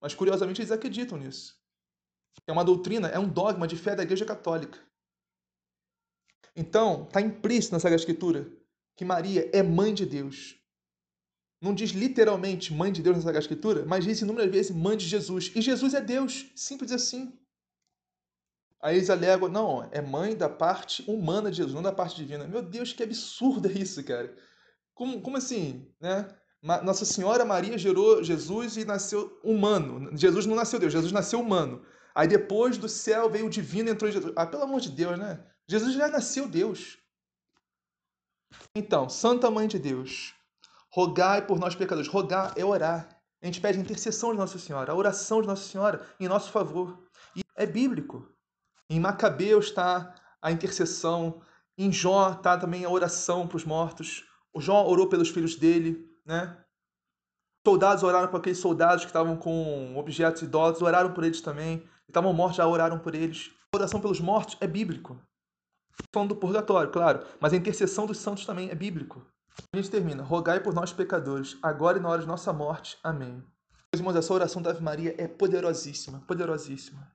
Mas, 0.00 0.14
curiosamente, 0.14 0.60
eles 0.60 0.72
acreditam 0.72 1.16
nisso. 1.16 1.54
É 2.46 2.52
uma 2.52 2.64
doutrina, 2.64 3.08
é 3.08 3.18
um 3.18 3.28
dogma 3.28 3.66
de 3.66 3.76
fé 3.76 3.94
da 3.94 4.02
Igreja 4.02 4.24
Católica. 4.24 4.78
Então, 6.56 7.04
está 7.04 7.20
implícito 7.20 7.74
na 7.74 7.80
Sagrada 7.80 8.00
Escritura 8.00 8.50
que 8.96 9.04
Maria 9.04 9.50
é 9.52 9.62
mãe 9.62 9.92
de 9.92 10.06
Deus. 10.06 10.56
Não 11.60 11.74
diz 11.74 11.90
literalmente 11.90 12.72
mãe 12.72 12.92
de 12.92 13.02
Deus 13.02 13.16
na 13.16 13.22
Sagrada 13.22 13.44
Escritura, 13.44 13.84
mas 13.86 14.04
diz 14.04 14.20
inúmeras 14.20 14.50
vezes 14.50 14.70
mãe 14.70 14.96
de 14.96 15.06
Jesus. 15.06 15.50
E 15.54 15.60
Jesus 15.60 15.94
é 15.94 16.00
Deus, 16.00 16.52
simples 16.54 16.92
assim. 16.92 17.36
Aí 18.80 18.98
eles 18.98 19.08
alegam, 19.08 19.48
não, 19.48 19.88
é 19.90 20.02
mãe 20.02 20.36
da 20.36 20.48
parte 20.48 21.02
humana 21.10 21.50
de 21.50 21.56
Jesus, 21.56 21.74
não 21.74 21.82
da 21.82 21.90
parte 21.90 22.16
divina. 22.16 22.46
Meu 22.46 22.62
Deus, 22.62 22.92
que 22.92 23.02
absurdo 23.02 23.66
é 23.66 23.72
isso, 23.72 24.04
cara. 24.04 24.36
Como, 24.92 25.22
como 25.22 25.38
assim, 25.38 25.90
né? 25.98 26.28
Nossa 26.62 27.04
Senhora 27.04 27.44
Maria 27.44 27.76
gerou 27.76 28.22
Jesus 28.22 28.76
e 28.76 28.84
nasceu 28.84 29.38
humano. 29.42 30.10
Jesus 30.16 30.46
não 30.46 30.54
nasceu 30.54 30.78
Deus, 30.78 30.92
Jesus 30.92 31.12
nasceu 31.12 31.40
humano. 31.40 31.84
Aí 32.14 32.28
depois 32.28 32.78
do 32.78 32.88
céu 32.88 33.28
veio 33.28 33.46
o 33.46 33.50
divino 33.50 33.90
entrou 33.90 34.10
Jesus. 34.10 34.32
Ah, 34.36 34.46
pelo 34.46 34.62
amor 34.62 34.80
de 34.80 34.90
Deus, 34.90 35.18
né? 35.18 35.44
Jesus 35.68 35.94
já 35.94 36.08
nasceu 36.08 36.48
Deus. 36.48 36.98
Então, 38.74 39.08
Santa 39.08 39.50
Mãe 39.50 39.66
de 39.66 39.78
Deus, 39.78 40.34
rogai 40.90 41.44
por 41.44 41.58
nós 41.58 41.74
pecadores. 41.74 42.08
Rogar 42.08 42.52
é 42.56 42.64
orar. 42.64 43.08
A 43.42 43.46
gente 43.46 43.60
pede 43.60 43.78
a 43.78 43.82
intercessão 43.82 44.30
de 44.30 44.38
Nossa 44.38 44.58
Senhora, 44.58 44.92
a 44.92 44.94
oração 44.94 45.40
de 45.40 45.46
Nossa 45.46 45.68
Senhora 45.68 46.06
em 46.18 46.28
nosso 46.28 46.50
favor. 46.50 47.02
E 47.36 47.42
é 47.56 47.66
bíblico. 47.66 48.28
Em 48.88 49.00
Macabeus 49.00 49.66
está 49.66 50.14
a 50.40 50.52
intercessão, 50.52 51.42
em 51.76 51.90
Jó 51.92 52.32
está 52.32 52.56
também 52.56 52.84
a 52.84 52.90
oração 52.90 53.46
para 53.46 53.56
os 53.56 53.64
mortos. 53.64 54.24
O 54.52 54.60
Jó 54.60 54.86
orou 54.86 55.08
pelos 55.08 55.30
filhos 55.30 55.56
dele, 55.56 56.08
né? 56.24 56.56
Soldados 57.66 58.02
oraram 58.02 58.28
por 58.28 58.38
aqueles 58.38 58.58
soldados 58.58 59.04
que 59.04 59.10
estavam 59.10 59.36
com 59.36 59.96
objetos 59.96 60.42
idólatras, 60.42 60.82
oraram 60.82 61.12
por 61.12 61.24
eles 61.24 61.40
também. 61.40 61.88
Estavam 62.08 62.32
mortos, 62.32 62.56
já 62.56 62.66
oraram 62.66 62.98
por 62.98 63.14
eles. 63.14 63.50
A 63.72 63.76
oração 63.76 64.00
pelos 64.00 64.20
mortos 64.20 64.56
é 64.60 64.66
bíblico. 64.66 65.20
Falando 66.12 66.30
do 66.30 66.36
purgatório, 66.36 66.90
claro, 66.90 67.24
mas 67.40 67.52
a 67.52 67.56
intercessão 67.56 68.06
dos 68.06 68.18
santos 68.18 68.44
também 68.44 68.70
é 68.70 68.74
bíblico. 68.74 69.24
A 69.72 69.76
gente 69.76 69.90
termina. 69.90 70.22
Rogai 70.22 70.60
por 70.60 70.74
nós 70.74 70.92
pecadores, 70.92 71.56
agora 71.62 71.98
e 71.98 72.00
na 72.00 72.08
hora 72.08 72.22
de 72.22 72.26
nossa 72.26 72.52
morte. 72.52 72.98
Amém. 73.02 73.42
Meus 73.92 74.00
irmãos, 74.00 74.16
essa 74.16 74.34
oração 74.34 74.60
da 74.60 74.70
Ave 74.70 74.82
Maria 74.82 75.14
é 75.18 75.28
poderosíssima, 75.28 76.20
poderosíssima. 76.26 77.12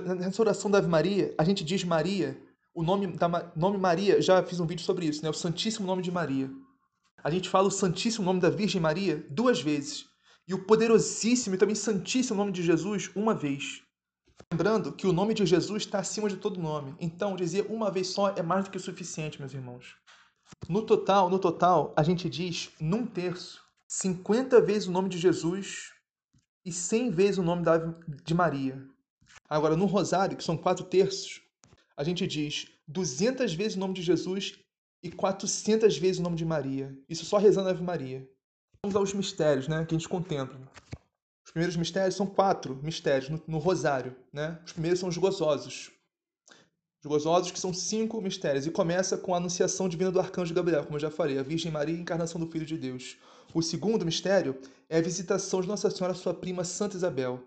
Nessa 0.00 0.42
oração 0.42 0.70
da 0.70 0.78
Ave 0.78 0.88
Maria, 0.88 1.34
a 1.36 1.44
gente 1.44 1.64
diz 1.64 1.82
Maria, 1.82 2.40
o 2.74 2.82
nome, 2.82 3.06
da, 3.08 3.52
nome 3.56 3.78
Maria, 3.78 4.20
já 4.20 4.42
fiz 4.42 4.60
um 4.60 4.66
vídeo 4.66 4.84
sobre 4.84 5.06
isso, 5.06 5.22
né? 5.22 5.30
o 5.30 5.34
Santíssimo 5.34 5.86
Nome 5.86 6.02
de 6.02 6.12
Maria. 6.12 6.50
A 7.24 7.30
gente 7.30 7.48
fala 7.48 7.68
o 7.68 7.72
Santíssimo 7.72 8.24
Nome 8.24 8.40
da 8.40 8.50
Virgem 8.50 8.80
Maria 8.80 9.26
duas 9.30 9.60
vezes. 9.60 10.06
E 10.46 10.54
o 10.54 10.64
poderosíssimo 10.64 11.56
e 11.56 11.58
também 11.58 11.74
Santíssimo 11.74 12.36
Nome 12.36 12.52
de 12.52 12.62
Jesus 12.62 13.10
uma 13.16 13.34
vez. 13.34 13.82
Lembrando 14.52 14.92
que 14.92 15.06
o 15.06 15.12
nome 15.12 15.34
de 15.34 15.44
Jesus 15.44 15.82
está 15.82 15.98
acima 15.98 16.28
de 16.28 16.36
todo 16.36 16.60
nome. 16.60 16.94
Então, 17.00 17.36
dizer 17.36 17.66
uma 17.68 17.90
vez 17.90 18.08
só 18.08 18.30
é 18.30 18.42
mais 18.42 18.64
do 18.64 18.70
que 18.70 18.76
o 18.76 18.80
suficiente, 18.80 19.40
meus 19.40 19.52
irmãos. 19.52 19.96
No 20.68 20.82
total, 20.82 21.28
no 21.28 21.38
total, 21.38 21.92
a 21.96 22.02
gente 22.02 22.30
diz 22.30 22.70
num 22.80 23.06
terço 23.06 23.60
50 23.88 24.60
vezes 24.60 24.88
o 24.88 24.92
nome 24.92 25.08
de 25.08 25.18
Jesus 25.18 25.92
e 26.64 26.72
100 26.72 27.10
vezes 27.10 27.38
o 27.38 27.42
nome 27.42 27.64
de 28.24 28.34
Maria. 28.34 28.84
Agora, 29.48 29.76
no 29.76 29.86
rosário, 29.86 30.36
que 30.36 30.44
são 30.44 30.56
quatro 30.56 30.84
terços, 30.84 31.40
a 31.96 32.04
gente 32.04 32.26
diz 32.26 32.66
200 32.88 33.54
vezes 33.54 33.76
o 33.76 33.80
nome 33.80 33.94
de 33.94 34.02
Jesus 34.02 34.58
e 35.02 35.10
400 35.10 35.96
vezes 35.98 36.18
o 36.18 36.22
nome 36.22 36.36
de 36.36 36.44
Maria. 36.44 36.96
Isso 37.08 37.24
só 37.24 37.38
rezando 37.38 37.68
a 37.68 37.72
Ave 37.72 37.82
Maria. 37.82 38.28
Vamos 38.82 38.96
aos 38.96 39.14
mistérios 39.14 39.68
né, 39.68 39.84
que 39.84 39.94
a 39.94 39.98
gente 39.98 40.08
contempla. 40.08 40.60
Os 41.46 41.52
primeiros 41.52 41.76
mistérios 41.76 42.16
são 42.16 42.26
quatro 42.26 42.78
mistérios 42.82 43.30
no, 43.30 43.40
no 43.46 43.58
rosário. 43.58 44.14
Né? 44.32 44.58
Os 44.66 44.72
primeiros 44.72 45.00
são 45.00 45.08
os 45.08 45.16
gozosos. 45.16 45.90
Os 47.02 47.08
gozosos 47.08 47.52
que 47.52 47.60
são 47.60 47.72
cinco 47.72 48.20
mistérios. 48.20 48.66
E 48.66 48.70
começa 48.70 49.16
com 49.16 49.32
a 49.32 49.38
anunciação 49.38 49.88
divina 49.88 50.10
do 50.10 50.20
arcanjo 50.20 50.52
Gabriel, 50.52 50.84
como 50.84 50.96
eu 50.96 51.00
já 51.00 51.10
falei, 51.10 51.38
a 51.38 51.42
Virgem 51.42 51.72
Maria 51.72 51.96
encarnação 51.96 52.40
do 52.40 52.50
Filho 52.50 52.66
de 52.66 52.76
Deus. 52.76 53.16
O 53.54 53.62
segundo 53.62 54.04
mistério 54.04 54.60
é 54.88 54.98
a 54.98 55.02
visitação 55.02 55.60
de 55.62 55.68
Nossa 55.68 55.88
Senhora 55.88 56.14
sua 56.14 56.34
prima 56.34 56.64
Santa 56.64 56.96
Isabel. 56.96 57.42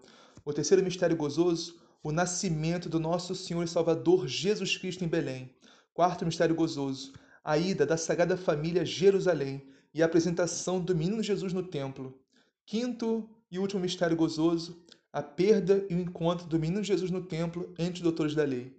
O 0.46 0.54
terceiro 0.54 0.84
mistério 0.84 1.16
gozoso 1.16 1.78
o 2.02 2.12
nascimento 2.12 2.88
do 2.88 3.00
nosso 3.00 3.36
Senhor 3.36 3.64
e 3.64 3.68
Salvador 3.68 4.28
Jesus 4.28 4.78
Cristo 4.78 5.04
em 5.04 5.08
Belém. 5.08 5.54
Quarto 5.94 6.26
mistério 6.26 6.56
gozoso, 6.56 7.14
a 7.44 7.58
ida 7.58 7.86
da 7.86 7.98
Sagrada 7.98 8.38
Família 8.38 8.84
a 8.84 8.86
Jerusalém 8.86 9.68
e 9.94 10.02
a 10.02 10.06
apresentação 10.06 10.80
do 10.80 10.96
menino 10.96 11.22
Jesus 11.22 11.52
no 11.52 11.64
templo. 11.64 12.18
Quinto 12.66 13.30
e 13.52 13.60
último 13.60 13.82
mistério 13.82 14.16
gozoso, 14.16 14.82
a 15.12 15.22
perda 15.22 15.86
e 15.90 15.96
o 15.96 16.00
encontro 16.00 16.48
do 16.48 16.60
menino 16.60 16.84
Jesus 16.84 17.10
no 17.10 17.24
templo 17.24 17.74
entre 17.78 17.96
os 17.96 18.02
doutores 18.02 18.36
da 18.36 18.44
lei. 18.44 18.76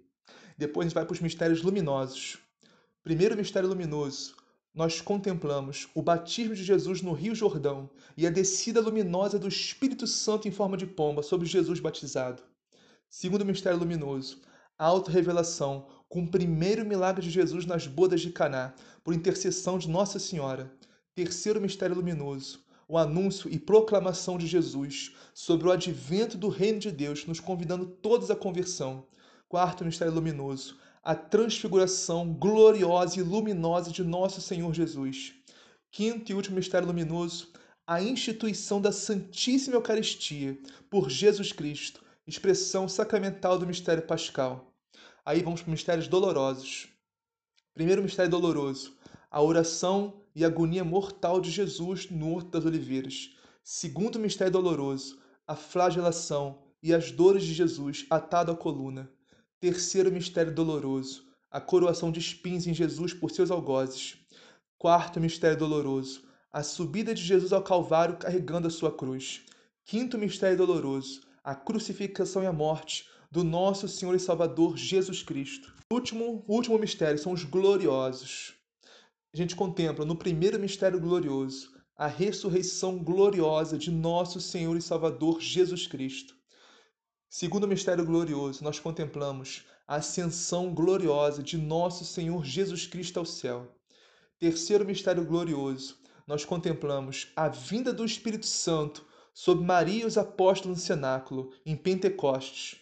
Depois 0.57 0.85
a 0.85 0.87
gente 0.87 0.95
vai 0.95 1.05
para 1.05 1.13
os 1.13 1.19
mistérios 1.19 1.61
luminosos. 1.61 2.37
Primeiro 3.03 3.35
mistério 3.35 3.67
luminoso, 3.67 4.35
nós 4.73 5.01
contemplamos 5.01 5.89
o 5.93 6.01
batismo 6.01 6.55
de 6.55 6.63
Jesus 6.63 7.01
no 7.01 7.11
Rio 7.11 7.35
Jordão 7.35 7.89
e 8.15 8.25
a 8.25 8.29
descida 8.29 8.79
luminosa 8.79 9.37
do 9.37 9.47
Espírito 9.47 10.07
Santo 10.07 10.47
em 10.47 10.51
forma 10.51 10.77
de 10.77 10.85
pomba 10.85 11.21
sobre 11.21 11.45
Jesus 11.45 11.79
batizado. 11.79 12.41
Segundo 13.09 13.43
mistério 13.43 13.79
luminoso, 13.79 14.39
a 14.77 14.85
auto-revelação 14.85 15.87
com 16.07 16.23
o 16.23 16.27
primeiro 16.27 16.85
milagre 16.85 17.21
de 17.21 17.29
Jesus 17.29 17.65
nas 17.65 17.87
bodas 17.87 18.21
de 18.21 18.31
Caná, 18.31 18.73
por 19.03 19.13
intercessão 19.13 19.77
de 19.77 19.89
Nossa 19.89 20.19
Senhora. 20.19 20.71
Terceiro 21.13 21.59
mistério 21.59 21.95
luminoso, 21.95 22.63
o 22.91 22.97
anúncio 22.97 23.49
e 23.49 23.57
proclamação 23.57 24.37
de 24.37 24.45
Jesus 24.45 25.15
sobre 25.33 25.65
o 25.65 25.71
advento 25.71 26.37
do 26.37 26.49
reino 26.49 26.77
de 26.77 26.91
Deus, 26.91 27.25
nos 27.25 27.39
convidando 27.39 27.85
todos 27.85 28.29
à 28.29 28.35
conversão. 28.35 29.07
Quarto 29.47 29.85
mistério 29.85 30.13
luminoso, 30.13 30.77
a 31.01 31.15
transfiguração 31.15 32.33
gloriosa 32.33 33.17
e 33.17 33.23
luminosa 33.23 33.91
de 33.91 34.03
nosso 34.03 34.41
Senhor 34.41 34.73
Jesus. 34.73 35.33
Quinto 35.89 36.33
e 36.33 36.35
último 36.35 36.57
mistério 36.57 36.85
luminoso, 36.85 37.53
a 37.87 38.01
instituição 38.01 38.81
da 38.81 38.91
Santíssima 38.91 39.77
Eucaristia 39.77 40.59
por 40.89 41.09
Jesus 41.09 41.53
Cristo, 41.53 42.03
expressão 42.27 42.89
sacramental 42.89 43.57
do 43.57 43.65
mistério 43.65 44.03
pascal. 44.03 44.73
Aí 45.25 45.41
vamos 45.41 45.61
para 45.61 45.69
os 45.69 45.71
mistérios 45.71 46.09
dolorosos. 46.09 46.89
Primeiro 47.73 48.03
mistério 48.03 48.29
doloroso, 48.29 48.97
a 49.29 49.41
oração 49.41 50.20
e 50.35 50.45
agonia 50.45 50.83
mortal 50.83 51.39
de 51.41 51.51
Jesus 51.51 52.09
no 52.09 52.33
Horto 52.33 52.49
das 52.51 52.65
Oliveiras. 52.65 53.35
Segundo 53.63 54.19
mistério 54.19 54.53
doloroso, 54.53 55.19
a 55.47 55.55
flagelação 55.55 56.63
e 56.81 56.93
as 56.93 57.11
dores 57.11 57.43
de 57.43 57.53
Jesus 57.53 58.05
atado 58.09 58.51
à 58.51 58.55
coluna. 58.55 59.11
Terceiro 59.59 60.11
mistério 60.11 60.53
doloroso, 60.53 61.25
a 61.49 61.61
coroação 61.61 62.11
de 62.11 62.19
espinhos 62.19 62.65
em 62.65 62.73
Jesus 62.73 63.13
por 63.13 63.29
seus 63.31 63.51
algozes. 63.51 64.17
Quarto 64.77 65.19
mistério 65.19 65.57
doloroso, 65.57 66.23
a 66.51 66.63
subida 66.63 67.13
de 67.13 67.21
Jesus 67.21 67.53
ao 67.53 67.61
Calvário 67.61 68.17
carregando 68.17 68.67
a 68.67 68.71
sua 68.71 68.91
cruz. 68.91 69.43
Quinto 69.85 70.17
mistério 70.17 70.57
doloroso, 70.57 71.21
a 71.43 71.53
crucificação 71.53 72.43
e 72.43 72.47
a 72.47 72.53
morte 72.53 73.05
do 73.29 73.43
nosso 73.43 73.87
Senhor 73.87 74.15
e 74.15 74.19
Salvador 74.19 74.75
Jesus 74.75 75.23
Cristo. 75.23 75.73
Último, 75.91 76.43
último 76.47 76.77
mistério 76.77 77.19
são 77.19 77.31
os 77.31 77.43
gloriosos. 77.43 78.53
A 79.33 79.37
gente 79.37 79.55
contempla 79.55 80.03
no 80.03 80.17
primeiro 80.17 80.59
mistério 80.59 80.99
glorioso 80.99 81.71
a 81.95 82.05
ressurreição 82.05 83.01
gloriosa 83.01 83.77
de 83.77 83.89
nosso 83.89 84.41
Senhor 84.41 84.75
e 84.75 84.81
Salvador 84.81 85.39
Jesus 85.39 85.87
Cristo. 85.87 86.35
Segundo 87.29 87.65
mistério 87.65 88.05
glorioso, 88.05 88.61
nós 88.61 88.77
contemplamos 88.77 89.65
a 89.87 89.95
ascensão 89.95 90.73
gloriosa 90.73 91.41
de 91.41 91.57
nosso 91.57 92.03
Senhor 92.03 92.43
Jesus 92.43 92.85
Cristo 92.85 93.19
ao 93.19 93.25
céu. 93.25 93.73
Terceiro 94.37 94.83
mistério 94.83 95.23
glorioso, 95.23 95.97
nós 96.27 96.43
contemplamos 96.43 97.31
a 97.33 97.47
vinda 97.47 97.93
do 97.93 98.03
Espírito 98.03 98.45
Santo 98.45 99.07
sobre 99.33 99.63
Maria 99.63 100.03
e 100.03 100.05
os 100.05 100.17
apóstolos 100.17 100.77
no 100.77 100.83
cenáculo, 100.83 101.53
em 101.65 101.77
Pentecostes. 101.77 102.81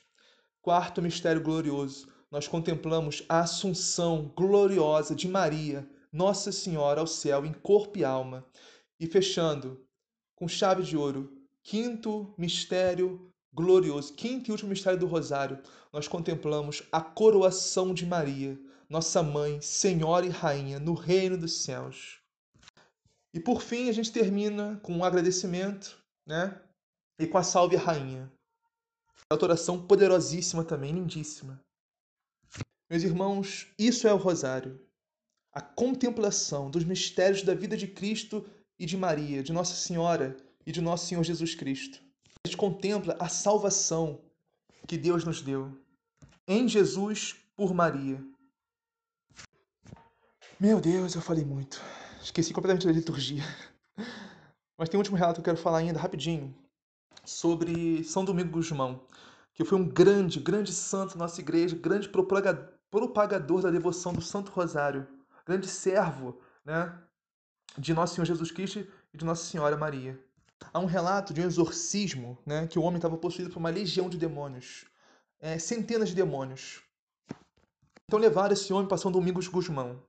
Quarto 0.64 1.00
mistério 1.00 1.44
glorioso, 1.44 2.08
nós 2.32 2.48
contemplamos 2.48 3.24
a 3.30 3.42
assunção 3.42 4.34
gloriosa 4.36 5.14
de 5.14 5.28
Maria, 5.28 5.88
Nossa 6.12 6.52
Senhora, 6.52 7.02
ao 7.02 7.08
céu, 7.08 7.46
em 7.46 7.54
corpo 7.54 7.98
e 7.98 8.04
alma. 8.04 8.46
E 9.00 9.08
fechando, 9.08 9.86
com 10.36 10.48
chave 10.48 10.84
de 10.84 10.98
ouro, 10.98 11.32
quinto 11.64 12.34
mistério 12.38 13.32
glorioso, 13.54 14.14
quinto 14.14 14.50
e 14.50 14.52
último 14.52 14.70
mistério 14.70 15.00
do 15.00 15.08
Rosário, 15.08 15.62
nós 15.92 16.08
contemplamos 16.08 16.84
a 16.92 17.02
coroação 17.02 17.94
de 17.94 18.06
Maria, 18.06 18.60
nossa 18.90 19.24
mãe, 19.24 19.62
Senhora 19.62 20.26
e 20.26 20.30
Rainha, 20.30 20.80
no 20.80 20.94
reino 20.94 21.38
dos 21.38 21.64
céus. 21.64 22.20
E 23.34 23.40
por 23.40 23.62
fim, 23.62 23.90
a 23.90 23.92
gente 23.92 24.12
termina 24.12 24.80
com 24.84 24.94
um 24.94 25.04
agradecimento 25.04 26.00
né? 26.30 26.62
E 27.18 27.26
com 27.26 27.40
a 27.40 27.44
Salve 27.44 27.76
Rainha. 27.76 28.32
Outra 29.32 29.48
oração 29.48 29.86
poderosíssima 29.86 30.64
também, 30.64 30.94
lindíssima. 30.94 31.60
Meus 32.88 33.04
irmãos, 33.04 33.68
isso 33.78 34.08
é 34.08 34.14
o 34.14 34.18
Rosário. 34.18 34.80
A 35.52 35.62
contemplação 35.62 36.70
dos 36.70 36.84
mistérios 36.84 37.44
da 37.44 37.54
vida 37.54 37.76
de 37.76 37.88
Cristo 37.88 38.46
e 38.78 38.86
de 38.86 38.96
Maria, 38.96 39.44
de 39.44 39.52
Nossa 39.52 39.76
Senhora 39.76 40.38
e 40.66 40.72
de 40.72 40.82
Nosso 40.82 41.08
Senhor 41.08 41.24
Jesus 41.24 41.56
Cristo. 41.56 42.00
A 42.44 42.48
gente 42.48 42.58
contempla 42.58 43.18
a 43.20 43.28
salvação 43.28 44.22
que 44.88 44.98
Deus 44.98 45.24
nos 45.24 45.42
deu 45.42 45.78
em 46.48 46.68
Jesus 46.68 47.36
por 47.56 47.74
Maria. 47.74 48.24
Meu 50.60 50.80
Deus, 50.80 51.16
eu 51.16 51.22
falei 51.22 51.46
muito. 51.46 51.82
Esqueci 52.22 52.54
completamente 52.54 52.88
da 52.88 52.94
liturgia. 52.94 53.44
Mas 54.78 54.90
tem 54.90 54.98
um 54.98 55.02
último 55.02 55.18
relato 55.18 55.36
que 55.36 55.42
eu 55.42 55.54
quero 55.54 55.64
falar 55.64 55.80
ainda 55.80 56.00
rapidinho 56.00 56.56
sobre 57.26 58.04
São 58.04 58.26
Domingo 58.26 58.52
Guzmão, 58.52 59.02
que 59.54 59.64
foi 59.64 59.78
um 59.78 59.88
grande, 59.88 60.40
grande 60.40 60.72
santo 60.72 61.14
da 61.14 61.26
nossa 61.26 61.42
igreja, 61.42 61.76
grande 61.76 62.10
propagador 62.10 63.62
da 63.62 63.70
devoção 63.70 64.14
do 64.14 64.22
Santo 64.22 64.52
Rosário, 64.52 65.06
grande 65.50 65.68
servo 65.68 66.40
né, 66.64 66.94
de 67.76 67.92
Nosso 67.92 68.14
Senhor 68.14 68.26
Jesus 68.26 68.52
Cristo 68.52 68.86
e 69.12 69.18
de 69.18 69.26
Nossa 69.26 69.44
Senhora 69.46 69.76
Maria. 69.76 70.20
Há 70.72 70.80
um 70.80 70.86
relato 70.86 71.34
de 71.34 71.42
um 71.42 71.46
exorcismo, 71.46 72.38
né, 72.46 72.68
que 72.68 72.78
o 72.78 72.84
homem 72.84 72.98
estava 72.98 73.18
possuído 73.18 73.50
por 73.50 73.58
uma 73.58 73.72
legião 73.72 74.10
de 74.10 74.18
demônios, 74.18 74.86
é, 75.40 75.58
centenas 75.58 76.10
de 76.10 76.16
demônios. 76.16 76.82
Então 78.06 78.20
levaram 78.20 78.54
esse 78.54 78.72
homem 78.72 78.88
para 78.88 78.98
São 78.98 79.12
Domingos 79.12 79.48
Guzmão, 79.48 80.04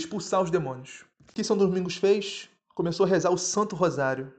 expulsar 0.00 0.40
os 0.42 0.50
demônios. 0.50 1.04
O 1.28 1.32
que 1.34 1.44
São 1.44 1.56
Domingos 1.56 1.96
fez? 1.96 2.48
começou 2.74 3.04
a 3.04 3.08
rezar 3.08 3.30
o 3.30 3.36
Santo 3.36 3.76
Rosário. 3.76 4.32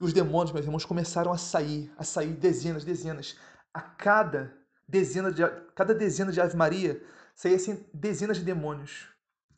E 0.00 0.04
os 0.04 0.14
demônios, 0.14 0.52
meus 0.52 0.64
irmãos, 0.64 0.86
começaram 0.86 1.30
a 1.30 1.36
sair, 1.36 1.92
a 1.98 2.04
sair 2.04 2.32
dezenas, 2.32 2.84
dezenas. 2.84 3.36
A 3.74 3.82
cada 3.82 4.56
dezena 4.88 5.30
de, 5.30 5.42
cada 5.74 5.94
dezena 5.94 6.32
de 6.32 6.40
Ave 6.40 6.56
Maria 6.56 7.02
saía 7.34 7.56
assim, 7.56 7.84
dezenas 7.92 8.38
de 8.38 8.44
demônios. 8.44 9.11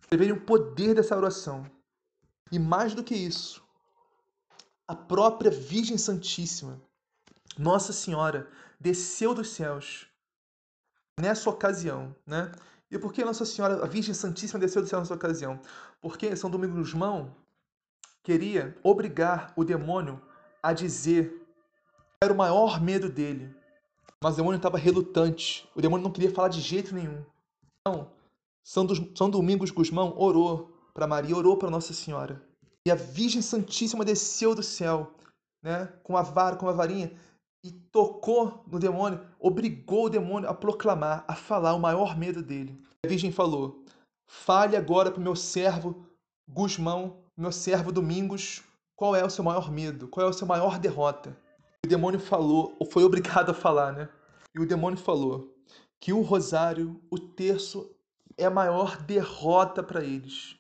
Você 0.08 0.16
vê 0.16 0.32
o 0.32 0.40
poder 0.40 0.94
dessa 0.94 1.16
oração. 1.16 1.64
E 2.52 2.58
mais 2.58 2.94
do 2.94 3.02
que 3.02 3.14
isso, 3.14 3.62
a 4.86 4.94
própria 4.94 5.50
Virgem 5.50 5.96
Santíssima, 5.96 6.80
Nossa 7.58 7.92
Senhora, 7.92 8.48
desceu 8.78 9.34
dos 9.34 9.48
céus 9.48 10.06
nessa 11.18 11.48
ocasião, 11.48 12.14
né? 12.26 12.52
E 12.90 12.98
por 12.98 13.12
que 13.12 13.24
Nossa 13.24 13.44
Senhora, 13.44 13.82
a 13.82 13.86
Virgem 13.86 14.14
Santíssima, 14.14 14.60
desceu 14.60 14.82
do 14.82 14.88
céu 14.88 15.00
nessa 15.00 15.14
ocasião? 15.14 15.60
Porque 16.00 16.36
São 16.36 16.50
Domingos 16.50 16.92
Mão 16.92 17.34
queria 18.22 18.76
obrigar 18.82 19.52
o 19.56 19.64
demônio 19.64 20.20
a 20.62 20.72
dizer 20.72 21.44
era 22.22 22.32
o 22.32 22.36
maior 22.36 22.80
medo 22.80 23.08
dele. 23.08 23.54
Mas 24.22 24.34
o 24.34 24.36
demônio 24.36 24.56
estava 24.56 24.78
relutante. 24.78 25.68
O 25.74 25.82
demônio 25.82 26.04
não 26.04 26.12
queria 26.12 26.30
falar 26.30 26.48
de 26.48 26.60
jeito 26.60 26.94
nenhum. 26.94 27.22
Então, 27.80 28.10
São, 28.64 28.86
São 29.14 29.28
Domingos 29.28 29.70
Guzmão 29.70 30.14
orou 30.16 30.72
para 30.94 31.06
Maria, 31.06 31.36
orou 31.36 31.56
para 31.58 31.70
Nossa 31.70 31.92
Senhora. 31.92 32.42
E 32.86 32.90
a 32.90 32.94
Virgem 32.94 33.42
Santíssima 33.42 34.04
desceu 34.04 34.54
do 34.54 34.62
céu, 34.62 35.14
né, 35.62 35.92
com 36.02 36.16
a 36.16 36.22
vara, 36.22 36.56
com 36.56 36.68
a 36.68 36.72
varinha, 36.72 37.12
e 37.62 37.70
tocou 37.70 38.64
no 38.66 38.78
demônio, 38.78 39.20
obrigou 39.38 40.06
o 40.06 40.10
demônio 40.10 40.48
a 40.48 40.54
proclamar, 40.54 41.24
a 41.26 41.34
falar 41.34 41.74
o 41.74 41.80
maior 41.80 42.16
medo 42.16 42.42
dele. 42.42 42.78
A 43.04 43.08
Virgem 43.08 43.32
falou: 43.32 43.84
Fale 44.26 44.76
agora 44.76 45.10
para 45.10 45.20
o 45.20 45.22
meu 45.22 45.36
servo 45.36 46.06
Gusmão, 46.48 47.22
meu 47.36 47.52
servo 47.52 47.90
Domingos, 47.90 48.62
qual 48.96 49.16
é 49.16 49.24
o 49.24 49.30
seu 49.30 49.42
maior 49.42 49.70
medo? 49.70 50.08
Qual 50.08 50.26
é 50.26 50.28
o 50.28 50.32
seu 50.32 50.46
maior 50.46 50.78
derrota? 50.78 51.36
O 51.84 51.88
demônio 51.88 52.20
falou, 52.20 52.76
ou 52.78 52.86
foi 52.86 53.04
obrigado 53.04 53.50
a 53.50 53.54
falar, 53.54 53.92
né? 53.92 54.08
E 54.54 54.60
o 54.60 54.66
demônio 54.66 54.98
falou 54.98 55.54
que 56.00 56.12
o 56.12 56.20
rosário, 56.20 57.00
o 57.10 57.18
terço, 57.18 57.93
é 58.36 58.44
a 58.44 58.50
maior 58.50 58.96
derrota 59.02 59.82
para 59.82 60.04
eles. 60.04 60.56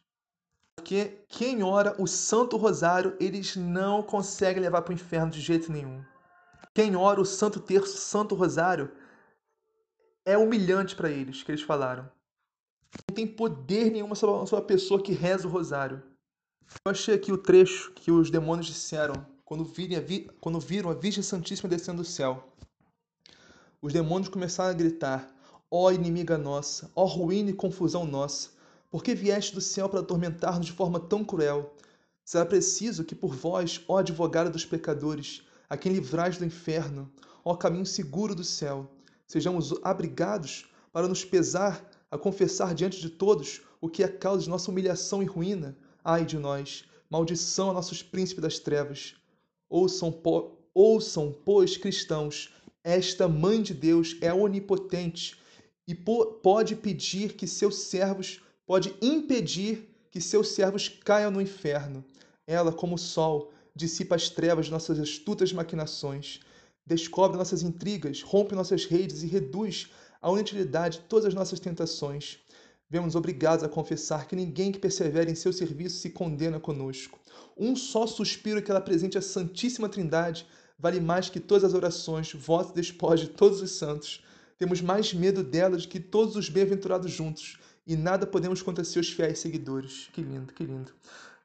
Porque 0.76 1.24
quem 1.28 1.62
ora 1.62 1.94
o 1.98 2.06
Santo 2.06 2.56
Rosário, 2.56 3.16
eles 3.20 3.56
não 3.56 4.02
conseguem 4.02 4.62
levar 4.62 4.82
para 4.82 4.92
o 4.92 4.94
inferno 4.94 5.30
de 5.30 5.40
jeito 5.40 5.72
nenhum. 5.72 6.04
Quem 6.74 6.96
ora 6.96 7.20
o 7.20 7.24
Santo 7.24 7.60
Terço, 7.60 7.96
Santo 7.96 8.34
Rosário, 8.34 8.90
é 10.24 10.36
humilhante 10.36 10.96
para 10.96 11.10
eles, 11.10 11.42
que 11.42 11.50
eles 11.50 11.62
falaram. 11.62 12.10
Não 13.08 13.14
tem 13.14 13.26
poder 13.26 13.90
nenhum 13.90 14.14
sobre 14.14 14.56
a 14.56 14.62
pessoa 14.62 15.02
que 15.02 15.12
reza 15.12 15.46
o 15.46 15.50
Rosário. 15.50 16.02
Eu 16.84 16.90
achei 16.90 17.14
aqui 17.14 17.32
o 17.32 17.38
trecho 17.38 17.92
que 17.92 18.10
os 18.10 18.30
demônios 18.30 18.66
disseram 18.66 19.26
quando, 19.44 19.64
vi, 19.64 20.30
quando 20.40 20.58
viram 20.58 20.90
a 20.90 20.94
Virgem 20.94 21.22
Santíssima 21.22 21.68
descendo 21.68 22.02
do 22.02 22.08
céu. 22.08 22.52
Os 23.80 23.92
demônios 23.92 24.28
começaram 24.28 24.70
a 24.70 24.74
gritar: 24.74 25.33
Ó 25.76 25.90
inimiga 25.90 26.38
nossa, 26.38 26.88
ó 26.94 27.04
ruína 27.04 27.50
e 27.50 27.52
confusão 27.52 28.06
nossa, 28.06 28.50
por 28.92 29.02
que 29.02 29.12
vieste 29.12 29.52
do 29.52 29.60
céu 29.60 29.88
para 29.88 29.98
atormentar-nos 29.98 30.66
de 30.66 30.72
forma 30.72 31.00
tão 31.00 31.24
cruel? 31.24 31.74
Será 32.24 32.46
preciso 32.46 33.02
que 33.02 33.12
por 33.12 33.34
vós, 33.34 33.82
ó 33.88 33.98
advogada 33.98 34.48
dos 34.48 34.64
pecadores, 34.64 35.42
a 35.68 35.76
quem 35.76 35.92
livrais 35.92 36.38
do 36.38 36.44
inferno, 36.44 37.10
ó 37.44 37.56
caminho 37.56 37.84
seguro 37.84 38.36
do 38.36 38.44
céu. 38.44 38.88
Sejamos 39.26 39.74
abrigados 39.82 40.64
para 40.92 41.08
nos 41.08 41.24
pesar 41.24 41.84
a 42.08 42.16
confessar 42.16 42.72
diante 42.72 43.00
de 43.00 43.10
todos 43.10 43.60
o 43.80 43.88
que 43.88 44.04
é 44.04 44.06
causa 44.06 44.44
de 44.44 44.50
nossa 44.50 44.70
humilhação 44.70 45.24
e 45.24 45.26
ruína. 45.26 45.76
Ai 46.04 46.24
de 46.24 46.38
nós, 46.38 46.84
maldição 47.10 47.70
a 47.70 47.72
nossos 47.72 48.00
príncipes 48.00 48.42
das 48.42 48.60
trevas. 48.60 49.16
Ouçam, 49.68 50.12
po... 50.12 50.56
Ouçam, 50.72 51.34
pois, 51.44 51.76
cristãos, 51.76 52.54
esta 52.84 53.26
mãe 53.26 53.60
de 53.60 53.74
Deus 53.74 54.16
é 54.20 54.32
onipotente 54.32 55.42
e 55.86 55.94
po... 55.94 56.26
pode 56.26 56.76
pedir 56.76 57.34
que 57.34 57.46
seus 57.46 57.76
servos, 57.76 58.40
pode 58.66 58.94
impedir 59.00 59.88
que 60.10 60.20
seus 60.20 60.48
servos 60.48 60.88
caiam 60.88 61.30
no 61.30 61.40
inferno. 61.40 62.04
Ela, 62.46 62.72
como 62.72 62.94
o 62.94 62.98
sol, 62.98 63.52
dissipa 63.74 64.14
as 64.14 64.28
trevas 64.28 64.66
de 64.66 64.70
nossas 64.70 64.98
astutas 64.98 65.52
maquinações, 65.52 66.40
descobre 66.86 67.36
nossas 67.36 67.62
intrigas, 67.62 68.22
rompe 68.22 68.54
nossas 68.54 68.84
redes 68.84 69.22
e 69.22 69.26
reduz 69.26 69.90
à 70.22 70.30
inutilidade 70.30 71.00
todas 71.08 71.26
as 71.26 71.34
nossas 71.34 71.58
tentações. 71.58 72.38
Vemos 72.88 73.16
obrigados 73.16 73.64
a 73.64 73.68
confessar 73.68 74.28
que 74.28 74.36
ninguém 74.36 74.70
que 74.70 74.78
persevere 74.78 75.30
em 75.30 75.34
seu 75.34 75.52
serviço 75.52 75.96
se 75.96 76.10
condena 76.10 76.60
conosco. 76.60 77.18
Um 77.56 77.74
só 77.74 78.06
suspiro 78.06 78.62
que 78.62 78.70
ela 78.70 78.78
apresente 78.78 79.18
à 79.18 79.22
Santíssima 79.22 79.88
Trindade 79.88 80.46
vale 80.78 81.00
mais 81.00 81.28
que 81.28 81.40
todas 81.40 81.64
as 81.64 81.74
orações, 81.74 82.32
votos 82.32 82.72
e 82.72 82.74
despojos 82.74 83.22
de 83.22 83.28
todos 83.28 83.60
os 83.62 83.72
santos. 83.72 84.22
Temos 84.58 84.80
mais 84.80 85.12
medo 85.12 85.42
dela 85.42 85.76
do 85.76 85.88
que 85.88 85.98
todos 86.00 86.36
os 86.36 86.48
bem-aventurados 86.48 87.10
juntos, 87.10 87.58
e 87.86 87.96
nada 87.96 88.26
podemos 88.26 88.62
contra 88.62 88.84
seus 88.84 89.10
fiéis 89.10 89.38
seguidores. 89.38 90.08
Que 90.12 90.22
lindo, 90.22 90.52
que 90.52 90.64
lindo. 90.64 90.92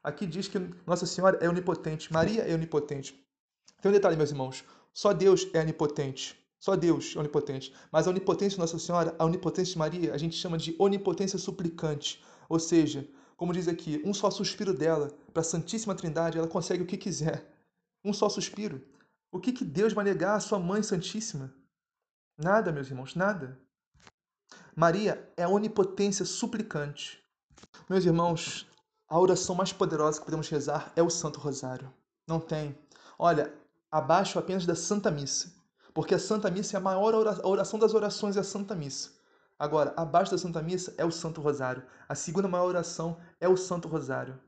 Aqui 0.02 0.26
diz 0.26 0.48
que 0.48 0.58
Nossa 0.86 1.06
Senhora 1.06 1.38
é 1.40 1.48
onipotente, 1.48 2.12
Maria 2.12 2.42
é 2.42 2.54
onipotente. 2.54 3.14
Tem 3.82 3.90
um 3.90 3.94
detalhe, 3.94 4.16
meus 4.16 4.30
irmãos: 4.30 4.64
só 4.92 5.12
Deus 5.12 5.48
é 5.52 5.60
onipotente. 5.60 6.38
Só 6.58 6.76
Deus 6.76 7.14
é 7.16 7.18
onipotente. 7.18 7.72
Mas 7.90 8.06
a 8.06 8.10
onipotência 8.10 8.56
de 8.56 8.60
Nossa 8.60 8.78
Senhora, 8.78 9.14
a 9.18 9.24
onipotência 9.24 9.72
de 9.72 9.78
Maria, 9.78 10.14
a 10.14 10.18
gente 10.18 10.36
chama 10.36 10.58
de 10.58 10.74
onipotência 10.78 11.38
suplicante. 11.38 12.22
Ou 12.48 12.58
seja, 12.58 13.08
como 13.36 13.52
diz 13.52 13.66
aqui, 13.68 14.02
um 14.04 14.12
só 14.12 14.30
suspiro 14.30 14.74
dela 14.74 15.10
para 15.32 15.40
a 15.40 15.44
Santíssima 15.44 15.94
Trindade, 15.94 16.36
ela 16.36 16.46
consegue 16.46 16.82
o 16.82 16.86
que 16.86 16.98
quiser. 16.98 17.50
Um 18.04 18.12
só 18.12 18.28
suspiro. 18.28 18.82
O 19.32 19.40
que, 19.40 19.52
que 19.52 19.64
Deus 19.64 19.92
vai 19.92 20.04
negar 20.04 20.36
à 20.36 20.40
sua 20.40 20.58
Mãe 20.58 20.82
Santíssima? 20.82 21.54
Nada, 22.42 22.72
meus 22.72 22.88
irmãos, 22.88 23.14
nada. 23.14 23.60
Maria 24.74 25.30
é 25.36 25.42
a 25.42 25.48
onipotência 25.48 26.24
suplicante. 26.24 27.22
Meus 27.86 28.06
irmãos, 28.06 28.66
a 29.06 29.18
oração 29.18 29.54
mais 29.54 29.74
poderosa 29.74 30.18
que 30.18 30.24
podemos 30.24 30.48
rezar 30.48 30.90
é 30.96 31.02
o 31.02 31.10
Santo 31.10 31.38
Rosário. 31.38 31.92
Não 32.26 32.40
tem. 32.40 32.78
Olha, 33.18 33.52
abaixo 33.92 34.38
apenas 34.38 34.64
da 34.64 34.74
Santa 34.74 35.10
Missa. 35.10 35.52
Porque 35.92 36.14
a 36.14 36.18
Santa 36.18 36.50
Missa 36.50 36.76
é 36.76 36.78
a 36.78 36.82
maior 36.82 37.14
oração, 37.14 37.44
a 37.44 37.48
oração 37.48 37.78
das 37.78 37.92
orações 37.92 38.38
é 38.38 38.40
a 38.40 38.44
Santa 38.44 38.74
Missa. 38.74 39.10
Agora, 39.58 39.92
abaixo 39.94 40.30
da 40.30 40.38
Santa 40.38 40.62
Missa 40.62 40.94
é 40.96 41.04
o 41.04 41.10
Santo 41.10 41.42
Rosário. 41.42 41.82
A 42.08 42.14
segunda 42.14 42.48
maior 42.48 42.68
oração 42.68 43.18
é 43.38 43.48
o 43.50 43.56
Santo 43.56 43.86
Rosário. 43.86 44.40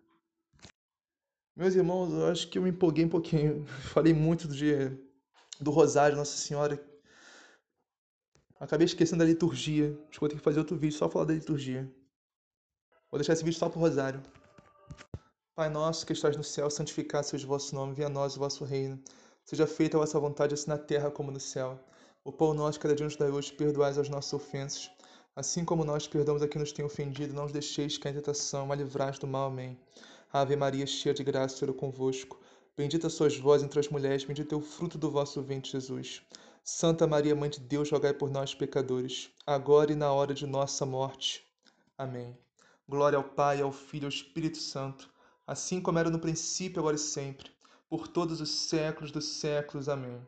Meus 1.55 1.74
irmãos, 1.74 2.11
eu 2.11 2.28
acho 2.28 2.49
que 2.49 2.57
eu 2.57 2.62
me 2.62 2.70
empolguei 2.70 3.05
um 3.05 3.11
pouquinho. 3.11 3.66
Falei 3.93 4.14
muito 4.14 4.49
dia, 4.49 4.99
do 5.61 5.70
Rosário, 5.70 6.16
Nossa 6.16 6.38
Senhora. 6.38 6.82
Acabei 8.62 8.84
esquecendo 8.84 9.24
da 9.24 9.28
liturgia. 9.28 9.86
Acho 10.02 10.12
que 10.12 10.20
vou 10.20 10.28
ter 10.28 10.36
que 10.36 10.40
fazer 10.40 10.60
outro 10.60 10.76
vídeo 10.76 10.96
só 10.96 11.08
falar 11.08 11.24
da 11.24 11.34
liturgia. 11.34 11.92
Vou 13.10 13.18
deixar 13.18 13.32
esse 13.32 13.42
vídeo 13.42 13.58
só 13.58 13.68
pro 13.68 13.80
Rosário. 13.80 14.22
Pai 15.56 15.68
nosso 15.68 16.06
que 16.06 16.12
estás 16.12 16.36
no 16.36 16.44
céu, 16.44 16.70
santificado 16.70 17.26
seja 17.26 17.44
o 17.44 17.48
vosso 17.48 17.74
nome, 17.74 17.92
venha 17.92 18.06
a 18.06 18.10
nós 18.10 18.36
o 18.36 18.38
vosso 18.38 18.64
reino. 18.64 19.02
Seja 19.44 19.66
feita 19.66 19.96
a 19.96 20.00
vossa 20.00 20.20
vontade, 20.20 20.54
assim 20.54 20.68
na 20.68 20.78
terra 20.78 21.10
como 21.10 21.32
no 21.32 21.40
céu. 21.40 21.76
O 22.24 22.30
pão 22.30 22.54
nosso 22.54 22.78
cada 22.78 22.94
dia 22.94 23.04
nos 23.04 23.16
dai 23.16 23.30
hoje, 23.32 23.52
perdoais 23.52 23.98
as 23.98 24.08
nossas 24.08 24.32
ofensas, 24.32 24.88
assim 25.34 25.64
como 25.64 25.84
nós 25.84 26.06
perdoamos 26.06 26.40
a 26.40 26.46
quem 26.46 26.60
nos 26.60 26.70
tem 26.70 26.84
ofendido, 26.84 27.34
não 27.34 27.46
os 27.46 27.52
deixeis 27.52 27.98
cair 27.98 28.12
em 28.12 28.18
tentação, 28.18 28.64
mas 28.64 28.78
livrai 28.78 29.10
do 29.10 29.26
mal. 29.26 29.48
Amém. 29.48 29.76
Ave 30.32 30.54
Maria, 30.54 30.86
cheia 30.86 31.12
de 31.12 31.24
graça, 31.24 31.56
o 31.56 31.58
Senhor 31.58 31.74
é 31.74 31.76
convosco. 31.76 32.40
Bendita 32.76 33.10
sois 33.10 33.36
vós 33.36 33.60
entre 33.60 33.80
as 33.80 33.88
mulheres, 33.88 34.22
bendito 34.22 34.54
é 34.54 34.56
o 34.56 34.62
fruto 34.62 34.96
do 34.96 35.10
vosso 35.10 35.42
ventre, 35.42 35.72
Jesus. 35.72 36.22
Santa 36.64 37.06
Maria, 37.06 37.34
Mãe 37.34 37.50
de 37.50 37.60
Deus, 37.60 37.90
rogai 37.90 38.12
por 38.12 38.30
nós, 38.30 38.54
pecadores, 38.54 39.30
agora 39.46 39.92
e 39.92 39.96
na 39.96 40.12
hora 40.12 40.34
de 40.34 40.46
nossa 40.46 40.86
morte. 40.86 41.44
Amém. 41.96 42.36
Glória 42.88 43.16
ao 43.16 43.24
Pai, 43.24 43.60
ao 43.60 43.72
Filho 43.72 44.04
e 44.04 44.06
ao 44.06 44.10
Espírito 44.10 44.58
Santo 44.58 45.12
assim 45.46 45.80
como 45.80 45.98
era 45.98 46.10
no 46.10 46.18
princípio, 46.18 46.80
agora 46.80 46.96
e 46.96 46.98
sempre, 46.98 47.50
por 47.88 48.08
todos 48.08 48.40
os 48.40 48.50
séculos 48.50 49.10
dos 49.10 49.26
séculos. 49.26 49.88
Amém. 49.88 50.20